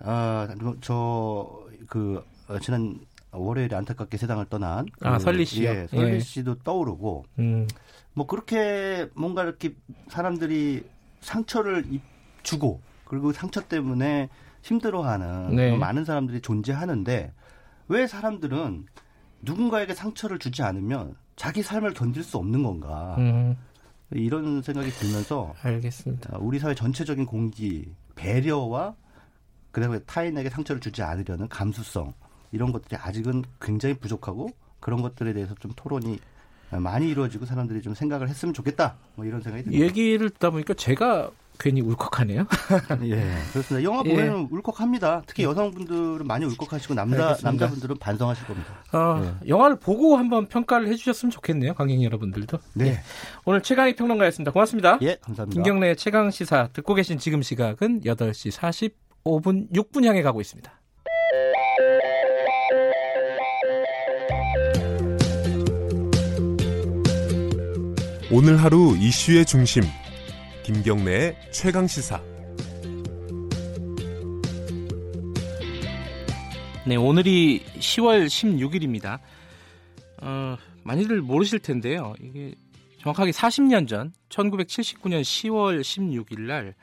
[0.00, 2.98] 아저그 어, 지난
[3.30, 5.70] 월요일에 안타깝게 세상을 떠난 아, 그, 설리 씨요?
[5.70, 6.20] 예, 설리 예.
[6.20, 7.68] 씨도 떠오르고 음.
[8.14, 9.74] 뭐 그렇게 뭔가 이렇게
[10.08, 10.84] 사람들이
[11.20, 12.02] 상처를 입-
[12.42, 14.28] 주고 그리고 상처 때문에
[14.62, 15.76] 힘들어하는 네.
[15.76, 17.32] 많은 사람들이 존재하는데
[17.88, 18.86] 왜 사람들은
[19.42, 23.56] 누군가에게 상처를 주지 않으면 자기 삶을 견딜 수 없는 건가 음.
[24.10, 26.34] 이런 생각이 들면서 알겠습니다.
[26.34, 28.94] 아, 우리 사회 전체적인 공기 배려와
[29.70, 32.14] 그다음에 타인에게 상처를 주지 않으려는 감수성
[32.50, 34.50] 이런 것들이 아직은 굉장히 부족하고
[34.80, 36.18] 그런 것들에 대해서 좀 토론이
[36.70, 38.96] 많이 이루어지고 사람들이 좀 생각을 했으면 좋겠다.
[39.14, 39.84] 뭐 이런 생각이 듭니다.
[39.84, 42.46] 얘기를 듣다 보니까 제가 괜히 울컥하네요.
[43.02, 43.82] 예, 그렇습니다.
[43.82, 44.10] 영화 예.
[44.10, 45.22] 보면 울컥합니다.
[45.26, 47.50] 특히 여성분들은 많이 울컥하시고 남자 알겠습니다.
[47.50, 48.82] 남자분들은 반성하실 겁니다.
[48.92, 51.74] 어, 영화를 보고 한번 평가를 해주셨으면 좋겠네요.
[51.74, 52.58] 관객 여러분들도.
[52.74, 52.86] 네.
[52.86, 53.00] 예.
[53.44, 54.52] 오늘 최강희 평론가였습니다.
[54.52, 54.98] 고맙습니다.
[55.02, 55.54] 예, 감사합니다.
[55.54, 58.92] 김경래의 최강 시사 듣고 계신 지금 시각은 8시
[59.24, 60.72] 45분 6분 향해 가고 있습니다.
[68.30, 69.82] 오늘 하루 이슈의 중심
[70.68, 72.22] 김경래의 최강 시사
[76.86, 79.18] 네, 오늘이 10월 16일입니다.
[80.20, 82.12] 어, 많이들 모르실 텐데요.
[82.20, 82.54] 이게
[82.98, 86.74] 정확하게 40년 전 1979년 10월 16일 날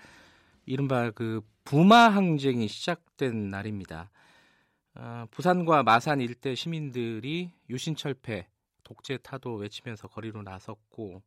[0.66, 4.10] 이른바 그 부마 항쟁이 시작된 날입니다.
[4.95, 8.48] 어, 부산과 마산 일대 시민들이 유신철폐,
[8.84, 11.22] 독재 타도 외치면서 거리로 나섰고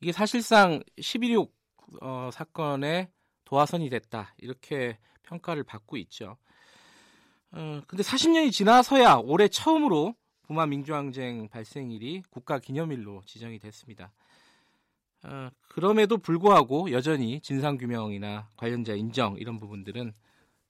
[0.00, 1.55] 이게 사실상 11.6
[2.00, 3.08] 어, 사건의
[3.44, 6.36] 도화선이 됐다 이렇게 평가를 받고 있죠.
[7.52, 14.12] 어, 근데 40년이 지나서야 올해 처음으로 부마 민주항쟁 발생일이 국가기념일로 지정이 됐습니다.
[15.24, 20.12] 어, 그럼에도 불구하고 여전히 진상규명이나 관련자 인정 이런 부분들은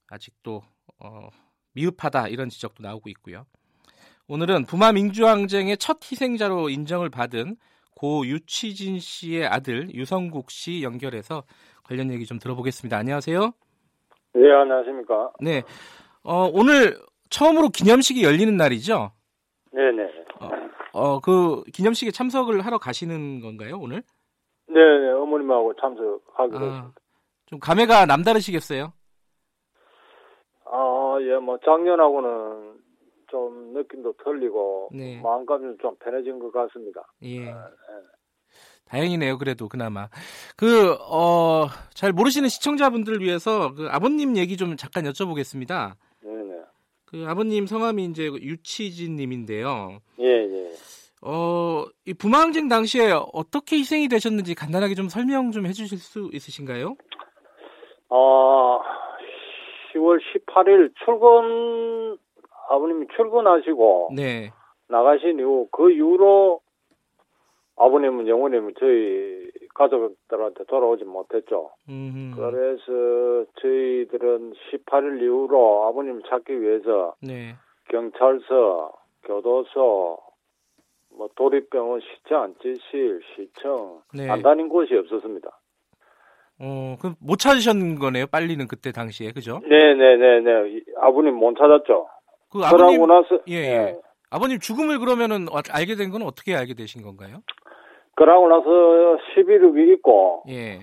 [0.07, 0.63] 아직도
[0.99, 1.29] 어,
[1.73, 3.45] 미흡하다 이런 지적도 나오고 있고요.
[4.27, 7.55] 오늘은 부마 민주항쟁의 첫 희생자로 인정을 받은
[7.97, 11.43] 고 유치진 씨의 아들 유성국 씨 연결해서
[11.83, 12.95] 관련 얘기 좀 들어보겠습니다.
[12.95, 13.51] 안녕하세요.
[14.33, 15.31] 네, 안녕하십니까.
[15.39, 15.63] 네,
[16.23, 16.99] 어, 오늘
[17.31, 19.11] 처음으로 기념식이 열리는 날이죠?
[19.71, 20.03] 네네.
[20.39, 20.49] 어,
[20.93, 24.03] 어, 그 기념식에 참석을 하러 가시는 건가요, 오늘?
[24.67, 26.91] 네네, 어머님하고 참석하기로 아.
[27.47, 28.93] 좀 감회가 남다르시겠어요?
[30.65, 32.77] 아, 예, 뭐, 작년하고는
[33.27, 35.21] 좀 느낌도 틀리고, 네.
[35.21, 37.05] 마음감이 좀 편해진 것 같습니다.
[37.23, 37.53] 예.
[38.85, 40.07] 다행이네요, 그래도 그나마.
[40.55, 45.95] 그, 어, 잘 모르시는 시청자분들을 위해서 그 아버님 얘기 좀 잠깐 여쭤보겠습니다.
[46.21, 46.61] 네네.
[47.05, 49.99] 그 아버님 성함이 이제 유치진 님인데요.
[50.19, 50.71] 예, 예.
[51.21, 56.95] 어, 이 부마항쟁 당시에 어떻게 희생이 되셨는지 간단하게 좀 설명 좀 해주실 수 있으신가요?
[58.09, 58.79] 어,
[59.93, 62.17] 10월 18일 출근,
[62.69, 64.51] 아버님이 출근하시고, 네.
[64.89, 66.61] 나가신 이후, 그 이후로
[67.77, 71.69] 아버님은 영원히 저희 가족들한테 돌아오지 못했죠.
[71.89, 77.53] 음, 그래서 저희들은 18일 이후로 아버님 찾기 위해서 네.
[77.89, 78.93] 경찰서,
[79.25, 80.17] 교도소,
[81.15, 84.27] 뭐 도립병원, 시청, 지실, 시청 네.
[84.29, 85.49] 안 다닌 곳이 없었습니다.
[86.59, 89.59] 어, 그럼 못 찾으셨는 거네요, 빨리는 그때 당시에, 그죠?
[89.69, 90.69] 네 네 네네.
[90.71, 92.07] 이- 아버님 못 찾았죠.
[92.49, 93.67] 그 아버님, 나서 예, 예.
[93.67, 94.01] 예.
[94.29, 97.37] 아버님 죽음을 그러면은 어- 알게 된 건 어떻게 알게 되신 건가요?
[98.15, 98.67] 그러고 나서
[99.35, 100.79] 11일이 있고 예.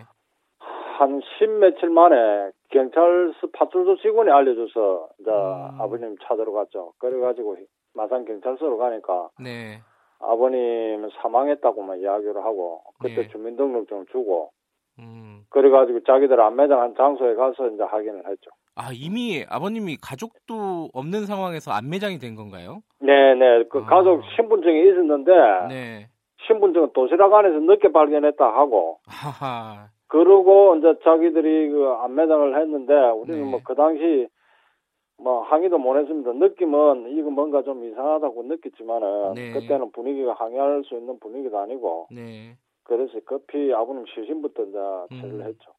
[0.99, 5.81] 한 십 며칠 만에 경찰서 파출소 직원이 알려줘서 이제 음.
[5.81, 6.93] 아버님 찾으러 갔죠.
[6.99, 7.57] 그래가지고
[7.95, 9.81] 마산 경찰서로 가니까 네.
[10.21, 13.29] 아버님 사망했다고만 이야기를 하고 그때 네.
[13.29, 14.51] 주민등록증을 주고
[15.01, 15.45] 음.
[15.51, 18.51] 그래가지고 자기들 안매장한 장소에 가서 이제 확인을 했죠.
[18.77, 22.83] 아, 이미 아버님이 가족도 없는 상황에서 안매장이 된 건가요?
[23.01, 25.69] 네네 그 가족 신분증이 있었는데 아.
[25.69, 26.09] 네.
[26.47, 29.89] 신분증은 도시락 안에서 늦게 발견했다 하고 하하.
[30.09, 33.51] 그러고 이제 자기들이 그 안매장을 했는데 우리는 네.
[33.51, 34.29] 뭐그 당시
[35.19, 36.33] 뭐 항의도 못 했습니다.
[36.33, 39.53] 느낌은 이거 뭔가 좀 이상하다고 느꼈지만은 네.
[39.53, 42.57] 그때는 분위기가 항의할 수 있는 분위기도 아니고 네.
[42.83, 44.79] 그래서 급히 아버님 시신부터 이제
[45.21, 45.47] 처리를 음.
[45.47, 45.71] 했죠.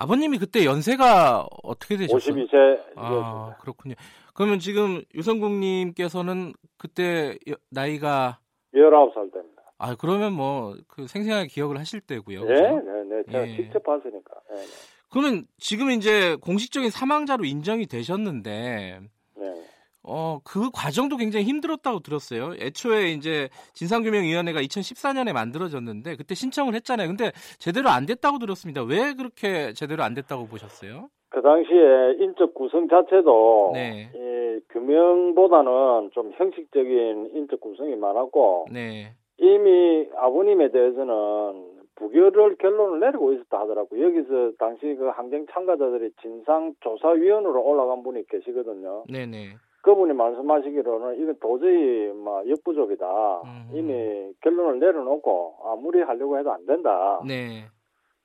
[0.00, 2.34] 아버님이 그때 연세가 어떻게 되셨어요?
[2.34, 3.94] 52세 아, 그렇군요.
[4.32, 8.38] 그러면 지금 유성국님께서는 그때 여- 나이가
[8.74, 9.62] 19살 됩니다.
[9.76, 12.44] 아 그러면 뭐 그 생생하게 기억을 하실 때고요.
[12.44, 12.62] 네, 그죠?
[12.62, 13.22] 네, 네.
[13.30, 13.56] 제가 예.
[13.56, 14.34] 직접 봤으니까.
[14.50, 14.62] 네, 네.
[15.10, 19.00] 그러면 지금 이제 공식적인 사망자로 인정이 되셨는데
[19.36, 19.54] 네.
[20.02, 22.54] 어 그 과정도 굉장히 힘들었다고 들었어요.
[22.60, 27.08] 애초에 이제 진상규명위원회가 2014년에 만들어졌는데 그때 신청을 했잖아요.
[27.08, 28.82] 근데 제대로 안 됐다고 들었습니다.
[28.82, 31.08] 왜 그렇게 제대로 안 됐다고 보셨어요?
[31.28, 34.10] 그 당시에 인적 구성 자체도 네.
[34.14, 39.12] 이 규명보다는 좀 형식적인 인적 구성이 많았고 네.
[39.38, 44.04] 이미 아버님에 대해서는 부결을 결론을 내리고 있었다 하더라고요.
[44.06, 49.04] 여기서 당시 그 항쟁 참가자들이 진상조사위원으로 올라간 분이 계시거든요.
[49.10, 49.54] 네네.
[49.82, 53.42] 그분이 말씀하시기로는 이건 도저히 뭐 역부족이다.
[53.72, 57.20] 이미 결론을 내려놓고 아무리 하려고 해도 안 된다.
[57.26, 57.64] 네.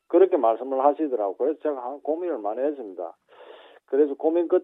[0.07, 1.35] 그렇게 말씀을 하시더라고요.
[1.37, 3.15] 그래서 제가 한 고민을 많이 했습니다.
[3.85, 4.63] 그래서 고민 끝에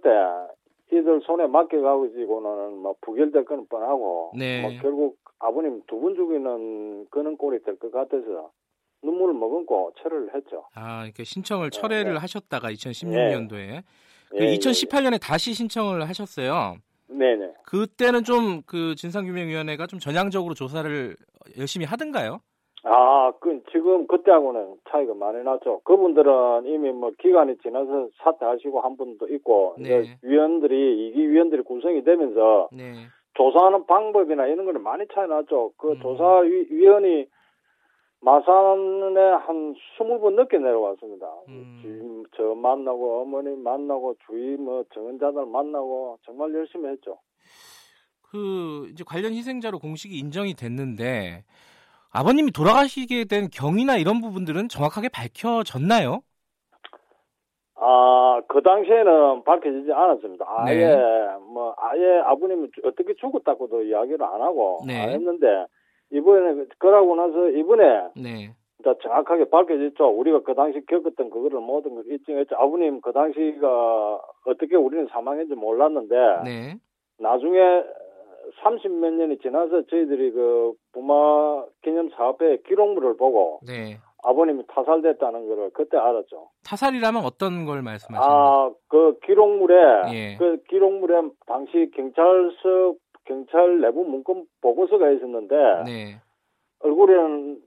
[0.91, 4.61] 이들 손에 맡겨가지고는 뭐 부결될 건 뻔하고 네.
[4.61, 8.51] 뭐 결국 아버님 두 분 죽이는 그런 꼴이 될 것 같아서
[9.03, 10.65] 눈물을 머금고 철회를 했죠.
[10.75, 13.87] 아, 이렇게 신청을 철회를 하셨다가 2016년도에 그
[14.39, 16.77] 예, 예, 2018년에 다시 신청을 하셨어요.
[17.09, 17.53] 네네.
[17.65, 21.15] 그때는 좀 그 진상규명위원회가 좀 전향적으로 조사를
[21.57, 22.39] 열심히 하던가요?
[22.83, 25.81] 아, 그 지금 그때하고는 차이가 많이 나죠.
[25.83, 30.17] 그분들은 이미 뭐 기간이 지나서 사퇴하시고 한 분도 있고 네.
[30.23, 32.93] 위원들이 이기 위원들이 구성이 되면서 네.
[33.35, 35.67] 조사하는 방법이나 이런 거는 많이 차이 나죠.
[35.67, 35.71] 음.
[35.77, 37.27] 그 조사위원이
[38.21, 41.27] 마산에 한 20번 넘게 내려왔습니다.
[41.47, 41.79] 음.
[41.81, 47.17] 주임 저 만나고 어머니 만나고 주위 뭐 정은자들 만나고 정말 열심히 했죠.
[48.21, 51.43] 그 이제 관련 희생자로 공식이 인정이 됐는데
[52.13, 56.21] 아버님이 돌아가시게 된 경위나 이런 부분들은 정확하게 밝혀졌나요?
[57.75, 60.45] 아, 그 당시에는 밝혀지지 않았습니다.
[60.47, 60.95] 아예, 네.
[61.51, 65.01] 뭐, 아예 아버님은 어떻게 죽었다고도 이야기를 안 하고, 네.
[65.01, 65.65] 안 했는데,
[66.11, 67.83] 이번에, 그러고 나서 이번에,
[68.15, 68.53] 네.
[68.83, 70.07] 자, 정확하게 밝혀졌죠.
[70.07, 72.55] 우리가 그 당시 겪었던 그거를 모든 걸 입증했죠.
[72.55, 76.75] 아버님 그 당시가 어떻게 우리는 사망했는지 몰랐는데, 네.
[77.19, 77.59] 나중에
[78.63, 83.97] 30 몇 년이 지나서 저희들이 그 부마 기념 사업회 기록물을 보고, 네.
[84.23, 86.49] 아버님이 타살됐다는 거를 그때 알았죠.
[86.65, 88.39] 타살이라면 어떤 걸 말씀하시는 거예요?
[88.39, 89.75] 아, 그 기록물에
[90.13, 90.37] 예.
[90.37, 96.21] 그 기록물에 당시 경찰서 경찰 내부 문건 보고서가 있었는데 네.
[96.79, 97.61] 얼굴에는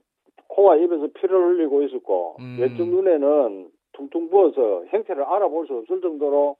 [0.47, 2.57] 코와 입에서 피를 흘리고 있었고 음.
[2.59, 6.57] 왼쪽 눈에는 퉁퉁 부어서 형태를 알아볼 수 없을 정도로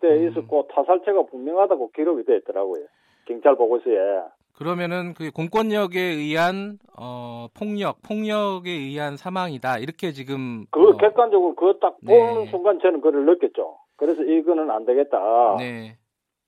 [0.00, 0.28] 돼 음.
[0.28, 2.84] 있었고 타살체가 분명하다고 기록이 돼 있더라고요.
[3.26, 4.22] 경찰 보고서에.
[4.56, 9.78] 그러면은 그 공권력에 의한 어 폭력, 폭력에 의한 사망이다.
[9.78, 12.12] 이렇게 지금 그 어, 객관적으로 그거 딱 네.
[12.12, 13.76] 보는 순간 저는 그걸 느꼈죠.
[13.96, 15.56] 그래서 이거는 안 되겠다.
[15.58, 15.96] 네.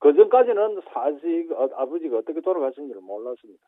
[0.01, 3.63] 그 전까지는 사실 어, 아버지가 어떻게 돌아가신지를 몰랐습니다.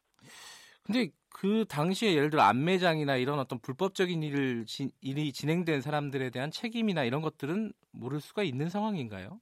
[0.84, 6.50] 근데 그 당시에 예를 들어 안매장이나 이런 어떤 불법적인 일을 지, 일이 진행된 사람들에 대한
[6.50, 9.38] 책임이나 이런 것들은 모를 수가 있는 상황인가요?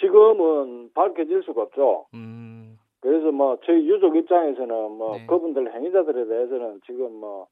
[0.00, 2.06] 지금은 밝혀질 수가 없죠.
[2.14, 2.78] 음.
[3.00, 5.26] 그래서 뭐 저희 유족 입장에서는 뭐 네.
[5.26, 7.48] 그분들 행위자들에 대해서는 지금 뭐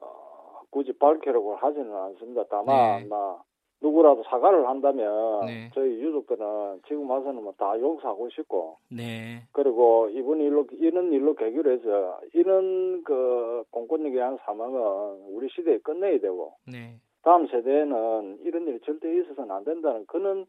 [0.00, 2.44] 어, 굳이 밝히려고 하지는 않습니다.
[2.48, 3.08] 다만 네.
[3.08, 3.42] 뭐
[3.84, 5.70] 누구라도 사과를 한다면 네.
[5.74, 9.42] 저희 유족들은 지금 와서는 뭐 다 용서하고 싶고 네.
[9.52, 14.80] 그리고 이번 일로 이런 일로 계기로 해서 이런 그 공권력에 의한 사망은
[15.28, 16.96] 우리 시대에 끝내야 되고 네.
[17.22, 20.46] 다음 세대에는 이런 일이 절대 있어서는 안 된다는 그런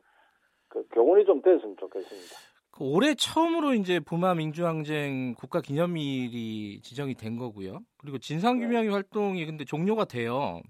[0.70, 2.36] 그 교훈이 좀 됐으면 좋겠습니다.
[2.72, 7.80] 그 올해 처음으로 이제 부마 민주항쟁 국가 기념일이 지정이 된 거고요.
[7.98, 10.62] 그리고 진상규명의 활동이 근데 종료가 돼요.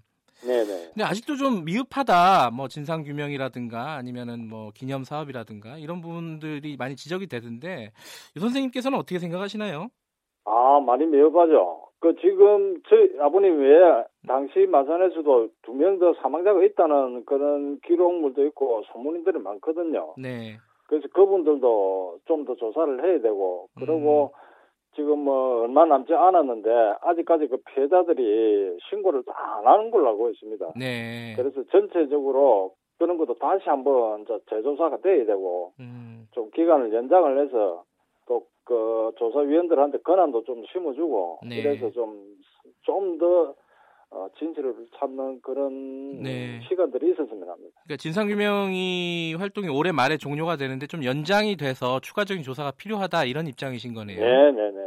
[0.44, 0.64] 네네.
[0.94, 2.50] 근데 아직도 좀 미흡하다.
[2.50, 7.92] 뭐 진상 규명이라든가 아니면은 뭐 기념 사업이라든가 이런 부분들이 많이 지적이 되던데
[8.36, 9.88] 유 선생님께서는 어떻게 생각하시나요?
[10.44, 11.82] 아, 많이 미흡하죠.
[11.98, 18.82] 그 지금 저희 아버님 외에 당시 마산에서도 두 명 더 사망자가 있다는 그런 기록물도 있고
[18.92, 20.14] 소문들이 많거든요.
[20.18, 20.58] 네.
[20.88, 24.45] 그래서 그분들도 좀 더 조사를 해야 되고 그리고 음.
[24.96, 26.70] 지금 뭐 얼마 남지 않았는데
[27.02, 30.72] 아직까지 그 피해자들이 신고를 다 안 하는 걸로 알고 있습니다.
[30.76, 31.34] 네.
[31.36, 36.26] 그래서 전체적으로 그런 것도 다시 한번 저 재조사가 돼야 되고 음.
[36.32, 37.84] 좀 기간을 연장을 해서
[38.26, 41.62] 또 그 조사위원들한테 권한도 좀 심어주고 네.
[41.62, 42.20] 그래서 좀
[42.82, 43.54] 좀더 어,
[44.38, 46.60] 진실을 찾는 그런 네.
[46.68, 47.80] 시간들이 있었으면 합니다.
[47.84, 53.94] 그러니까 진상규명이 활동이 올해 말에 종료가 되는데 좀 연장이 돼서 추가적인 조사가 필요하다 이런 입장이신
[53.94, 54.20] 거네요.
[54.20, 54.86] 네 네네.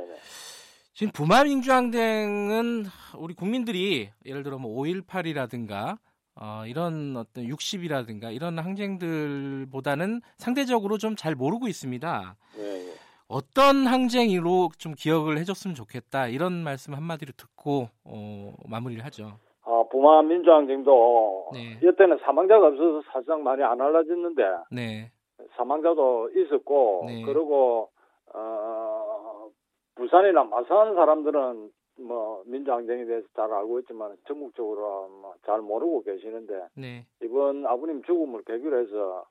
[0.94, 2.86] 지금 부마 민주항쟁은
[3.18, 5.98] 우리 국민들이 예를 들어 뭐 5.18이라든가
[6.36, 12.36] 어, 이런 어떤 60이라든가 이런 항쟁들보다는 상대적으로 좀 잘 모르고 있습니다.
[12.56, 12.94] 네, 네.
[13.40, 19.38] 어떤 항쟁으로 좀 기억을 해줬으면 좋겠다 이런 말씀 한마디로 듣고 어, 마무리를 하죠.
[19.64, 21.78] 아, 부마 민주항쟁도 네.
[21.88, 24.42] 이때는 사망자가 없어서 사실상 많이 안 알려졌는데
[24.72, 25.12] 네,
[25.58, 27.22] 사망자도 있었고 네.
[27.24, 27.90] 그리고
[28.34, 29.48] 어,
[29.94, 37.06] 부산이나 마산 사람들은 뭐 민주항쟁에 대해서 잘 알고 있지만 전국적으로 뭐 잘 모르고 계시는데 네,
[37.24, 39.26] 이번 아버님 죽음을 계기로 해서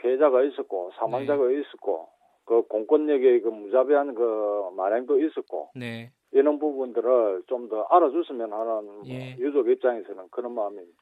[0.00, 1.60] 피해자가 있었고 사망자가 네.
[1.60, 2.08] 있었고
[2.46, 6.10] 그 공권력의 그 무자비한 그 만행도 있었고 네.
[6.32, 9.36] 이런 부분들을 좀 더 알아줬으면 하는 뭐 예.
[9.38, 10.96] 유족 입장에서는 그런 마음입니다.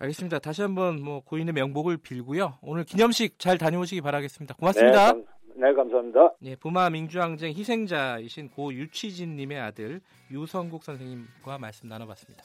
[0.00, 0.38] 알겠습니다.
[0.38, 2.54] 다시 한번 뭐 고인의 명복을 빌고요.
[2.62, 4.54] 오늘 기념식 잘 다녀오시기 바라겠습니다.
[4.54, 5.12] 고맙습니다.
[5.12, 5.24] 네, 감,
[5.56, 6.32] 네, 감사합니다.
[6.42, 10.00] 예, 부마 민주항쟁 희생자이신 고 유치진님의 아들
[10.30, 12.42] 유성국 선생님과 말씀 나눠봤습니다.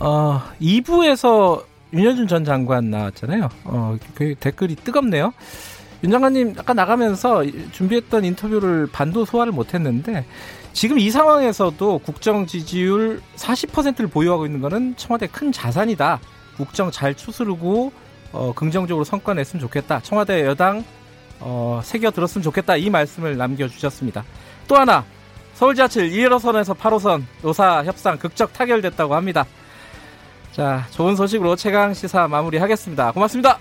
[0.00, 1.62] 어, 2부에서
[1.92, 3.48] 윤여준 전 장관 나왔잖아요.
[3.64, 5.32] 어, 그 댓글이 뜨겁네요.
[6.04, 10.24] 윤 장관님 아까 나가면서 준비했던 인터뷰를 반도 소화를 못했는데
[10.72, 16.20] 지금 이 상황에서도 국정 지지율 40%를 보유하고 있는 것은 청와대 큰 자산이다.
[16.56, 17.92] 국정 잘 추스르고
[18.32, 20.00] 어, 긍정적으로 성과 냈으면 좋겠다.
[20.02, 20.84] 청와대 여당
[21.40, 22.76] 어, 새겨 들었으면 좋겠다.
[22.76, 24.24] 이 말씀을 남겨주셨습니다.
[24.68, 25.04] 또 하나
[25.54, 29.46] 서울 지하철 1호선에서 8호선 노사 협상 극적 타결됐다고 합니다.
[30.58, 33.12] 자, 좋은 소식으로 최강 시사 마무리하겠습니다.
[33.12, 33.60] 고맙습니다.